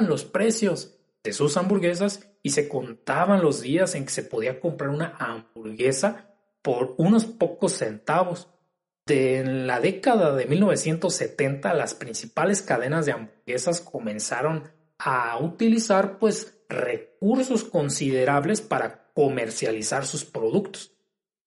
los 0.08 0.26
precios 0.26 0.98
de 1.24 1.34
sus 1.34 1.56
hamburguesas 1.58 2.28
y 2.42 2.50
se 2.52 2.68
contaban 2.68 3.42
los 3.42 3.62
días 3.62 3.96
en 3.96 4.06
que 4.06 4.12
se 4.12 4.24
podía 4.24 4.60
comprar 4.60 4.90
una 4.90 5.16
hamburguesa 5.20 6.34
por 6.62 6.96
unos 6.98 7.26
pocos 7.26 7.74
centavos. 7.74 8.50
De 9.06 9.38
en 9.38 9.68
la 9.68 9.80
década 9.80 10.36
de 10.36 10.46
1970 10.46 11.74
las 11.74 11.94
principales 11.94 12.62
cadenas 12.62 13.06
de 13.06 13.14
hamburguesas 13.14 13.80
comenzaron 13.80 14.64
a 14.98 15.38
utilizar 15.40 16.18
pues 16.18 16.60
recursos 16.68 17.64
considerables 17.64 18.62
para 18.62 19.12
comercializar 19.14 20.06
sus 20.06 20.26
productos. 20.26 20.94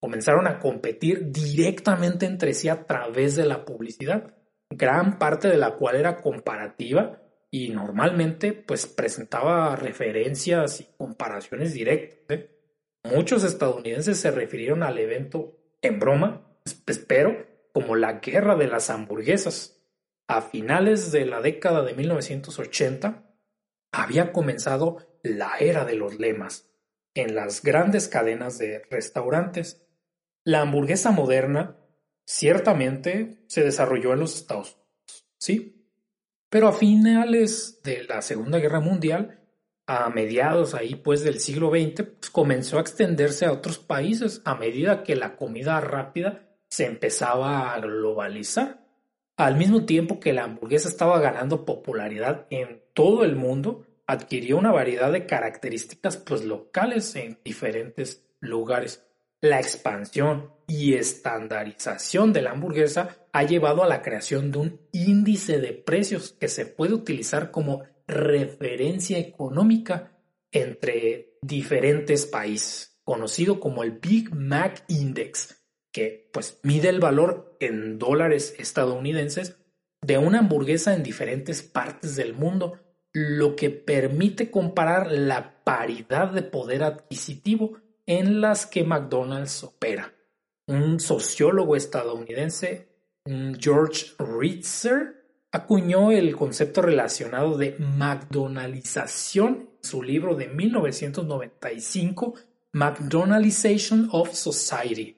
Comenzaron 0.01 0.47
a 0.47 0.59
competir 0.59 1.31
directamente 1.31 2.25
entre 2.25 2.55
sí 2.55 2.69
a 2.69 2.87
través 2.87 3.37
de 3.37 3.45
la 3.45 3.67
publicidad, 3.67 4.35
gran 4.71 5.19
parte 5.19 5.49
de 5.49 5.59
la 5.59 5.73
cual 5.75 5.97
era 5.97 6.17
comparativa 6.17 7.20
y 7.51 7.71
normalmente 7.71 8.53
pues 8.53 8.87
presentaba 8.87 9.75
referencias 9.77 10.81
y 10.81 10.89
comparaciones 10.97 11.75
directas. 11.75 12.39
¿eh? 12.39 12.51
Muchos 13.05 13.45
estadounidenses 13.45 14.21
se 14.21 14.31
refirieron 14.31 14.83
al 14.83 14.99
evento 14.99 15.59
en 15.83 15.99
broma, 15.99 16.47
espero, 16.87 17.47
como 17.73 17.97
la 17.97 18.15
guerra 18.15 18.57
de 18.57 18.69
las 18.69 18.91
hamburguesas. 18.91 19.77
A 20.29 20.43
finales 20.43 21.11
de 21.11 21.27
la 21.27 21.41
década 21.41 21.83
de 21.83 21.95
1980 21.95 23.31
había 23.93 24.33
comenzado 24.33 25.19
la 25.23 25.57
era 25.59 25.85
de 25.85 25.95
los 25.95 26.19
lemas 26.19 26.71
en 27.15 27.35
las 27.35 27.63
grandes 27.63 28.07
cadenas 28.07 28.59
de 28.59 28.83
restaurantes. 28.91 29.85
La 30.45 30.61
hamburguesa 30.61 31.11
moderna 31.11 31.77
ciertamente 32.25 33.43
se 33.49 33.65
desarrolló 33.65 34.13
en 34.13 34.21
los 34.21 34.37
Estados 34.37 34.75
Unidos, 34.77 35.27
¿sí? 35.39 35.80
Pero 36.51 36.69
a 36.69 36.73
finales 36.73 37.81
de 37.85 38.05
la 38.05 38.21
Segunda 38.23 38.59
Guerra 38.59 38.81
Mundial, 38.81 39.41
a 39.87 40.11
mediados 40.11 40.75
ahí 40.75 40.97
pues 40.97 41.23
del 41.23 41.41
siglo 41.41 41.71
XX, 41.71 42.03
pues 42.03 42.31
comenzó 42.31 42.79
a 42.79 42.81
extenderse 42.81 43.47
a 43.47 43.53
otros 43.53 43.79
países 43.79 44.43
a 44.45 44.57
medida 44.57 45.03
que 45.05 45.17
la 45.17 45.37
comida 45.37 45.81
rápida 45.81 46.49
se 46.69 46.87
empezaba 46.87 47.73
a 47.73 47.81
globalizar. 47.81 48.85
Al 49.37 49.57
mismo 49.57 49.87
tiempo 49.87 50.21
que 50.21 50.33
la 50.33 50.45
hamburguesa 50.45 50.89
estaba 50.89 51.19
ganando 51.21 51.65
popularidad 51.65 52.47
en 52.51 52.83
todo 52.95 53.25
el 53.25 53.37
mundo, 53.37 53.87
adquirió 54.07 54.59
una 54.59 54.73
variedad 54.73 55.13
de 55.13 55.27
características 55.27 56.17
pues 56.17 56.45
locales 56.45 57.15
en 57.17 57.39
diferentes 57.45 58.29
lugares. 58.41 59.07
La 59.43 59.59
expansión 59.59 60.53
y 60.67 60.95
estandarización 60.95 62.35
de 62.35 62.43
la 62.43 62.51
hamburguesa 62.51 63.17
ha 63.33 63.43
llevado 63.45 63.83
a 63.83 63.89
la 63.89 64.03
creación 64.03 64.53
de 64.53 64.59
un 64.59 64.81
índice 64.93 65.59
de 65.59 65.73
precios 65.73 66.37
que 66.39 66.49
se 66.49 66.67
puede 66.67 66.93
utilizar 66.93 67.51
como 67.51 67.85
referencia 68.07 69.19
económica 69.19 70.13
entre 70.53 71.39
diferentes 71.41 72.27
países, 72.27 73.01
conocido 73.03 73.61
como 73.61 73.83
el 73.83 73.93
Big 73.93 74.35
Mac 74.35 74.85
Index, 74.89 75.65
que 75.91 76.29
pues 76.35 76.61
mide 76.63 76.91
el 76.91 77.01
valor 77.01 77.57
en 77.61 77.99
dólares 77.99 78.55
estadounidenses 78.59 79.57
de 80.03 80.19
una 80.19 80.41
hamburguesa 80.41 80.95
en 80.95 81.03
diferentes 81.03 81.63
partes 81.63 82.15
del 82.15 82.35
mundo, 82.35 82.79
lo 83.15 83.57
que 83.57 83.71
permite 83.71 84.51
comparar 84.51 85.11
la 85.11 85.65
paridad 85.65 86.31
de 86.31 86.43
poder 86.43 86.83
adquisitivo 86.83 87.79
en 88.07 88.41
las 88.41 88.67
que 88.67 88.85
McDonald's 88.85 89.63
opera. 89.65 90.13
Un 90.67 91.01
sociólogo 91.01 91.77
estadounidense, 91.77 92.89
George 93.59 94.13
Ritzer, 94.19 95.21
acuñó 95.53 96.13
el 96.13 96.37
concepto 96.37 96.83
relacionado 96.83 97.57
de 97.57 97.77
McDonaldización 97.79 99.71
en 99.83 99.89
su 99.89 100.03
libro 100.03 100.35
de 100.37 100.49
1995, 100.49 102.35
McDonaldization 102.73 104.09
of 104.13 104.33
Society, 104.33 105.17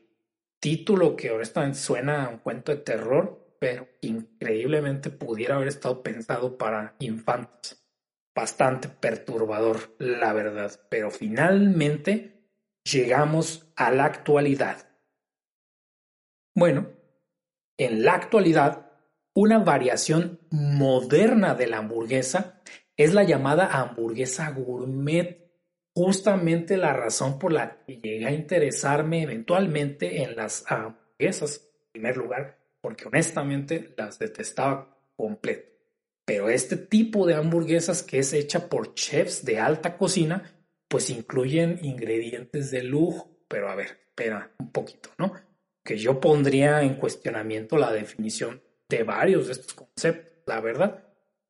título 0.58 1.16
que 1.16 1.28
ahora 1.28 1.74
suena 1.74 2.24
a 2.24 2.28
un 2.30 2.38
cuento 2.38 2.72
de 2.72 2.78
terror, 2.78 3.56
pero 3.58 3.88
increíblemente 4.00 5.10
pudiera 5.10 5.56
haber 5.56 5.68
estado 5.68 6.02
pensado 6.02 6.56
para 6.56 6.96
infantes. 7.00 7.78
Bastante 8.34 8.88
perturbador, 8.88 9.94
la 9.98 10.32
verdad, 10.32 10.72
pero 10.88 11.10
finalmente 11.10 12.31
llegamos 12.84 13.72
a 13.76 13.90
la 13.90 14.04
actualidad. 14.04 14.88
Bueno, 16.54 16.90
en 17.78 18.04
la 18.04 18.14
actualidad 18.14 18.92
una 19.34 19.58
variación 19.58 20.40
moderna 20.50 21.54
de 21.54 21.66
la 21.66 21.78
hamburguesa 21.78 22.60
es 22.96 23.14
la 23.14 23.22
llamada 23.22 23.66
hamburguesa 23.66 24.50
gourmet, 24.50 25.50
justamente 25.94 26.76
la 26.76 26.92
razón 26.92 27.38
por 27.38 27.52
la 27.52 27.82
que 27.86 27.96
llegué 27.96 28.26
a 28.26 28.32
interesarme 28.32 29.22
eventualmente 29.22 30.22
en 30.22 30.36
las 30.36 30.64
hamburguesas, 30.70 31.62
en 31.86 31.92
primer 31.92 32.16
lugar, 32.18 32.58
porque 32.82 33.06
honestamente 33.08 33.94
las 33.96 34.18
detestaba 34.18 34.98
completo. 35.16 35.70
Pero 36.26 36.50
este 36.50 36.76
tipo 36.76 37.26
de 37.26 37.34
hamburguesas 37.34 38.02
que 38.02 38.18
es 38.18 38.32
hecha 38.34 38.68
por 38.68 38.94
chefs 38.94 39.44
de 39.44 39.58
alta 39.58 39.96
cocina, 39.96 40.42
pues 40.92 41.08
incluyen 41.08 41.78
ingredientes 41.80 42.70
de 42.70 42.82
lujo. 42.82 43.30
Pero 43.48 43.70
a 43.70 43.74
ver, 43.74 44.02
espera 44.08 44.54
un 44.58 44.72
poquito, 44.72 45.08
¿no? 45.16 45.32
Que 45.82 45.96
yo 45.96 46.20
pondría 46.20 46.82
en 46.82 46.96
cuestionamiento 46.96 47.78
la 47.78 47.90
definición 47.90 48.62
de 48.90 49.02
varios 49.02 49.46
de 49.46 49.52
estos 49.52 49.72
conceptos, 49.72 50.42
la 50.46 50.60
verdad. 50.60 51.08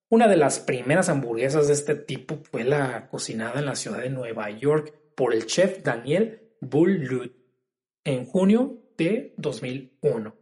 Una 0.09 0.29
de 0.29 0.37
las 0.37 0.61
primeras 0.61 1.09
hamburguesas 1.09 1.67
de 1.67 1.73
este 1.73 1.97
tipo 1.97 2.39
fue 2.53 2.63
la 2.63 3.09
cocinada 3.09 3.59
en 3.59 3.67
la 3.67 3.75
ciudad 3.75 3.99
de 3.99 4.11
Nueva 4.11 4.49
York 4.51 4.95
por 5.17 5.35
el 5.35 5.47
chef 5.47 5.83
Daniel 5.83 6.55
Boulud 6.61 7.33
en 8.05 8.27
junio 8.27 8.93
de 8.97 9.35
2001 9.39 10.37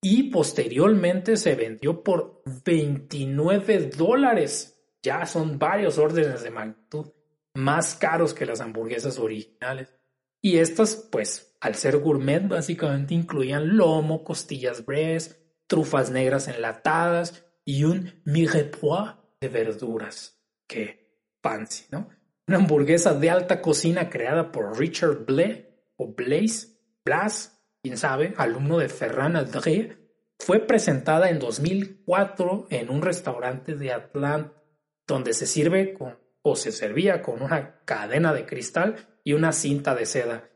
y 0.00 0.30
posteriormente 0.30 1.36
se 1.36 1.56
vendió 1.56 2.04
por 2.04 2.44
29 2.64 3.90
dólares. 3.96 4.80
Ya 5.02 5.26
son 5.26 5.58
varios 5.58 5.98
órdenes 5.98 6.44
de 6.44 6.50
magnitud 6.50 7.10
más 7.54 7.94
caros 7.94 8.34
que 8.34 8.46
las 8.46 8.60
hamburguesas 8.60 9.18
originales. 9.18 9.94
Y 10.40 10.58
estas, 10.58 10.96
pues, 10.96 11.56
al 11.60 11.74
ser 11.74 11.98
gourmet, 11.98 12.46
básicamente 12.46 13.14
incluían 13.14 13.76
lomo, 13.76 14.24
costillas 14.24 14.84
breast, 14.84 15.38
trufas 15.66 16.10
negras 16.10 16.48
enlatadas 16.48 17.46
y 17.64 17.84
un 17.84 18.20
mirepoix 18.24 19.14
de 19.40 19.48
verduras. 19.48 20.38
Qué 20.66 21.22
fancy, 21.42 21.86
¿no? 21.90 22.08
Una 22.46 22.58
hamburguesa 22.58 23.14
de 23.14 23.30
alta 23.30 23.62
cocina 23.62 24.10
creada 24.10 24.52
por 24.52 24.78
Richard 24.78 25.24
Blais 25.24 25.64
o 25.96 26.12
Blaze, 26.14 26.68
Blas, 27.04 27.62
quién 27.82 27.96
sabe, 27.96 28.34
alumno 28.36 28.78
de 28.78 28.88
Ferran 28.88 29.36
Adré, 29.36 29.98
fue 30.38 30.60
presentada 30.60 31.30
en 31.30 31.38
2004 31.38 32.66
en 32.68 32.90
un 32.90 33.00
restaurante 33.00 33.76
de 33.76 33.92
Atlanta, 33.92 34.62
donde 35.06 35.32
se 35.32 35.46
sirve 35.46 35.94
con 35.94 36.18
o 36.46 36.56
se 36.56 36.72
servía 36.72 37.22
con 37.22 37.42
una 37.42 37.80
cadena 37.86 38.34
de 38.34 38.44
cristal 38.44 38.96
y 39.24 39.32
una 39.32 39.52
cinta 39.52 39.94
de 39.94 40.04
seda. 40.04 40.50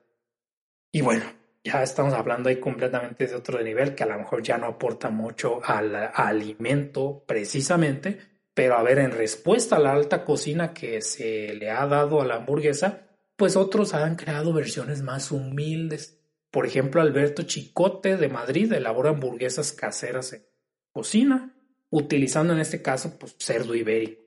Y 0.93 1.01
bueno, 1.01 1.25
ya 1.65 1.83
estamos 1.83 2.13
hablando 2.13 2.51
ahí 2.51 2.61
completamente 2.61 3.27
de 3.27 3.35
otro 3.35 3.63
nivel 3.63 3.95
que 3.95 4.03
a 4.03 4.07
lo 4.07 4.19
mejor 4.19 4.43
ya 4.43 4.59
no 4.59 4.67
aporta 4.67 5.09
mucho 5.09 5.61
al 5.65 6.11
alimento 6.15 7.25
precisamente, 7.27 8.19
pero 8.53 8.77
a 8.77 8.83
ver, 8.83 8.99
en 8.99 9.13
respuesta 9.13 9.77
a 9.77 9.81
la 9.81 9.93
alta 9.93 10.27
cocina 10.27 10.75
que 10.75 11.01
se 11.01 11.55
le 11.55 11.71
ha 11.71 11.87
dado 11.87 12.21
a 12.21 12.27
la 12.27 12.37
hamburguesa, 12.37 13.07
pues 13.35 13.57
otros 13.57 13.95
han 13.95 14.17
creado 14.17 14.53
versiones 14.53 15.01
más 15.01 15.31
humildes. 15.33 16.21
Por 16.51 16.67
ejemplo, 16.67 17.01
Alberto 17.01 17.45
Chicote 17.45 18.19
de 18.19 18.29
Madrid 18.29 18.71
elabora 18.75 19.11
hamburguesas 19.11 19.73
caseras 19.73 20.35
en 20.35 20.45
cocina, 20.93 21.55
utilizando 21.89 22.53
en 22.53 22.61
este 22.61 22.83
caso 22.83 23.19
pues, 23.19 23.37
cerdo 23.39 23.75
ibérico. 23.75 24.21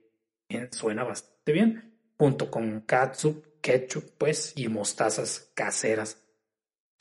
Suena 0.71 1.03
bastante 1.03 1.30
bien, 1.45 1.97
junto 2.17 2.51
con 2.51 2.81
catsup, 2.81 3.59
ketchup, 3.61 4.11
pues, 4.17 4.53
y 4.55 4.67
mostazas 4.67 5.51
caseras 5.53 6.21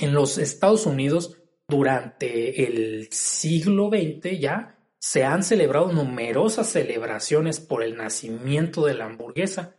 en 0.00 0.14
los 0.14 0.38
Estados 0.38 0.86
Unidos 0.86 1.36
durante 1.68 2.66
el 2.66 3.08
siglo 3.12 3.90
XX 3.90 4.40
ya 4.40 4.78
se 4.98 5.24
han 5.24 5.42
celebrado 5.42 5.92
numerosas 5.92 6.68
celebraciones 6.68 7.60
por 7.60 7.82
el 7.82 7.96
nacimiento 7.96 8.86
de 8.86 8.94
la 8.94 9.04
hamburguesa. 9.04 9.76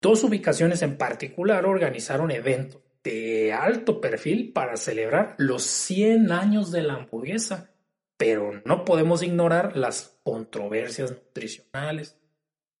Dos 0.00 0.22
ubicaciones 0.24 0.82
en 0.82 0.96
particular 0.96 1.66
organizaron 1.66 2.30
eventos 2.30 2.80
de 3.02 3.52
alto 3.52 4.00
perfil 4.00 4.52
para 4.52 4.76
celebrar 4.76 5.34
los 5.38 5.62
100 5.64 6.30
años 6.30 6.70
de 6.70 6.82
la 6.82 6.94
hamburguesa, 6.94 7.70
pero 8.16 8.62
no 8.64 8.84
podemos 8.84 9.22
ignorar 9.22 9.76
las 9.76 10.20
controversias 10.22 11.10
nutricionales. 11.10 12.19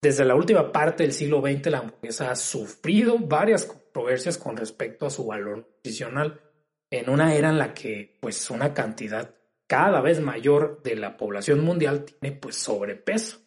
Desde 0.02 0.24
la 0.24 0.34
última 0.34 0.72
parte 0.72 1.02
del 1.02 1.12
siglo 1.12 1.42
XX 1.42 1.66
la 1.66 1.78
hamburguesa 1.78 2.30
ha 2.30 2.36
sufrido 2.36 3.18
varias 3.18 3.66
controversias 3.66 4.38
con 4.38 4.56
respecto 4.56 5.04
a 5.04 5.10
su 5.10 5.26
valor 5.26 5.58
nutricional 5.58 6.40
en 6.90 7.10
una 7.10 7.34
era 7.34 7.50
en 7.50 7.58
la 7.58 7.74
que 7.74 8.16
pues 8.20 8.48
una 8.48 8.72
cantidad 8.72 9.34
cada 9.66 10.00
vez 10.00 10.20
mayor 10.20 10.82
de 10.82 10.96
la 10.96 11.18
población 11.18 11.60
mundial 11.60 12.06
tiene 12.06 12.34
pues 12.34 12.56
sobrepeso 12.56 13.40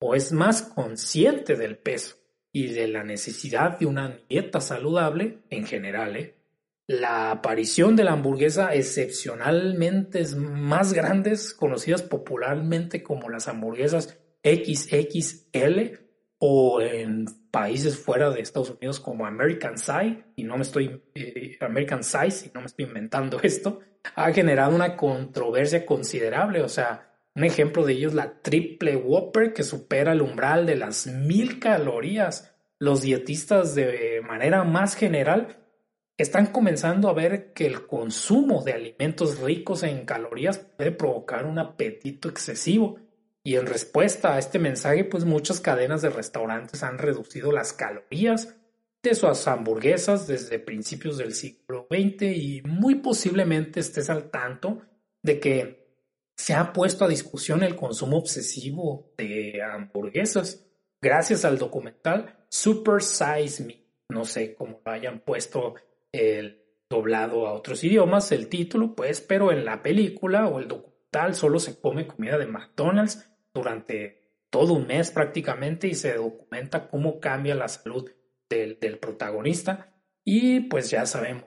o 0.00 0.16
es 0.16 0.32
más 0.32 0.62
consciente 0.62 1.54
del 1.54 1.78
peso 1.78 2.16
y 2.52 2.66
de 2.72 2.88
la 2.88 3.04
necesidad 3.04 3.78
de 3.78 3.86
una 3.86 4.18
dieta 4.28 4.60
saludable 4.60 5.38
en 5.48 5.64
general. 5.64 6.16
¿eh? 6.16 6.34
La 6.88 7.30
aparición 7.30 7.94
de 7.94 8.02
la 8.02 8.12
hamburguesa 8.12 8.74
excepcionalmente 8.74 10.26
más 10.34 10.92
grandes, 10.92 11.54
conocidas 11.54 12.02
popularmente 12.02 13.04
como 13.04 13.30
las 13.30 13.46
hamburguesas 13.46 14.18
XXL, 14.42 15.98
o 16.38 16.80
en 16.80 17.26
países 17.50 17.98
fuera 17.98 18.30
de 18.30 18.40
Estados 18.40 18.70
Unidos 18.70 18.98
como 18.98 19.26
American 19.26 19.76
Size, 19.76 20.24
y 20.36 20.44
no 20.44 20.56
me 20.56 20.62
estoy, 20.62 21.02
eh, 21.14 21.58
American 21.60 22.02
Size, 22.02 22.46
y 22.46 22.50
no 22.54 22.60
me 22.60 22.66
estoy 22.66 22.86
inventando 22.86 23.38
esto, 23.42 23.80
ha 24.14 24.32
generado 24.32 24.74
una 24.74 24.96
controversia 24.96 25.84
considerable. 25.84 26.62
O 26.62 26.68
sea, 26.68 27.10
un 27.34 27.44
ejemplo 27.44 27.84
de 27.84 27.92
ello 27.92 28.08
es 28.08 28.14
la 28.14 28.40
triple 28.40 28.96
Whopper 28.96 29.52
que 29.52 29.62
supera 29.62 30.12
el 30.12 30.22
umbral 30.22 30.66
de 30.66 30.76
las 30.76 31.06
mil 31.06 31.58
calorías. 31.58 32.54
Los 32.78 33.02
dietistas 33.02 33.74
de 33.74 34.22
manera 34.26 34.64
más 34.64 34.94
general 34.94 35.58
están 36.16 36.46
comenzando 36.46 37.08
a 37.08 37.14
ver 37.14 37.52
que 37.52 37.66
el 37.66 37.86
consumo 37.86 38.62
de 38.62 38.72
alimentos 38.72 39.40
ricos 39.40 39.82
en 39.82 40.04
calorías 40.04 40.58
puede 40.58 40.92
provocar 40.92 41.46
un 41.46 41.58
apetito 41.58 42.28
excesivo 42.28 42.98
Y 43.42 43.56
en 43.56 43.66
respuesta 43.66 44.34
a 44.34 44.38
este 44.38 44.58
mensaje, 44.58 45.04
pues 45.04 45.24
muchas 45.24 45.60
cadenas 45.60 46.02
de 46.02 46.10
restaurantes 46.10 46.82
han 46.82 46.98
reducido 46.98 47.52
las 47.52 47.72
calorías 47.72 48.56
de 49.02 49.14
sus 49.14 49.48
hamburguesas 49.48 50.26
desde 50.26 50.58
principios 50.58 51.16
del 51.16 51.32
siglo 51.32 51.86
XX 51.90 52.22
y 52.22 52.62
muy 52.66 52.96
posiblemente 52.96 53.80
estés 53.80 54.10
al 54.10 54.30
tanto 54.30 54.82
de 55.22 55.40
que 55.40 55.80
se 56.36 56.54
ha 56.54 56.72
puesto 56.72 57.04
a 57.04 57.08
discusión 57.08 57.62
el 57.62 57.76
consumo 57.76 58.18
obsesivo 58.18 59.12
de 59.16 59.62
hamburguesas 59.62 60.66
gracias 61.00 61.44
al 61.44 61.58
documental 61.58 62.44
Super 62.50 63.02
Size 63.02 63.64
Me. 63.64 63.86
No 64.10 64.24
sé 64.24 64.54
cómo 64.54 64.80
lo 64.84 64.92
hayan 64.92 65.20
puesto 65.20 65.74
el 66.12 66.62
doblado 66.90 67.46
a 67.46 67.52
otros 67.52 67.84
idiomas 67.84 68.32
el 68.32 68.48
título, 68.48 68.94
pues, 68.94 69.20
pero 69.20 69.52
en 69.52 69.64
la 69.64 69.82
película 69.82 70.48
o 70.48 70.58
el 70.58 70.68
documental 70.68 71.34
solo 71.34 71.58
se 71.58 71.78
come 71.80 72.06
comida 72.06 72.36
de 72.36 72.46
McDonald's 72.46 73.29
durante 73.54 74.20
todo 74.50 74.74
un 74.74 74.86
mes 74.86 75.10
prácticamente 75.10 75.86
y 75.86 75.94
se 75.94 76.14
documenta 76.14 76.88
cómo 76.88 77.20
cambia 77.20 77.54
la 77.54 77.68
salud 77.68 78.10
del, 78.48 78.98
protagonista. 78.98 79.94
Y 80.24 80.60
pues 80.60 80.90
ya 80.90 81.06
sabemos 81.06 81.44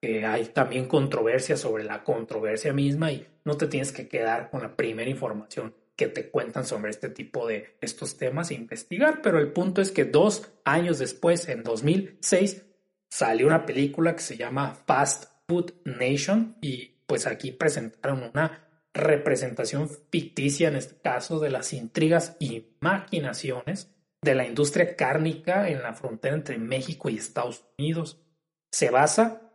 que, 0.00 0.26
hay 0.26 0.46
también 0.46 0.86
controversia 0.86 1.56
sobre 1.56 1.84
la 1.84 2.02
controversia 2.02 2.72
misma 2.72 3.12
y 3.12 3.26
no 3.44 3.56
te 3.56 3.68
tienes 3.68 3.92
que 3.92 4.08
quedar 4.08 4.50
con 4.50 4.62
la 4.62 4.76
primera 4.76 5.08
información 5.08 5.74
que 5.96 6.08
te 6.08 6.28
cuentan 6.28 6.66
sobre 6.66 6.90
este 6.90 7.08
tipo 7.08 7.46
de 7.46 7.76
estos 7.80 8.16
temas 8.18 8.50
e 8.50 8.54
investigar, 8.54 9.22
pero 9.22 9.38
el 9.38 9.52
punto 9.52 9.80
es 9.80 9.92
que 9.92 10.04
dos 10.04 10.50
años 10.64 10.98
después, 10.98 11.48
en 11.48 11.62
2006, 11.62 12.64
salió 13.10 13.46
una 13.46 13.64
película 13.64 14.16
que 14.16 14.22
se 14.22 14.36
llama 14.36 14.74
Fast 14.74 15.26
Food 15.46 15.74
Nation 15.84 16.56
y 16.60 17.02
pues 17.06 17.26
aquí 17.26 17.52
presentaron 17.52 18.22
una 18.22 18.71
representación 18.94 19.88
ficticia 20.10 20.68
en 20.68 20.76
este 20.76 21.00
caso 21.00 21.40
de 21.40 21.50
las 21.50 21.72
intrigas 21.72 22.36
y 22.38 22.76
maquinaciones 22.80 23.90
de 24.22 24.34
la 24.34 24.46
industria 24.46 24.96
cárnica 24.96 25.68
en 25.68 25.82
la 25.82 25.94
frontera 25.94 26.34
entre 26.34 26.58
México 26.58 27.08
y 27.08 27.16
Estados 27.16 27.64
Unidos. 27.78 28.22
Se 28.70 28.90
basa 28.90 29.50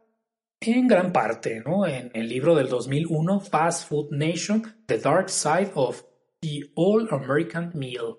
en 0.59 0.87
gran 0.87 1.13
parte 1.13 1.61
¿no? 1.65 1.85
en 1.85 2.11
el 2.13 2.27
libro 2.27 2.55
del 2.55 2.67
2001 2.67 3.39
Fast 3.41 3.87
Food 3.87 4.11
Nation, 4.11 4.83
The 4.87 4.97
Dark 4.97 5.29
Side 5.29 5.71
of 5.75 6.03
the 6.41 6.71
All 6.75 7.07
American 7.11 7.71
Meal. 7.75 8.17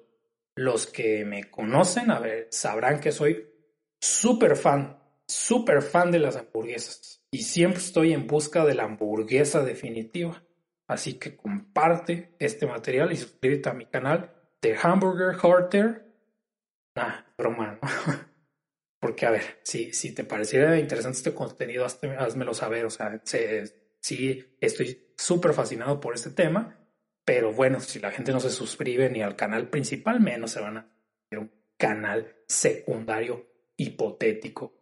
Los 0.56 0.86
que 0.86 1.24
me 1.24 1.50
conocen, 1.50 2.06
sabrán 2.50 3.00
que 3.00 3.12
soy 3.12 3.46
súper 4.00 4.56
fan, 4.56 4.98
súper 5.26 5.82
fan 5.82 6.10
de 6.10 6.18
las 6.18 6.36
hamburguesas 6.36 7.22
y 7.30 7.42
siempre 7.42 7.80
estoy 7.80 8.12
en 8.12 8.26
busca 8.26 8.64
de 8.64 8.74
la 8.74 8.84
hamburguesa 8.84 9.62
definitiva. 9.62 10.42
Así 10.88 11.18
que 11.18 11.36
comparte 11.36 12.34
este 12.38 12.66
material 12.66 13.12
y 13.12 13.16
suscríbete 13.16 13.68
a 13.68 13.74
mi 13.74 13.84
canal 13.86 14.32
de 14.62 14.76
Hamburger 14.82 15.36
Horter. 15.40 16.06
Nah, 16.96 17.26
broma, 17.36 17.78
¿no? 17.80 17.88
Porque, 19.00 19.26
a 19.26 19.30
ver, 19.30 19.60
si, 19.62 19.92
si 19.92 20.14
te 20.14 20.24
pareciera 20.24 20.78
interesante 20.78 21.18
este 21.18 21.34
contenido, 21.34 21.84
házmelo 21.84 22.54
saber. 22.54 22.86
O 22.86 22.90
sea, 22.90 23.20
sí, 24.00 24.56
estoy 24.60 25.12
súper 25.16 25.52
fascinado 25.52 26.00
por 26.00 26.14
este 26.14 26.30
tema. 26.30 26.74
Pero 27.24 27.52
bueno, 27.52 27.78
si 27.80 28.00
la 28.00 28.10
gente 28.10 28.32
no 28.32 28.40
se 28.40 28.48
suscribe 28.48 29.10
ni 29.10 29.20
al 29.20 29.36
canal 29.36 29.68
principal, 29.68 30.20
menos 30.20 30.52
se 30.52 30.60
van 30.60 30.78
a 30.78 30.90
ver 31.30 31.40
un 31.40 31.52
canal 31.76 32.34
secundario 32.48 33.46
hipotético. 33.76 34.74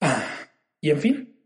Ah, 0.00 0.26
y 0.80 0.90
en 0.90 1.00
fin, 1.00 1.40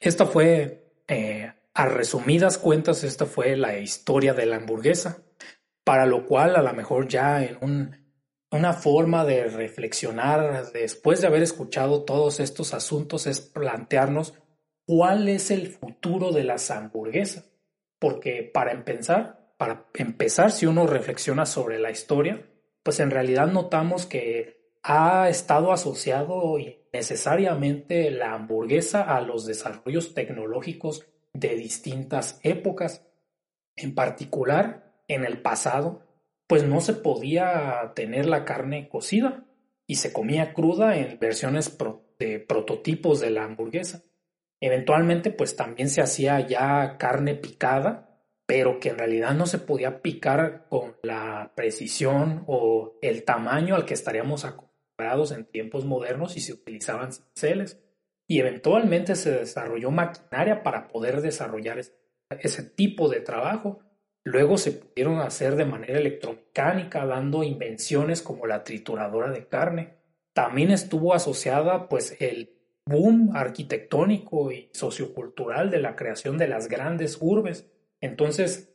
esta 0.00 0.26
fue 0.26 1.02
eh, 1.08 1.50
a 1.74 1.86
resumidas 1.86 2.56
cuentas, 2.56 3.02
esta 3.02 3.26
fue 3.26 3.56
la 3.56 3.78
historia 3.78 4.32
de 4.32 4.46
la 4.46 4.56
hamburguesa, 4.56 5.24
para 5.82 6.06
lo 6.06 6.24
cual 6.24 6.54
a 6.56 6.62
lo 6.62 6.72
mejor 6.72 7.08
ya 7.08 7.44
en 7.44 7.58
un, 7.60 8.04
una 8.50 8.72
forma 8.72 9.24
de 9.24 9.48
reflexionar 9.48 10.70
después 10.72 11.20
de 11.20 11.26
haber 11.26 11.42
escuchado 11.42 12.04
todos 12.04 12.38
estos 12.38 12.72
asuntos 12.72 13.26
es 13.26 13.40
plantearnos 13.40 14.34
cuál 14.86 15.28
es 15.28 15.50
el 15.50 15.66
futuro 15.66 16.30
de 16.30 16.44
las 16.44 16.70
hamburguesas. 16.70 17.50
Porque 17.98 18.48
para 18.52 18.72
empezar, 18.72 19.54
para 19.56 19.86
empezar, 19.94 20.52
si 20.52 20.66
uno 20.66 20.86
reflexiona 20.86 21.46
sobre 21.46 21.80
la 21.80 21.90
historia, 21.90 22.46
pues 22.84 23.00
en 23.00 23.10
realidad 23.10 23.48
notamos 23.48 24.06
que 24.06 24.70
ha 24.82 25.28
estado 25.28 25.72
asociado 25.72 26.56
necesariamente 26.92 28.10
la 28.10 28.34
hamburguesa 28.34 29.02
a 29.02 29.20
los 29.22 29.46
desarrollos 29.46 30.14
tecnológicos 30.14 31.06
de 31.34 31.56
distintas 31.56 32.40
épocas. 32.42 33.06
En 33.76 33.94
particular, 33.94 34.94
en 35.08 35.24
el 35.24 35.42
pasado, 35.42 36.06
pues 36.46 36.64
no 36.64 36.80
se 36.80 36.94
podía 36.94 37.92
tener 37.94 38.26
la 38.26 38.44
carne 38.44 38.88
cocida 38.88 39.44
y 39.86 39.96
se 39.96 40.12
comía 40.12 40.54
cruda 40.54 40.96
en 40.96 41.18
versiones 41.18 41.76
de 42.18 42.40
prototipos 42.40 43.20
de 43.20 43.30
la 43.30 43.44
hamburguesa. 43.44 44.02
Eventualmente, 44.60 45.30
pues 45.30 45.56
también 45.56 45.90
se 45.90 46.00
hacía 46.00 46.40
ya 46.40 46.96
carne 46.96 47.34
picada, 47.34 48.22
pero 48.46 48.78
que 48.78 48.90
en 48.90 48.98
realidad 48.98 49.34
no 49.34 49.46
se 49.46 49.58
podía 49.58 50.00
picar 50.00 50.66
con 50.68 50.96
la 51.02 51.52
precisión 51.54 52.44
o 52.46 52.98
el 53.02 53.24
tamaño 53.24 53.74
al 53.74 53.84
que 53.84 53.94
estaríamos 53.94 54.44
acostumbrados 54.44 55.32
en 55.32 55.44
tiempos 55.44 55.84
modernos 55.84 56.36
y 56.36 56.40
se 56.40 56.52
utilizaban 56.52 57.12
cinceles 57.12 57.80
y 58.26 58.40
eventualmente 58.40 59.16
se 59.16 59.32
desarrolló 59.32 59.90
maquinaria 59.90 60.62
para 60.62 60.88
poder 60.88 61.20
desarrollar 61.20 61.80
ese 62.30 62.62
tipo 62.62 63.08
de 63.08 63.20
trabajo. 63.20 63.80
Luego 64.24 64.56
se 64.56 64.72
pudieron 64.72 65.20
hacer 65.20 65.56
de 65.56 65.66
manera 65.66 65.98
electromecánica, 65.98 67.04
dando 67.04 67.42
invenciones 67.42 68.22
como 68.22 68.46
la 68.46 68.64
trituradora 68.64 69.30
de 69.30 69.46
carne. 69.46 69.98
También 70.32 70.70
estuvo 70.70 71.14
asociada 71.14 71.88
pues 71.88 72.16
el 72.20 72.54
boom 72.86 73.32
arquitectónico 73.34 74.50
y 74.50 74.70
sociocultural 74.72 75.70
de 75.70 75.80
la 75.80 75.94
creación 75.94 76.38
de 76.38 76.48
las 76.48 76.68
grandes 76.68 77.18
urbes. 77.20 77.70
Entonces, 78.00 78.74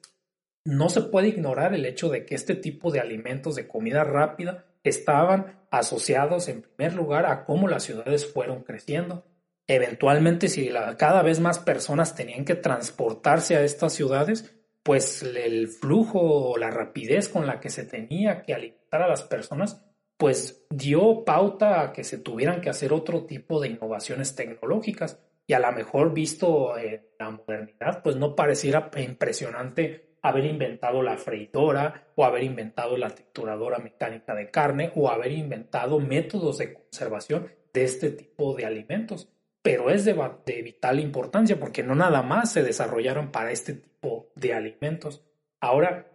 no 0.63 0.89
se 0.89 1.01
puede 1.01 1.29
ignorar 1.29 1.73
el 1.73 1.85
hecho 1.85 2.09
de 2.09 2.25
que 2.25 2.35
este 2.35 2.53
tipo 2.53 2.91
de 2.91 2.99
alimentos 2.99 3.55
de 3.55 3.67
comida 3.67 4.03
rápida 4.03 4.65
estaban 4.83 5.59
asociados 5.71 6.47
en 6.47 6.61
primer 6.61 6.93
lugar 6.93 7.25
a 7.25 7.45
cómo 7.45 7.67
las 7.67 7.83
ciudades 7.83 8.31
fueron 8.31 8.63
creciendo 8.63 9.25
Eventualmente, 9.71 10.47
si 10.47 10.71
cada 10.97 11.21
vez 11.21 11.39
más 11.39 11.59
personas 11.59 12.15
tenían 12.15 12.43
que 12.43 12.55
transportarse 12.55 13.55
a 13.55 13.61
estas 13.61 13.93
ciudades, 13.93 14.51
pues 14.81 15.21
el 15.21 15.67
flujo 15.67 16.19
o 16.19 16.57
la 16.57 16.71
rapidez 16.71 17.29
con 17.29 17.45
la 17.45 17.59
que 17.59 17.69
se 17.69 17.85
tenía 17.85 18.41
que 18.41 18.55
alimentar 18.55 19.03
a 19.03 19.07
las 19.07 19.21
personas, 19.21 19.85
pues 20.17 20.65
dio 20.71 21.23
pauta 21.23 21.81
a 21.81 21.93
que 21.93 22.03
se 22.03 22.17
tuvieran 22.17 22.61
que 22.61 22.71
hacer 22.71 22.91
otro 22.91 23.27
tipo 23.27 23.61
de 23.61 23.67
innovaciones 23.67 24.33
tecnológicas. 24.33 25.19
Y 25.45 25.53
a 25.53 25.59
lo 25.59 25.71
mejor 25.71 26.15
visto 26.15 26.75
en 26.75 27.05
la 27.19 27.29
modernidad, 27.29 28.01
pues 28.01 28.15
no 28.15 28.35
pareciera 28.35 28.89
impresionante 28.97 30.15
haber 30.23 30.45
inventado 30.45 31.03
la 31.03 31.17
freidora 31.17 32.07
o 32.15 32.25
haber 32.25 32.41
inventado 32.41 32.97
la 32.97 33.11
trituradora 33.11 33.77
mecánica 33.77 34.33
de 34.33 34.49
carne 34.49 34.91
o 34.95 35.11
haber 35.11 35.31
inventado 35.31 35.99
métodos 35.99 36.57
de 36.57 36.73
conservación 36.73 37.51
de 37.71 37.83
este 37.83 38.09
tipo 38.09 38.55
de 38.55 38.65
alimentos 38.65 39.29
pero 39.61 39.89
es 39.89 40.05
de, 40.05 40.15
vital 40.63 40.99
importancia 40.99 41.59
porque 41.59 41.83
no 41.83 41.95
nada 41.95 42.21
más 42.21 42.51
se 42.53 42.63
desarrollaron 42.63 43.31
para 43.31 43.51
este 43.51 43.73
tipo 43.73 44.31
de 44.35 44.53
alimentos. 44.53 45.25
Ahora, 45.59 46.11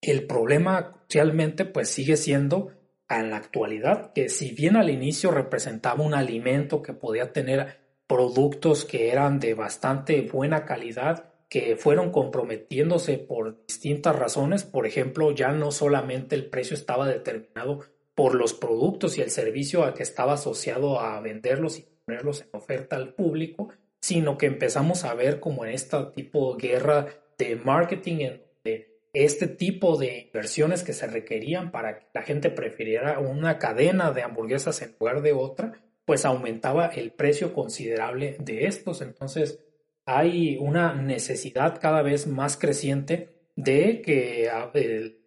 el 0.00 0.26
problema 0.26 0.92
crucialmente 0.92 1.64
pues 1.64 1.88
sigue 1.88 2.16
siendo 2.16 2.72
en 3.08 3.30
la 3.30 3.36
actualidad 3.36 4.12
que 4.12 4.28
si 4.28 4.52
bien 4.52 4.76
al 4.76 4.90
inicio 4.90 5.30
representaba 5.30 6.04
un 6.04 6.14
alimento 6.14 6.82
que 6.82 6.92
podía 6.92 7.32
tener 7.32 7.88
productos 8.06 8.84
que 8.84 9.10
eran 9.10 9.38
de 9.38 9.54
bastante 9.54 10.22
buena 10.22 10.64
calidad, 10.64 11.34
que 11.48 11.76
fueron 11.76 12.10
comprometiéndose 12.10 13.18
por 13.18 13.64
distintas 13.66 14.16
razones, 14.16 14.64
por 14.64 14.86
ejemplo, 14.86 15.30
ya 15.30 15.52
no 15.52 15.70
solamente 15.70 16.34
el 16.34 16.48
precio 16.48 16.74
estaba 16.74 17.06
determinado 17.06 17.80
por 18.14 18.34
los 18.34 18.52
productos 18.52 19.16
y 19.16 19.22
el 19.22 19.30
servicio 19.30 19.84
a 19.84 19.94
que 19.94 20.02
estaba 20.02 20.34
asociado 20.34 21.00
a 21.00 21.20
venderlos 21.20 21.78
ponerlos 22.08 22.40
en 22.40 22.48
oferta 22.52 22.96
al 22.96 23.12
público, 23.12 23.68
sino 24.00 24.38
que 24.38 24.46
empezamos 24.46 25.04
a 25.04 25.12
ver 25.12 25.40
como 25.40 25.66
en 25.66 25.72
este 25.72 25.98
tipo 26.14 26.54
de 26.54 26.68
guerra 26.68 27.06
de 27.36 27.56
marketing, 27.56 28.16
en 28.64 28.86
este 29.12 29.46
tipo 29.46 29.98
de 29.98 30.20
inversiones 30.20 30.82
que 30.82 30.94
se 30.94 31.06
requerían 31.06 31.70
para 31.70 31.98
que 31.98 32.06
la 32.14 32.22
gente 32.22 32.48
prefiriera 32.48 33.18
una 33.18 33.58
cadena 33.58 34.10
de 34.10 34.22
hamburguesas 34.22 34.80
en 34.80 34.96
lugar 34.98 35.20
de 35.20 35.34
otra, 35.34 35.84
pues 36.06 36.24
aumentaba 36.24 36.86
el 36.86 37.12
precio 37.12 37.52
considerable 37.52 38.36
de 38.40 38.64
estos. 38.64 39.02
Entonces 39.02 39.58
hay 40.06 40.56
una 40.58 40.94
necesidad 40.94 41.78
cada 41.78 42.00
vez 42.00 42.26
más 42.26 42.56
creciente 42.56 43.28
de 43.54 44.00
que, 44.00 44.50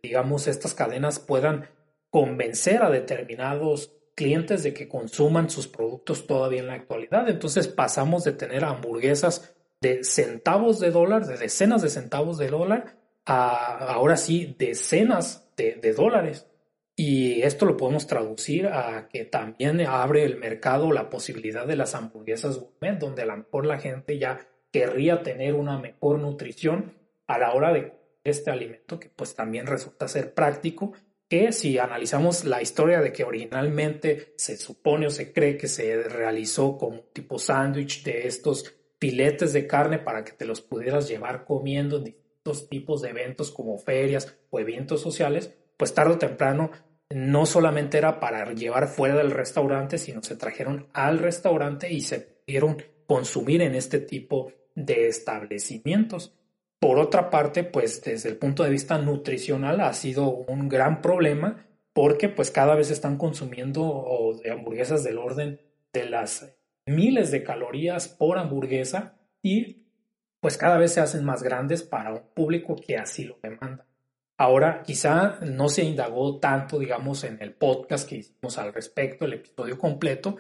digamos, 0.01 0.47
estas 0.47 0.73
cadenas 0.73 1.19
puedan 1.19 1.69
convencer 2.09 2.81
a 2.81 2.89
determinados 2.89 4.01
clientes 4.15 4.63
de 4.63 4.73
que 4.73 4.88
consuman 4.88 5.49
sus 5.49 5.67
productos 5.67 6.27
todavía 6.27 6.59
en 6.59 6.67
la 6.67 6.73
actualidad. 6.73 7.27
Entonces 7.29 7.67
pasamos 7.67 8.23
de 8.23 8.33
tener 8.33 8.63
hamburguesas 8.63 9.55
de 9.81 10.03
centavos 10.03 10.79
de 10.79 10.91
dólar, 10.91 11.25
de 11.25 11.38
decenas 11.38 11.81
de 11.81 11.89
centavos 11.89 12.38
de 12.38 12.47
dólar, 12.47 12.97
a 13.25 13.93
ahora 13.93 14.17
sí 14.17 14.55
decenas 14.57 15.49
de, 15.57 15.93
dólares. 15.93 16.47
Y 16.95 17.41
esto 17.41 17.65
lo 17.65 17.77
podemos 17.77 18.07
traducir 18.07 18.67
a 18.67 19.07
que 19.09 19.25
también 19.25 19.81
abre 19.81 20.23
el 20.23 20.38
mercado 20.38 20.91
la 20.91 21.09
posibilidad 21.09 21.65
de 21.65 21.75
las 21.75 21.95
hamburguesas 21.95 22.59
gourmet, 22.59 22.97
donde 22.99 23.23
a 23.23 23.25
lo 23.25 23.38
mejor 23.38 23.65
la 23.65 23.79
gente 23.79 24.19
ya 24.19 24.47
querría 24.71 25.23
tener 25.23 25.53
una 25.53 25.79
mejor 25.79 26.19
nutrición 26.19 26.93
a 27.27 27.38
la 27.38 27.53
hora 27.53 27.73
de 27.73 27.93
este 28.23 28.51
alimento 28.51 28.99
que 28.99 29.09
pues 29.09 29.35
también 29.35 29.65
resulta 29.67 30.07
ser 30.07 30.33
práctico 30.33 30.93
que 31.31 31.53
si 31.53 31.77
analizamos 31.77 32.43
la 32.43 32.61
historia 32.61 32.99
de 32.99 33.13
que 33.13 33.23
originalmente 33.23 34.33
se 34.35 34.57
supone 34.57 35.07
o 35.07 35.09
se 35.09 35.31
cree 35.31 35.55
que 35.55 35.69
se 35.69 36.03
realizó 36.03 36.77
como 36.77 37.03
tipo 37.13 37.39
sándwich 37.39 38.03
de 38.03 38.27
estos 38.27 38.75
filetes 38.99 39.53
de 39.53 39.65
carne 39.65 39.97
para 39.97 40.25
que 40.25 40.33
te 40.33 40.43
los 40.43 40.59
pudieras 40.59 41.07
llevar 41.07 41.45
comiendo 41.45 41.95
en 41.95 42.03
distintos 42.03 42.67
tipos 42.67 43.01
de 43.01 43.11
eventos 43.11 43.49
como 43.49 43.77
ferias 43.77 44.35
o 44.49 44.59
eventos 44.59 44.99
sociales, 44.99 45.53
pues 45.77 45.93
tarde 45.93 46.15
o 46.15 46.17
temprano 46.17 46.69
no 47.09 47.45
solamente 47.45 47.97
era 47.97 48.19
para 48.19 48.51
llevar 48.51 48.89
fuera 48.89 49.15
del 49.15 49.31
restaurante, 49.31 49.97
sino 49.99 50.21
se 50.21 50.35
trajeron 50.35 50.89
al 50.91 51.19
restaurante 51.19 51.93
y 51.93 52.01
se 52.01 52.19
pudieron 52.19 52.75
consumir 53.07 53.61
en 53.61 53.75
este 53.75 53.99
tipo 53.99 54.51
de 54.75 55.07
establecimientos. 55.07 56.35
Por 56.81 56.97
otra 56.97 57.29
parte, 57.29 57.63
pues 57.63 58.01
desde 58.01 58.29
el 58.29 58.37
punto 58.37 58.63
de 58.63 58.71
vista 58.71 58.97
nutricional 58.97 59.81
ha 59.81 59.93
sido 59.93 60.29
un 60.29 60.67
gran 60.67 60.99
problema 60.99 61.63
porque 61.93 62.27
pues 62.27 62.49
cada 62.49 62.73
vez 62.73 62.89
están 62.89 63.19
consumiendo 63.19 64.33
hamburguesas 64.51 65.03
del 65.03 65.19
orden 65.19 65.61
de 65.93 66.09
las 66.09 66.55
miles 66.87 67.29
de 67.29 67.43
calorías 67.43 68.07
por 68.07 68.39
hamburguesa 68.39 69.19
y 69.43 69.83
pues 70.39 70.57
cada 70.57 70.79
vez 70.79 70.93
se 70.93 71.01
hacen 71.01 71.23
más 71.23 71.43
grandes 71.43 71.83
para 71.83 72.13
un 72.13 72.23
público 72.33 72.75
que 72.75 72.97
así 72.97 73.25
lo 73.25 73.37
demanda. 73.43 73.85
Ahora, 74.35 74.81
quizá 74.81 75.37
no 75.41 75.69
se 75.69 75.83
indagó 75.83 76.39
tanto, 76.39 76.79
digamos, 76.79 77.23
en 77.23 77.37
el 77.43 77.53
podcast 77.53 78.09
que 78.09 78.15
hicimos 78.15 78.57
al 78.57 78.73
respecto, 78.73 79.25
el 79.25 79.33
episodio 79.33 79.77
completo, 79.77 80.37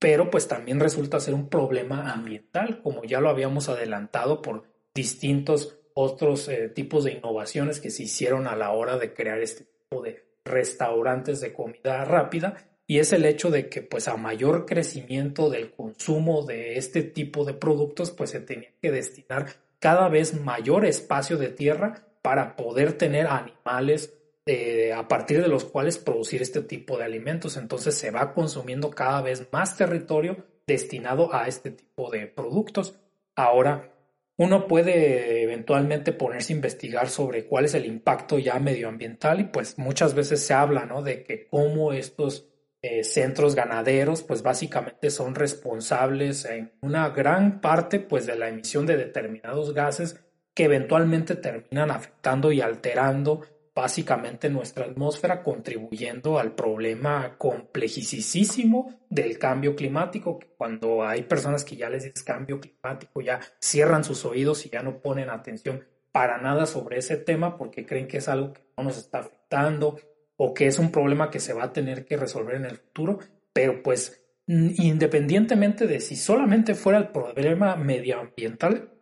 pero 0.00 0.28
pues 0.28 0.48
también 0.48 0.80
resulta 0.80 1.20
ser 1.20 1.34
un 1.34 1.48
problema 1.48 2.12
ambiental, 2.12 2.82
como 2.82 3.04
ya 3.04 3.20
lo 3.20 3.28
habíamos 3.28 3.68
adelantado 3.68 4.42
por 4.42 4.64
distintos 4.92 5.78
otros 5.94 6.48
eh, 6.48 6.68
tipos 6.68 7.04
de 7.04 7.12
innovaciones 7.12 7.80
que 7.80 7.90
se 7.90 8.02
hicieron 8.04 8.46
a 8.46 8.56
la 8.56 8.72
hora 8.72 8.98
de 8.98 9.14
crear 9.14 9.40
este 9.40 9.64
tipo 9.64 10.02
de 10.02 10.24
restaurantes 10.44 11.40
de 11.40 11.52
comida 11.52 12.04
rápida 12.04 12.56
y 12.86 12.98
es 12.98 13.12
el 13.12 13.24
hecho 13.24 13.50
de 13.50 13.68
que 13.68 13.80
pues 13.80 14.08
a 14.08 14.16
mayor 14.16 14.66
crecimiento 14.66 15.48
del 15.48 15.70
consumo 15.70 16.44
de 16.44 16.76
este 16.76 17.02
tipo 17.02 17.44
de 17.44 17.54
productos 17.54 18.10
pues 18.10 18.30
se 18.30 18.40
tenía 18.40 18.70
que 18.82 18.90
destinar 18.90 19.46
cada 19.78 20.08
vez 20.08 20.38
mayor 20.38 20.84
espacio 20.84 21.38
de 21.38 21.48
tierra 21.48 22.06
para 22.20 22.56
poder 22.56 22.94
tener 22.94 23.26
animales 23.26 24.14
eh, 24.46 24.92
a 24.92 25.08
partir 25.08 25.40
de 25.40 25.48
los 25.48 25.64
cuales 25.64 25.96
producir 25.96 26.42
este 26.42 26.60
tipo 26.62 26.98
de 26.98 27.04
alimentos. 27.04 27.56
Entonces 27.56 27.94
se 27.94 28.10
va 28.10 28.34
consumiendo 28.34 28.90
cada 28.90 29.22
vez 29.22 29.46
más 29.52 29.76
territorio 29.76 30.36
destinado 30.66 31.34
a 31.34 31.48
este 31.48 31.70
tipo 31.70 32.10
de 32.10 32.26
productos. 32.26 32.98
Ahora 33.34 33.93
uno 34.36 34.66
puede 34.66 35.42
eventualmente 35.42 36.12
ponerse 36.12 36.52
a 36.52 36.56
investigar 36.56 37.08
sobre 37.08 37.46
cuál 37.46 37.66
es 37.66 37.74
el 37.74 37.86
impacto 37.86 38.38
ya 38.38 38.58
medioambiental 38.58 39.40
y 39.40 39.44
pues 39.44 39.78
muchas 39.78 40.14
veces 40.14 40.44
se 40.44 40.54
habla, 40.54 40.86
¿no? 40.86 41.02
De 41.02 41.22
que 41.22 41.46
cómo 41.46 41.92
estos 41.92 42.48
eh, 42.82 43.04
centros 43.04 43.54
ganaderos 43.54 44.22
pues 44.22 44.42
básicamente 44.42 45.10
son 45.10 45.34
responsables 45.34 46.44
en 46.44 46.72
una 46.82 47.10
gran 47.10 47.60
parte 47.60 48.00
pues 48.00 48.26
de 48.26 48.36
la 48.36 48.48
emisión 48.48 48.86
de 48.86 48.96
determinados 48.96 49.72
gases 49.72 50.20
que 50.52 50.64
eventualmente 50.64 51.36
terminan 51.36 51.90
afectando 51.90 52.52
y 52.52 52.60
alterando 52.60 53.42
básicamente 53.74 54.48
nuestra 54.48 54.84
atmósfera 54.84 55.42
contribuyendo 55.42 56.38
al 56.38 56.54
problema 56.54 57.36
complejísimo 57.36 59.00
del 59.10 59.38
cambio 59.38 59.74
climático, 59.74 60.38
cuando 60.56 61.04
hay 61.04 61.24
personas 61.24 61.64
que 61.64 61.76
ya 61.76 61.90
les 61.90 62.04
dices 62.04 62.22
cambio 62.22 62.60
climático, 62.60 63.20
ya 63.20 63.40
cierran 63.60 64.04
sus 64.04 64.24
oídos 64.24 64.64
y 64.64 64.70
ya 64.70 64.82
no 64.82 64.98
ponen 64.98 65.28
atención 65.28 65.84
para 66.12 66.38
nada 66.38 66.66
sobre 66.66 66.98
ese 66.98 67.16
tema 67.16 67.56
porque 67.56 67.84
creen 67.84 68.06
que 68.06 68.18
es 68.18 68.28
algo 68.28 68.52
que 68.52 68.62
no 68.76 68.84
nos 68.84 68.96
está 68.96 69.18
afectando 69.18 69.98
o 70.36 70.54
que 70.54 70.66
es 70.66 70.78
un 70.78 70.92
problema 70.92 71.30
que 71.30 71.40
se 71.40 71.52
va 71.52 71.64
a 71.64 71.72
tener 71.72 72.04
que 72.04 72.16
resolver 72.16 72.54
en 72.54 72.66
el 72.66 72.76
futuro, 72.76 73.18
pero 73.52 73.82
pues 73.82 74.24
independientemente 74.46 75.86
de 75.86 76.00
si 76.00 76.16
solamente 76.16 76.74
fuera 76.74 76.98
el 76.98 77.08
problema 77.08 77.76
medioambiental, 77.76 78.93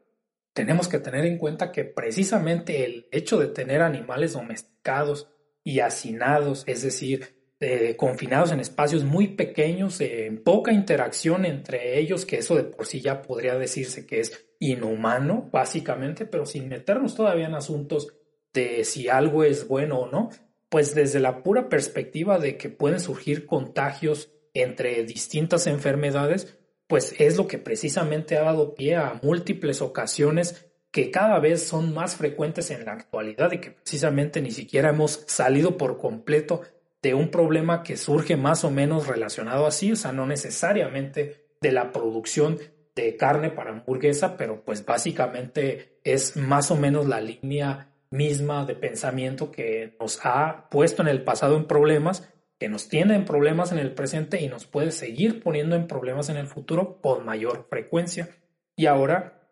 tenemos 0.53 0.89
que 0.89 0.99
tener 0.99 1.24
en 1.24 1.39
cuenta 1.39 1.73
que 1.73 1.85
precisamente 1.85 2.85
el 2.85 3.09
hecho 3.11 3.39
de 3.39 3.49
tener 3.49 3.83
animales 3.83 4.35
domesticados 4.35 5.29
y 5.65 5.81
hacinados, 5.81 6.65
es 6.66 6.83
decir, 6.83 7.37
eh, 7.61 7.95
confinados 7.97 8.51
en 8.51 8.61
espacios 8.61 9.05
muy 9.05 9.29
pequeños, 9.29 10.01
en 10.01 10.43
poca 10.43 10.73
interacción 10.73 11.45
entre 11.45 11.99
ellos, 11.99 12.27
que 12.27 12.39
eso 12.39 12.57
de 12.57 12.65
por 12.65 12.87
sí 12.87 13.01
ya 13.01 13.23
podría 13.23 13.55
decirse 13.57 14.05
que 14.05 14.20
es 14.20 14.49
inhumano, 14.59 15.49
básicamente, 15.53 16.27
pero 16.27 16.45
sin 16.45 16.69
meternos 16.69 17.15
todavía 17.15 17.47
en 17.47 17.55
asuntos 17.55 18.15
de 18.53 18.85
si 18.85 19.09
algo 19.09 19.45
es 19.45 19.69
bueno 19.69 20.01
o 20.01 20.11
no, 20.11 20.31
pues 20.69 20.95
desde 20.95 21.20
la 21.20 21.43
pura 21.43 21.69
perspectiva 21.69 22.39
de 22.39 22.57
que 22.57 22.69
pueden 22.69 22.99
surgir 22.99 23.47
contagios 23.47 24.33
entre 24.55 25.05
distintas 25.05 25.66
enfermedades, 25.66 26.59
pues 26.93 27.14
es 27.19 27.39
lo 27.39 27.47
que 27.47 27.56
precisamente 27.56 28.36
ha 28.36 28.43
dado 28.43 28.74
pie 28.74 28.97
a 28.97 29.19
múltiples 29.23 29.81
ocasiones 29.81 30.70
que 30.90 31.10
cada 31.10 31.39
vez 31.39 31.66
son 31.66 31.94
más 31.94 32.16
frecuentes 32.16 32.70
en 32.70 32.85
la 32.85 32.93
actualidad 32.93 33.51
y 33.52 33.60
que 33.60 33.70
precisamente 33.70 34.43
ni 34.43 34.51
siquiera 34.51 34.90
hemos 34.90 35.24
salido 35.27 35.78
por 35.78 35.97
completo 35.97 36.60
de 37.01 37.14
un 37.14 37.31
problema 37.31 37.82
que 37.82 37.97
surge 37.97 38.36
más 38.36 38.62
o 38.64 38.70
menos 38.70 39.06
relacionado 39.06 39.66
así, 39.66 39.93
o 39.93 39.97
sea, 39.97 40.12
no 40.12 40.27
necesariamente 40.27 41.47
de 41.62 41.73
la 41.73 41.93
producción 41.93 42.59
de 42.94 43.16
carne 43.16 43.48
para 43.48 43.70
hamburguesa, 43.70 44.36
pero 44.36 44.62
pues 44.62 44.85
básicamente 44.85 45.98
es 46.05 46.36
más 46.36 46.70
o 46.70 46.77
menos 46.77 47.09
la 47.09 47.23
línea 47.23 47.89
misma 48.10 48.66
de 48.66 48.74
pensamiento 48.74 49.51
que 49.51 49.97
nos 49.98 50.20
ha 50.24 50.69
puesto 50.69 51.01
en 51.01 51.09
el 51.09 51.24
pasado 51.24 51.56
en 51.56 51.64
problemas 51.64 52.28
que 52.63 52.69
nos 52.69 52.89
tiene 52.89 53.17
en 53.17 53.25
problemas 53.25 53.73
en 53.73 53.79
el 53.79 53.91
presente 53.91 54.41
y 54.41 54.47
nos 54.47 54.67
puede 54.67 54.93
seguir 54.93 55.43
poniendo 55.43 55.75
en 55.75 55.89
problemas 55.89 56.29
en 56.29 56.37
el 56.37 56.47
futuro 56.47 57.01
con 57.03 57.25
mayor 57.25 57.67
frecuencia. 57.69 58.29
Y 58.77 58.87
ahora, 58.87 59.49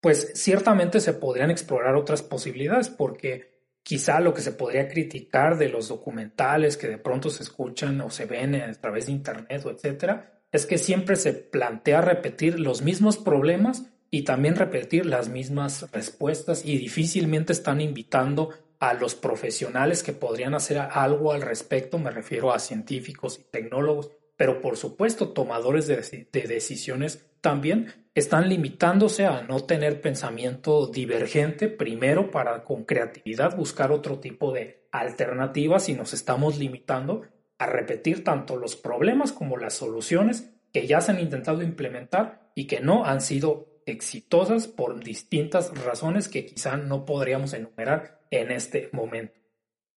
pues 0.00 0.32
ciertamente 0.34 0.98
se 0.98 1.12
podrían 1.12 1.52
explorar 1.52 1.94
otras 1.94 2.24
posibilidades 2.24 2.88
porque 2.88 3.62
quizá 3.84 4.18
lo 4.18 4.34
que 4.34 4.40
se 4.40 4.50
podría 4.50 4.88
criticar 4.88 5.56
de 5.56 5.68
los 5.68 5.86
documentales 5.86 6.76
que 6.76 6.88
de 6.88 6.98
pronto 6.98 7.30
se 7.30 7.44
escuchan 7.44 8.00
o 8.00 8.10
se 8.10 8.26
ven 8.26 8.56
a 8.56 8.72
través 8.72 9.06
de 9.06 9.12
internet 9.12 9.64
o 9.64 9.70
etcétera, 9.70 10.40
es 10.50 10.66
que 10.66 10.78
siempre 10.78 11.14
se 11.14 11.34
plantea 11.34 12.00
repetir 12.00 12.58
los 12.58 12.82
mismos 12.82 13.18
problemas 13.18 13.84
y 14.10 14.22
también 14.22 14.56
repetir 14.56 15.06
las 15.06 15.28
mismas 15.28 15.88
respuestas 15.92 16.64
y 16.64 16.76
difícilmente 16.76 17.52
están 17.52 17.80
invitando 17.80 18.50
a 18.80 18.94
los 18.94 19.14
profesionales 19.14 20.02
que 20.02 20.12
podrían 20.12 20.54
hacer 20.54 20.78
algo 20.78 21.32
al 21.32 21.42
respecto, 21.42 21.98
me 21.98 22.10
refiero 22.10 22.52
a 22.52 22.58
científicos 22.58 23.38
y 23.40 23.50
tecnólogos, 23.50 24.10
pero 24.36 24.60
por 24.60 24.76
supuesto 24.76 25.30
tomadores 25.30 25.86
de, 25.86 26.28
decisiones 26.46 27.26
también 27.40 28.08
están 28.14 28.48
limitándose 28.48 29.26
a 29.26 29.42
no 29.42 29.60
tener 29.60 30.00
pensamiento 30.00 30.86
divergente, 30.86 31.68
primero 31.68 32.30
para 32.30 32.64
con 32.64 32.84
creatividad 32.84 33.56
buscar 33.56 33.90
otro 33.92 34.18
tipo 34.20 34.52
de 34.52 34.86
alternativas 34.92 35.88
y 35.88 35.94
nos 35.94 36.14
estamos 36.14 36.58
limitando 36.58 37.22
a 37.58 37.66
repetir 37.66 38.22
tanto 38.24 38.56
los 38.56 38.76
problemas 38.76 39.32
como 39.32 39.56
las 39.56 39.74
soluciones 39.74 40.52
que 40.72 40.86
ya 40.86 41.00
se 41.00 41.12
han 41.12 41.20
intentado 41.20 41.62
implementar 41.62 42.50
y 42.54 42.66
que 42.66 42.80
no 42.80 43.04
han 43.04 43.20
sido 43.20 43.77
exitosas 43.92 44.66
por 44.66 45.02
distintas 45.02 45.72
razones 45.84 46.28
que 46.28 46.46
quizá 46.46 46.76
no 46.76 47.04
podríamos 47.04 47.52
enumerar 47.54 48.20
en 48.30 48.50
este 48.50 48.88
momento. 48.92 49.34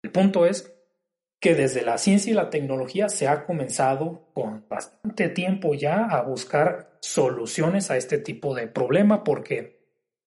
El 0.03 0.11
punto 0.11 0.47
es 0.47 0.73
que 1.41 1.55
desde 1.55 1.83
la 1.83 1.99
ciencia 1.99 2.31
y 2.31 2.35
la 2.35 2.51
tecnología 2.51 3.09
se 3.09 3.27
ha 3.27 3.45
comenzado 3.45 4.31
con 4.35 4.67
bastante 4.69 5.29
tiempo 5.29 5.75
ya 5.75 6.05
a 6.05 6.23
buscar 6.23 6.99
soluciones 7.01 7.91
a 7.91 7.97
este 7.97 8.19
tipo 8.19 8.55
de 8.55 8.67
problema 8.67 9.25
porque 9.25 9.81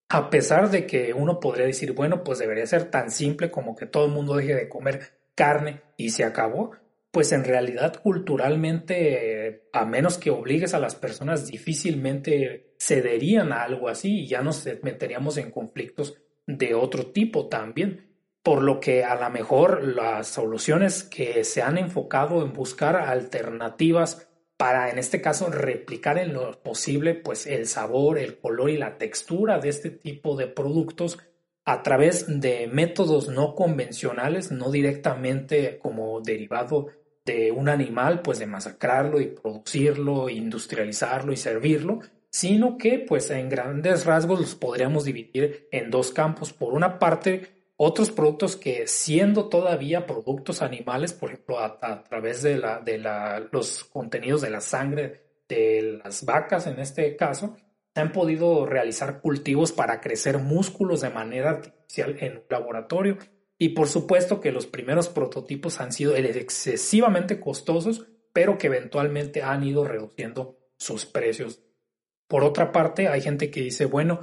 a 0.08 0.28
pesar 0.28 0.70
de 0.70 0.86
que 0.86 1.12
uno 1.12 1.40
podría 1.40 1.66
decir, 1.66 1.92
bueno, 1.92 2.24
pues 2.24 2.38
debería 2.38 2.66
ser 2.66 2.90
tan 2.90 3.10
simple 3.10 3.50
como 3.50 3.74
que 3.74 3.86
todo 3.86 4.06
el 4.06 4.12
mundo 4.12 4.36
deje 4.36 4.54
de 4.54 4.68
comer 4.68 5.24
carne 5.34 5.82
y 5.96 6.10
se 6.10 6.24
acabó, 6.24 6.72
pues 7.14 7.30
en 7.30 7.44
realidad 7.44 8.02
culturalmente, 8.02 9.68
a 9.72 9.84
menos 9.84 10.18
que 10.18 10.32
obligues 10.32 10.74
a 10.74 10.80
las 10.80 10.96
personas, 10.96 11.46
difícilmente 11.46 12.74
cederían 12.76 13.52
a 13.52 13.62
algo 13.62 13.88
así 13.88 14.22
y 14.22 14.26
ya 14.26 14.42
nos 14.42 14.68
meteríamos 14.82 15.36
en 15.36 15.52
conflictos 15.52 16.20
de 16.44 16.74
otro 16.74 17.12
tipo 17.12 17.46
también. 17.46 18.10
Por 18.42 18.62
lo 18.62 18.80
que 18.80 19.04
a 19.04 19.14
lo 19.14 19.30
mejor 19.30 19.84
las 19.84 20.26
soluciones 20.26 21.04
que 21.04 21.44
se 21.44 21.62
han 21.62 21.78
enfocado 21.78 22.44
en 22.44 22.52
buscar 22.52 22.96
alternativas 22.96 24.28
para, 24.56 24.90
en 24.90 24.98
este 24.98 25.20
caso, 25.22 25.50
replicar 25.50 26.18
en 26.18 26.32
lo 26.32 26.50
posible, 26.64 27.14
pues 27.14 27.46
el 27.46 27.68
sabor, 27.68 28.18
el 28.18 28.38
color 28.40 28.70
y 28.70 28.76
la 28.76 28.98
textura 28.98 29.60
de 29.60 29.68
este 29.68 29.90
tipo 29.90 30.36
de 30.36 30.48
productos, 30.48 31.20
a 31.64 31.84
través 31.84 32.26
de 32.40 32.66
métodos 32.66 33.28
no 33.28 33.54
convencionales, 33.54 34.50
no 34.50 34.72
directamente 34.72 35.78
como 35.78 36.20
derivado 36.20 36.88
de 37.24 37.52
un 37.52 37.68
animal, 37.68 38.20
pues 38.20 38.38
de 38.38 38.46
masacrarlo 38.46 39.20
y 39.20 39.26
producirlo, 39.26 40.28
industrializarlo 40.28 41.32
y 41.32 41.36
servirlo, 41.36 42.00
sino 42.30 42.76
que 42.76 42.98
pues 42.98 43.30
en 43.30 43.48
grandes 43.48 44.04
rasgos 44.04 44.40
los 44.40 44.54
podríamos 44.54 45.04
dividir 45.04 45.68
en 45.70 45.90
dos 45.90 46.10
campos. 46.10 46.52
Por 46.52 46.74
una 46.74 46.98
parte, 46.98 47.54
otros 47.76 48.10
productos 48.10 48.56
que 48.56 48.86
siendo 48.86 49.48
todavía 49.48 50.06
productos 50.06 50.62
animales, 50.62 51.12
por 51.12 51.30
ejemplo, 51.30 51.58
a, 51.58 52.04
través 52.04 52.42
de, 52.42 52.60
los 53.50 53.84
contenidos 53.84 54.42
de 54.42 54.50
la 54.50 54.60
sangre 54.60 55.22
de 55.48 56.00
las 56.02 56.24
vacas 56.24 56.66
en 56.66 56.78
este 56.78 57.16
caso, 57.16 57.56
se 57.94 58.00
han 58.00 58.12
podido 58.12 58.66
realizar 58.66 59.20
cultivos 59.20 59.72
para 59.72 60.00
crecer 60.00 60.38
músculos 60.38 61.00
de 61.00 61.10
manera 61.10 61.50
artificial 61.50 62.16
en 62.20 62.38
un 62.38 62.44
laboratorio. 62.48 63.18
Y 63.58 63.70
por 63.70 63.88
supuesto 63.88 64.40
que 64.40 64.52
los 64.52 64.66
primeros 64.66 65.08
prototipos 65.08 65.80
han 65.80 65.92
sido 65.92 66.16
excesivamente 66.16 67.40
costosos, 67.40 68.06
pero 68.32 68.58
que 68.58 68.66
eventualmente 68.66 69.42
han 69.42 69.62
ido 69.62 69.84
reduciendo 69.84 70.58
sus 70.76 71.06
precios. 71.06 71.62
Por 72.26 72.42
otra 72.42 72.72
parte, 72.72 73.08
hay 73.08 73.20
gente 73.20 73.50
que 73.50 73.60
dice, 73.60 73.84
bueno, 73.84 74.20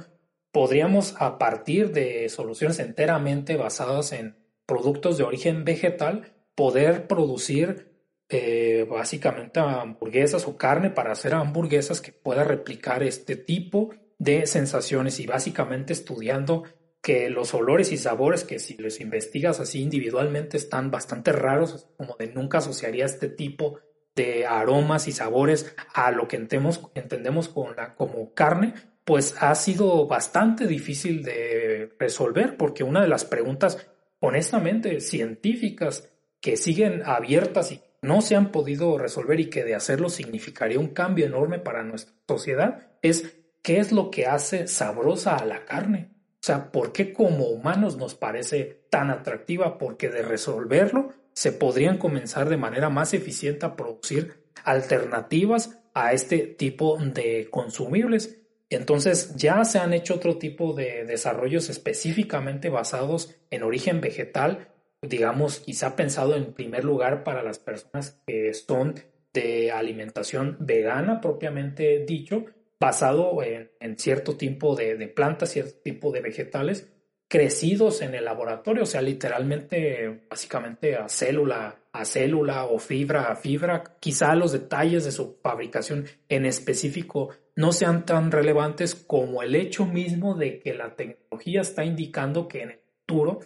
podríamos 0.50 1.14
a 1.18 1.38
partir 1.38 1.92
de 1.92 2.28
soluciones 2.28 2.78
enteramente 2.78 3.56
basadas 3.56 4.12
en 4.12 4.36
productos 4.66 5.16
de 5.16 5.24
origen 5.24 5.64
vegetal, 5.64 6.34
poder 6.54 7.06
producir 7.06 7.92
eh, 8.28 8.86
básicamente 8.88 9.60
hamburguesas 9.60 10.46
o 10.46 10.56
carne 10.56 10.90
para 10.90 11.12
hacer 11.12 11.34
hamburguesas 11.34 12.00
que 12.00 12.12
pueda 12.12 12.44
replicar 12.44 13.02
este 13.02 13.36
tipo 13.36 13.90
de 14.18 14.46
sensaciones 14.46 15.20
y 15.20 15.26
básicamente 15.26 15.92
estudiando 15.92 16.64
que 17.02 17.28
los 17.28 17.52
olores 17.52 17.90
y 17.90 17.98
sabores 17.98 18.44
que 18.44 18.60
si 18.60 18.76
los 18.76 19.00
investigas 19.00 19.58
así 19.58 19.80
individualmente 19.80 20.56
están 20.56 20.90
bastante 20.90 21.32
raros, 21.32 21.88
como 21.96 22.16
de 22.16 22.28
nunca 22.28 22.58
asociaría 22.58 23.04
este 23.04 23.28
tipo 23.28 23.80
de 24.14 24.46
aromas 24.46 25.08
y 25.08 25.12
sabores 25.12 25.74
a 25.94 26.12
lo 26.12 26.28
que 26.28 26.36
entendemos, 26.36 26.80
entendemos 26.94 27.48
con 27.48 27.74
la, 27.74 27.94
como 27.96 28.32
carne, 28.34 28.74
pues 29.04 29.34
ha 29.40 29.54
sido 29.56 30.06
bastante 30.06 30.66
difícil 30.68 31.24
de 31.24 31.92
resolver 31.98 32.56
porque 32.56 32.84
una 32.84 33.02
de 33.02 33.08
las 33.08 33.24
preguntas 33.24 33.90
honestamente 34.20 35.00
científicas 35.00 36.08
que 36.40 36.56
siguen 36.56 37.02
abiertas 37.04 37.72
y 37.72 37.80
no 38.02 38.20
se 38.20 38.36
han 38.36 38.52
podido 38.52 38.96
resolver 38.96 39.40
y 39.40 39.50
que 39.50 39.64
de 39.64 39.74
hacerlo 39.74 40.08
significaría 40.08 40.78
un 40.78 40.88
cambio 40.88 41.26
enorme 41.26 41.58
para 41.58 41.82
nuestra 41.82 42.14
sociedad 42.28 42.90
es 43.00 43.36
qué 43.62 43.78
es 43.78 43.90
lo 43.90 44.10
que 44.10 44.26
hace 44.26 44.68
sabrosa 44.68 45.36
a 45.36 45.46
la 45.46 45.64
carne. 45.64 46.11
O 46.42 46.44
sea, 46.44 46.72
¿por 46.72 46.92
qué 46.92 47.12
como 47.12 47.46
humanos 47.46 47.96
nos 47.96 48.14
parece 48.14 48.82
tan 48.90 49.10
atractiva? 49.10 49.78
Porque 49.78 50.08
de 50.08 50.22
resolverlo 50.22 51.10
se 51.32 51.52
podrían 51.52 51.98
comenzar 51.98 52.48
de 52.48 52.56
manera 52.56 52.90
más 52.90 53.14
eficiente 53.14 53.64
a 53.64 53.76
producir 53.76 54.42
alternativas 54.64 55.78
a 55.94 56.12
este 56.12 56.38
tipo 56.38 56.98
de 56.98 57.48
consumibles 57.50 58.42
entonces 58.76 59.36
ya 59.36 59.64
se 59.64 59.78
han 59.78 59.92
hecho 59.92 60.14
otro 60.14 60.38
tipo 60.38 60.72
de 60.72 61.04
desarrollos 61.04 61.68
específicamente 61.68 62.70
basados 62.70 63.36
en 63.50 63.64
origen 63.64 64.00
vegetal, 64.00 64.68
digamos, 65.02 65.60
quizá 65.60 65.94
pensado 65.94 66.36
en 66.36 66.54
primer 66.54 66.82
lugar 66.84 67.22
para 67.22 67.42
las 67.42 67.58
personas 67.58 68.18
que 68.26 68.54
son 68.54 68.94
de 69.34 69.70
alimentación 69.70 70.56
vegana 70.60 71.20
propiamente 71.20 72.04
dicho, 72.06 72.46
basado 72.82 73.40
en, 73.44 73.96
cierto 73.96 74.36
tipo 74.36 74.74
de, 74.74 74.96
de, 74.96 75.06
plantas, 75.06 75.50
cierto 75.50 75.80
tipo 75.84 76.10
de 76.10 76.20
vegetales 76.20 76.92
crecidos 77.28 78.02
en 78.02 78.16
el 78.16 78.24
laboratorio, 78.24 78.82
o 78.82 78.86
sea, 78.86 79.00
literalmente, 79.00 80.26
básicamente 80.28 80.96
a 80.96 81.08
célula 81.08 81.78
a 81.92 82.04
célula 82.04 82.64
o 82.64 82.78
fibra 82.78 83.30
a 83.30 83.36
fibra, 83.36 83.84
quizá 84.00 84.34
los 84.34 84.52
detalles 84.52 85.04
de 85.04 85.12
su 85.12 85.38
fabricación 85.42 86.06
en 86.28 86.46
específico 86.46 87.28
no 87.54 87.72
sean 87.72 88.04
tan 88.04 88.32
relevantes 88.32 88.94
como 88.94 89.42
el 89.42 89.54
hecho 89.54 89.86
mismo 89.86 90.34
de 90.34 90.58
que 90.58 90.74
la 90.74 90.96
tecnología 90.96 91.60
está 91.60 91.84
indicando 91.84 92.48
que 92.48 92.62
en 92.62 92.70
el 92.70 92.80
futuro, 93.06 93.40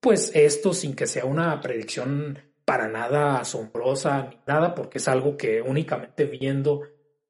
pues 0.00 0.32
esto 0.34 0.74
sin 0.74 0.94
que 0.94 1.06
sea 1.06 1.24
una 1.24 1.60
predicción 1.60 2.38
para 2.64 2.88
nada 2.88 3.38
asombrosa 3.38 4.28
ni 4.30 4.38
nada, 4.46 4.74
porque 4.74 4.98
es 4.98 5.08
algo 5.08 5.36
que 5.36 5.62
únicamente 5.62 6.24
viendo 6.24 6.82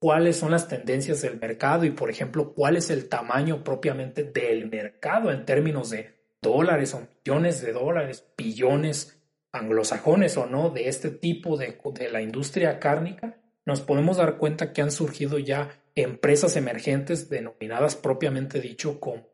cuáles 0.03 0.37
son 0.37 0.51
las 0.51 0.67
tendencias 0.67 1.23
del 1.23 1.39
mercado 1.39 1.85
y, 1.85 1.91
por 1.91 2.11
ejemplo, 2.11 2.55
cuál 2.55 2.77
es 2.77 2.91
el 2.91 3.09
tamaño 3.09 3.63
propiamente 3.63 4.25
del 4.25 4.69
mercado 4.69 5.31
en 5.31 5.45
términos 5.45 5.91
de 5.91 6.11
dólares 6.43 6.93
o 6.95 7.07
millones 7.25 7.63
de 7.63 7.73
dólares, 7.73 8.27
billones 8.37 9.23
anglosajones 9.53 10.37
o 10.37 10.47
no 10.47 10.71
de 10.71 10.89
este 10.89 11.11
tipo 11.11 11.57
de, 11.57 11.79
la 12.11 12.21
industria 12.21 12.81
cárnica, 12.81 13.39
nos 13.65 13.81
podemos 13.81 14.17
dar 14.17 14.39
cuenta 14.39 14.73
que 14.73 14.83
han 14.83 14.91
surgido 14.91 15.39
ya 15.39 15.81
empresas 15.95 16.57
emergentes 16.57 17.31
denominadas 17.31 17.95
propiamente 17.95 18.61
dicho 18.61 18.99
como 18.99 19.29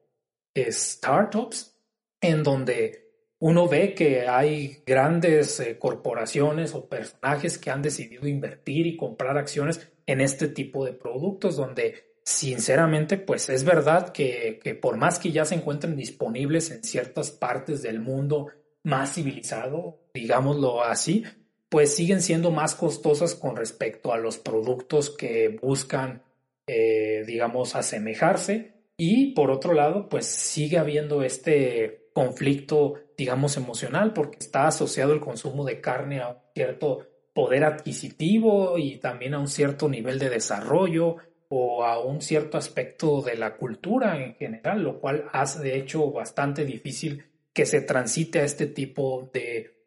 startups, 0.54 1.80
en 2.20 2.42
donde 2.42 3.08
uno 3.38 3.68
ve 3.68 3.94
que 3.94 4.28
hay 4.28 4.82
grandes 4.84 5.60
eh, 5.60 5.78
corporaciones 5.78 6.74
o 6.74 6.90
personajes 6.90 7.56
que 7.56 7.70
han 7.70 7.80
decidido 7.80 8.28
invertir 8.28 8.86
y 8.86 8.98
comprar 8.98 9.38
acciones 9.38 9.90
en 10.08 10.22
este 10.22 10.48
tipo 10.48 10.86
de 10.86 10.94
productos, 10.94 11.56
donde 11.56 12.14
sinceramente, 12.24 13.18
pues 13.18 13.50
es 13.50 13.62
verdad 13.62 14.08
que, 14.08 14.58
que 14.64 14.74
por 14.74 14.96
más 14.96 15.18
que 15.18 15.30
ya 15.32 15.44
se 15.44 15.54
encuentren 15.54 15.96
disponibles 15.96 16.70
en 16.70 16.82
ciertas 16.82 17.30
partes 17.30 17.82
del 17.82 18.00
mundo 18.00 18.46
más 18.82 19.14
civilizado, 19.14 20.00
digámoslo 20.14 20.82
así, 20.82 21.24
pues 21.68 21.94
siguen 21.94 22.22
siendo 22.22 22.50
más 22.50 22.74
costosas 22.74 23.34
con 23.34 23.54
respecto 23.54 24.10
a 24.10 24.16
los 24.16 24.38
productos 24.38 25.10
que 25.10 25.58
buscan, 25.60 26.22
eh, 26.66 27.24
digamos, 27.26 27.74
asemejarse. 27.74 28.72
Y 28.96 29.32
por 29.34 29.50
otro 29.50 29.74
lado, 29.74 30.08
pues 30.08 30.24
sigue 30.24 30.78
habiendo 30.78 31.22
este 31.22 32.08
conflicto, 32.14 32.94
digamos, 33.18 33.58
emocional, 33.58 34.14
porque 34.14 34.38
está 34.38 34.68
asociado 34.68 35.12
el 35.12 35.20
consumo 35.20 35.66
de 35.66 35.82
carne 35.82 36.20
a 36.20 36.42
cierto 36.54 37.06
poder 37.38 37.62
adquisitivo 37.62 38.78
y 38.78 38.96
también 38.96 39.32
a 39.32 39.38
un 39.38 39.46
cierto 39.46 39.88
nivel 39.88 40.18
de 40.18 40.28
desarrollo 40.28 41.18
o 41.48 41.84
a 41.84 42.04
un 42.04 42.20
cierto 42.20 42.58
aspecto 42.58 43.22
de 43.22 43.36
la 43.36 43.56
cultura 43.56 44.20
en 44.20 44.34
general, 44.34 44.82
lo 44.82 44.98
cual 44.98 45.26
hace 45.30 45.62
de 45.62 45.78
hecho 45.78 46.10
bastante 46.10 46.64
difícil 46.64 47.26
que 47.52 47.64
se 47.64 47.80
transite 47.80 48.40
a 48.40 48.44
este 48.44 48.66
tipo 48.66 49.30
de 49.32 49.84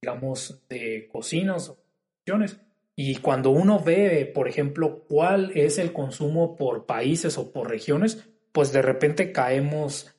digamos, 0.00 0.66
de 0.70 1.06
cocinas 1.12 1.68
o 1.68 1.76
Y 2.94 3.16
cuando 3.16 3.50
uno 3.50 3.78
ve, 3.78 4.24
por 4.34 4.48
ejemplo, 4.48 5.04
cuál 5.06 5.52
es 5.54 5.76
el 5.76 5.92
consumo 5.92 6.56
por 6.56 6.86
países 6.86 7.36
o 7.36 7.52
por 7.52 7.68
regiones, 7.68 8.26
pues 8.52 8.72
de 8.72 8.80
repente 8.80 9.32
caemos, 9.32 10.16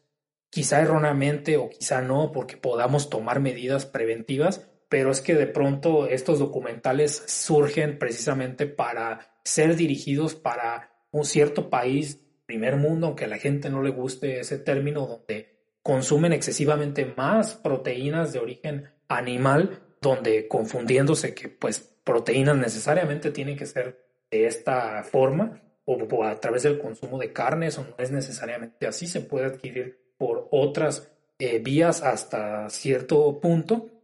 quizá 0.51 0.79
erróneamente 0.81 1.57
o 1.57 1.69
quizá 1.69 2.03
no, 2.03 2.31
porque 2.31 2.55
podamos 2.55 3.09
tomar 3.09 3.39
medidas 3.39 3.87
preventivas, 3.87 4.69
pero 4.89 5.11
es 5.11 5.21
que 5.21 5.35
de 5.35 5.47
pronto 5.47 6.07
estos 6.07 6.39
documentales 6.39 7.23
surgen 7.27 7.99
precisamente 7.99 8.67
para 8.67 9.33
ser 9.43 9.75
dirigidos 9.75 10.35
para 10.35 10.91
un 11.11 11.25
cierto 11.25 11.69
país, 11.69 12.21
primer 12.45 12.77
mundo, 12.77 13.07
aunque 13.07 13.25
a 13.25 13.29
la 13.29 13.37
gente 13.37 13.69
no 13.69 13.81
le 13.81 13.89
guste 13.89 14.39
ese 14.39 14.57
término, 14.57 15.05
donde 15.05 15.57
consumen 15.81 16.33
excesivamente 16.33 17.05
más 17.17 17.55
proteínas 17.55 18.33
de 18.33 18.39
origen 18.39 18.89
animal, 19.07 19.81
donde 20.01 20.47
confundiéndose 20.47 21.33
que 21.33 21.49
pues 21.49 21.79
proteínas 22.03 22.57
necesariamente 22.57 23.31
tienen 23.31 23.57
que 23.57 23.65
ser 23.65 24.05
de 24.31 24.45
esta 24.45 25.03
forma 25.03 25.61
o, 25.85 26.23
a 26.23 26.39
través 26.39 26.63
del 26.63 26.79
consumo 26.79 27.17
de 27.17 27.31
carnes 27.31 27.77
o 27.77 27.83
no 27.83 27.95
es 27.97 28.11
necesariamente 28.11 28.87
así, 28.87 29.07
se 29.07 29.21
puede 29.21 29.45
adquirir 29.45 30.13
por 30.17 30.47
otras 30.51 31.09
eh, 31.39 31.59
vías 31.59 32.03
hasta 32.03 32.69
cierto 32.69 33.39
punto 33.39 33.96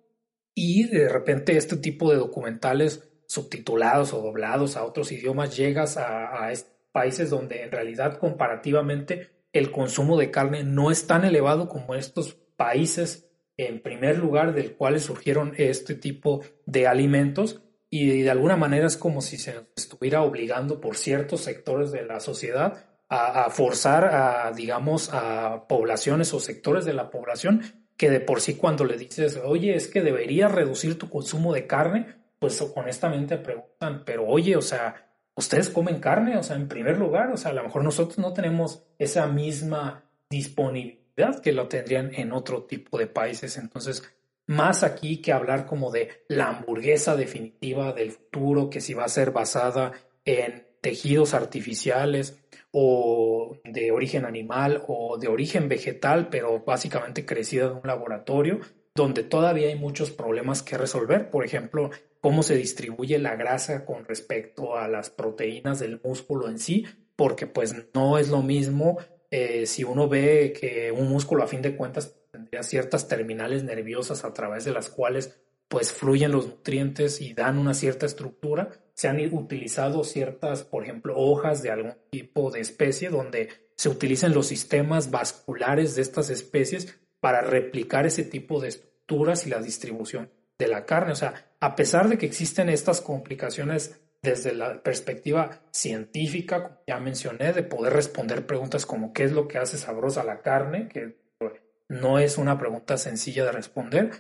y 0.55 0.87
de 0.87 1.09
repente 1.09 1.57
este 1.57 1.77
tipo 1.77 2.11
de 2.11 2.17
documentales 2.17 3.09
subtitulados 3.27 4.13
o 4.13 4.21
doblados 4.21 4.77
a 4.77 4.83
otros 4.83 5.11
idiomas 5.11 5.55
llegas 5.55 5.97
a, 5.97 6.47
a 6.47 6.53
países 6.91 7.29
donde 7.29 7.63
en 7.63 7.71
realidad 7.71 8.19
comparativamente 8.19 9.31
el 9.51 9.71
consumo 9.71 10.17
de 10.17 10.31
carne 10.31 10.63
no 10.63 10.91
es 10.91 11.07
tan 11.07 11.25
elevado 11.25 11.67
como 11.67 11.95
estos 11.95 12.33
países 12.55 13.29
en 13.57 13.81
primer 13.81 14.17
lugar 14.17 14.53
del 14.53 14.75
cual 14.75 14.99
surgieron 14.99 15.53
este 15.57 15.95
tipo 15.95 16.41
de 16.65 16.87
alimentos 16.87 17.61
y 17.89 18.21
de 18.21 18.31
alguna 18.31 18.55
manera 18.55 18.87
es 18.87 18.97
como 18.97 19.21
si 19.21 19.37
se 19.37 19.67
estuviera 19.75 20.23
obligando 20.23 20.81
por 20.81 20.97
ciertos 20.97 21.41
sectores 21.41 21.91
de 21.91 22.03
la 22.03 22.19
sociedad 22.19 22.85
a, 23.07 23.51
forzar 23.51 24.05
a, 24.05 24.51
digamos, 24.51 25.11
a 25.13 25.67
poblaciones 25.67 26.33
o 26.33 26.39
sectores 26.39 26.85
de 26.85 26.93
la 26.93 27.11
población 27.11 27.61
que 28.03 28.09
de 28.09 28.19
por 28.19 28.41
sí 28.41 28.55
cuando 28.55 28.83
le 28.83 28.97
dices, 28.97 29.39
oye, 29.41 29.75
es 29.75 29.87
que 29.87 30.01
deberías 30.01 30.51
reducir 30.51 30.97
tu 30.97 31.09
consumo 31.09 31.53
de 31.53 31.67
carne, 31.67 32.05
pues 32.37 32.61
honestamente 32.75 33.37
preguntan, 33.37 34.03
pero 34.05 34.27
oye, 34.27 34.57
o 34.57 34.61
sea, 34.61 35.09
ustedes 35.35 35.69
comen 35.69 36.01
carne, 36.01 36.35
o 36.35 36.43
sea, 36.43 36.57
en 36.57 36.67
primer 36.67 36.97
lugar, 36.97 37.31
o 37.31 37.37
sea, 37.37 37.51
a 37.51 37.53
lo 37.53 37.63
mejor 37.63 37.81
nosotros 37.81 38.17
no 38.17 38.33
tenemos 38.33 38.83
esa 38.99 39.25
misma 39.27 40.03
disponibilidad 40.29 41.39
que 41.41 41.53
lo 41.53 41.69
tendrían 41.69 42.13
en 42.13 42.33
otro 42.33 42.63
tipo 42.63 42.97
de 42.97 43.07
países. 43.07 43.55
Entonces, 43.55 44.03
más 44.47 44.83
aquí 44.83 45.21
que 45.21 45.31
hablar 45.31 45.65
como 45.65 45.89
de 45.89 46.25
la 46.27 46.49
hamburguesa 46.49 47.15
definitiva 47.15 47.93
del 47.93 48.11
futuro, 48.11 48.69
que 48.69 48.81
si 48.81 48.93
va 48.93 49.05
a 49.05 49.07
ser 49.07 49.31
basada 49.31 49.93
en 50.25 50.67
tejidos 50.81 51.33
artificiales 51.33 52.42
o 52.75 53.55
de 53.63 53.91
origen 53.91 54.25
animal 54.25 54.83
o 54.87 55.17
de 55.19 55.27
origen 55.27 55.69
vegetal, 55.69 56.29
pero 56.29 56.63
básicamente 56.65 57.23
crecida 57.23 57.67
en 57.67 57.73
un 57.73 57.81
laboratorio, 57.83 58.59
donde 58.95 59.23
todavía 59.23 59.67
hay 59.67 59.75
muchos 59.75 60.09
problemas 60.09 60.63
que 60.63 60.77
resolver. 60.77 61.29
Por 61.29 61.45
ejemplo, 61.45 61.91
cómo 62.19 62.41
se 62.41 62.55
distribuye 62.55 63.19
la 63.19 63.35
grasa 63.35 63.85
con 63.85 64.05
respecto 64.05 64.75
a 64.75 64.87
las 64.87 65.11
proteínas 65.11 65.79
del 65.79 66.01
músculo 66.03 66.49
en 66.49 66.57
sí, 66.57 66.85
porque 67.15 67.45
pues 67.45 67.75
no 67.93 68.17
es 68.17 68.29
lo 68.29 68.41
mismo 68.41 68.97
eh, 69.29 69.67
si 69.67 69.83
uno 69.83 70.09
ve 70.09 70.51
que 70.59 70.91
un 70.91 71.09
músculo 71.09 71.43
a 71.43 71.47
fin 71.47 71.61
de 71.61 71.75
cuentas 71.75 72.15
tendría 72.31 72.63
ciertas 72.63 73.07
terminales 73.07 73.63
nerviosas 73.63 74.25
a 74.25 74.33
través 74.33 74.65
de 74.65 74.71
las 74.71 74.89
cuales 74.89 75.39
pues 75.67 75.91
fluyen 75.91 76.31
los 76.31 76.47
nutrientes 76.47 77.21
y 77.21 77.33
dan 77.33 77.59
una 77.59 77.75
cierta 77.75 78.07
estructura. 78.07 78.82
Se 78.95 79.07
han 79.07 79.19
utilizado 79.33 80.03
ciertas, 80.03 80.63
por 80.63 80.83
ejemplo, 80.83 81.15
hojas 81.17 81.63
de 81.63 81.71
algún 81.71 81.95
tipo 82.11 82.51
de 82.51 82.59
especie 82.59 83.09
donde 83.09 83.49
se 83.75 83.89
utilizan 83.89 84.33
los 84.33 84.47
sistemas 84.47 85.09
vasculares 85.11 85.95
de 85.95 86.03
estas 86.03 86.29
especies 86.29 86.99
para 87.19 87.41
replicar 87.41 88.05
ese 88.05 88.23
tipo 88.23 88.59
de 88.59 88.69
estructuras 88.69 89.47
y 89.47 89.49
la 89.49 89.61
distribución 89.61 90.29
de 90.59 90.67
la 90.67 90.85
carne. 90.85 91.13
O 91.13 91.15
sea, 91.15 91.51
a 91.59 91.75
pesar 91.75 92.09
de 92.09 92.17
que 92.17 92.25
existen 92.25 92.69
estas 92.69 93.01
complicaciones 93.01 93.99
desde 94.21 94.53
la 94.53 94.81
perspectiva 94.81 95.61
científica, 95.71 96.63
como 96.63 96.81
ya 96.87 96.99
mencioné, 96.99 97.51
de 97.51 97.63
poder 97.63 97.93
responder 97.93 98.45
preguntas 98.45 98.85
como 98.85 99.11
qué 99.11 99.25
es 99.25 99.33
lo 99.33 99.47
que 99.47 99.57
hace 99.57 99.77
sabrosa 99.77 100.23
la 100.23 100.41
carne, 100.41 100.87
que 100.87 101.17
no 101.89 102.19
es 102.19 102.37
una 102.37 102.57
pregunta 102.57 102.97
sencilla 102.97 103.45
de 103.45 103.51
responder, 103.51 104.11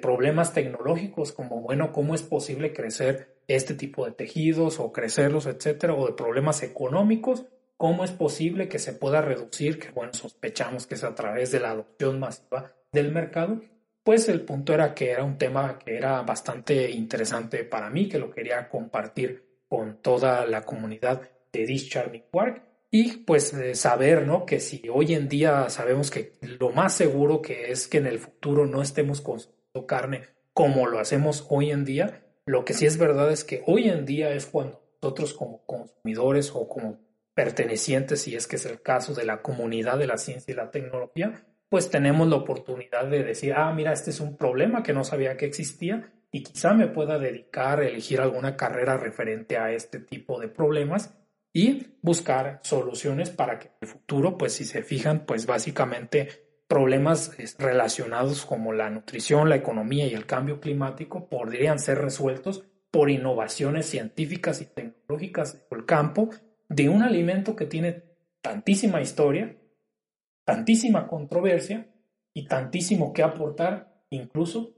problemas 0.00 0.54
tecnológicos 0.54 1.32
como, 1.32 1.60
bueno, 1.60 1.92
¿cómo 1.92 2.14
es 2.14 2.22
posible 2.22 2.72
crecer 2.72 3.35
este 3.48 3.74
tipo 3.74 4.04
de 4.04 4.12
tejidos 4.12 4.80
o 4.80 4.92
crecerlos, 4.92 5.46
etcétera? 5.46 5.94
O 5.94 6.06
de 6.06 6.14
problemas 6.14 6.62
económicos, 6.62 7.46
¿cómo 7.76 8.04
es 8.04 8.12
posible 8.12 8.68
que 8.68 8.78
se 8.78 8.92
pueda 8.92 9.20
reducir? 9.20 9.78
Que, 9.78 9.90
bueno, 9.90 10.12
sospechamos 10.12 10.86
que 10.86 10.94
es 10.94 11.04
a 11.04 11.14
través 11.14 11.52
de 11.52 11.60
la 11.60 11.70
adopción 11.70 12.18
masiva 12.20 12.72
del 12.92 13.12
mercado 13.12 13.60
pues 14.06 14.28
el 14.28 14.42
punto 14.42 14.72
era 14.72 14.94
que 14.94 15.10
era 15.10 15.24
un 15.24 15.36
tema 15.36 15.80
que 15.80 15.96
era 15.96 16.22
bastante 16.22 16.88
interesante 16.92 17.64
para 17.64 17.90
mí, 17.90 18.08
que 18.08 18.20
lo 18.20 18.30
quería 18.30 18.68
compartir 18.68 19.64
con 19.68 20.00
toda 20.00 20.46
la 20.46 20.62
comunidad 20.62 21.28
de 21.52 21.66
This 21.66 21.88
Charming 21.88 22.22
Quark 22.30 22.62
y 22.88 23.16
pues 23.24 23.52
eh, 23.52 23.74
saber, 23.74 24.24
¿no? 24.24 24.46
Que 24.46 24.60
si 24.60 24.88
hoy 24.88 25.12
en 25.14 25.26
día 25.28 25.68
sabemos 25.70 26.12
que 26.12 26.34
lo 26.40 26.70
más 26.70 26.94
seguro 26.94 27.42
que 27.42 27.72
es 27.72 27.88
que 27.88 27.98
en 27.98 28.06
el 28.06 28.20
futuro 28.20 28.64
no 28.64 28.80
estemos 28.80 29.20
consumiendo 29.20 29.88
carne 29.88 30.28
como 30.52 30.86
lo 30.86 31.00
hacemos 31.00 31.44
hoy 31.48 31.72
en 31.72 31.84
día, 31.84 32.22
lo 32.46 32.64
que 32.64 32.74
sí 32.74 32.86
es 32.86 32.96
verdad 32.96 33.30
es 33.30 33.44
que 33.44 33.62
hoy 33.66 33.88
en 33.88 34.06
día 34.06 34.30
es 34.30 34.46
cuando 34.46 34.80
nosotros 35.02 35.34
como 35.34 35.64
consumidores 35.66 36.52
o 36.54 36.68
como 36.68 36.98
pertenecientes, 37.34 38.22
si 38.22 38.34
es 38.34 38.46
que 38.46 38.56
es 38.56 38.64
el 38.64 38.80
caso 38.80 39.12
de 39.12 39.24
la 39.24 39.42
comunidad 39.42 39.98
de 39.98 40.06
la 40.06 40.16
ciencia 40.16 40.52
y 40.52 40.56
la 40.56 40.70
tecnología, 40.70 41.44
pues 41.68 41.90
tenemos 41.90 42.28
la 42.28 42.36
oportunidad 42.36 43.06
de 43.06 43.24
decir, 43.24 43.52
ah, 43.54 43.72
mira, 43.74 43.92
este 43.92 44.10
es 44.10 44.20
un 44.20 44.36
problema 44.36 44.82
que 44.82 44.92
no 44.92 45.04
sabía 45.04 45.36
que 45.36 45.46
existía 45.46 46.12
y 46.30 46.44
quizá 46.44 46.72
me 46.72 46.86
pueda 46.86 47.18
dedicar 47.18 47.80
a 47.80 47.88
elegir 47.88 48.20
alguna 48.20 48.56
carrera 48.56 48.96
referente 48.96 49.58
a 49.58 49.72
este 49.72 49.98
tipo 49.98 50.40
de 50.40 50.48
problemas 50.48 51.14
y 51.52 51.94
buscar 52.00 52.60
soluciones 52.62 53.30
para 53.30 53.58
que 53.58 53.68
en 53.68 53.74
el 53.82 53.88
futuro, 53.88 54.38
pues 54.38 54.52
si 54.52 54.64
se 54.64 54.82
fijan, 54.82 55.26
pues 55.26 55.46
básicamente 55.46 56.45
problemas 56.68 57.36
relacionados 57.58 58.44
como 58.44 58.72
la 58.72 58.90
nutrición, 58.90 59.48
la 59.48 59.56
economía 59.56 60.06
y 60.06 60.14
el 60.14 60.26
cambio 60.26 60.60
climático 60.60 61.28
podrían 61.28 61.78
ser 61.78 61.98
resueltos 61.98 62.64
por 62.90 63.10
innovaciones 63.10 63.86
científicas 63.86 64.60
y 64.60 64.66
tecnológicas 64.66 65.66
en 65.70 65.78
el 65.78 65.86
campo 65.86 66.30
de 66.68 66.88
un 66.88 67.02
alimento 67.02 67.54
que 67.54 67.66
tiene 67.66 68.04
tantísima 68.40 69.00
historia 69.00 69.56
tantísima 70.46 71.08
controversia 71.08 71.92
y 72.32 72.46
tantísimo 72.46 73.12
que 73.12 73.22
aportar 73.22 74.04
incluso 74.10 74.74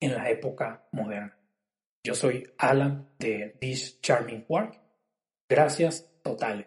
en 0.00 0.14
la 0.14 0.30
época 0.30 0.88
moderna. 0.90 1.38
Yo 2.02 2.14
soy 2.14 2.50
Alan 2.58 3.10
de 3.18 3.56
This 3.60 4.00
Charming 4.00 4.44
Work. 4.48 4.80
Gracias 5.48 6.10
totales. 6.22 6.66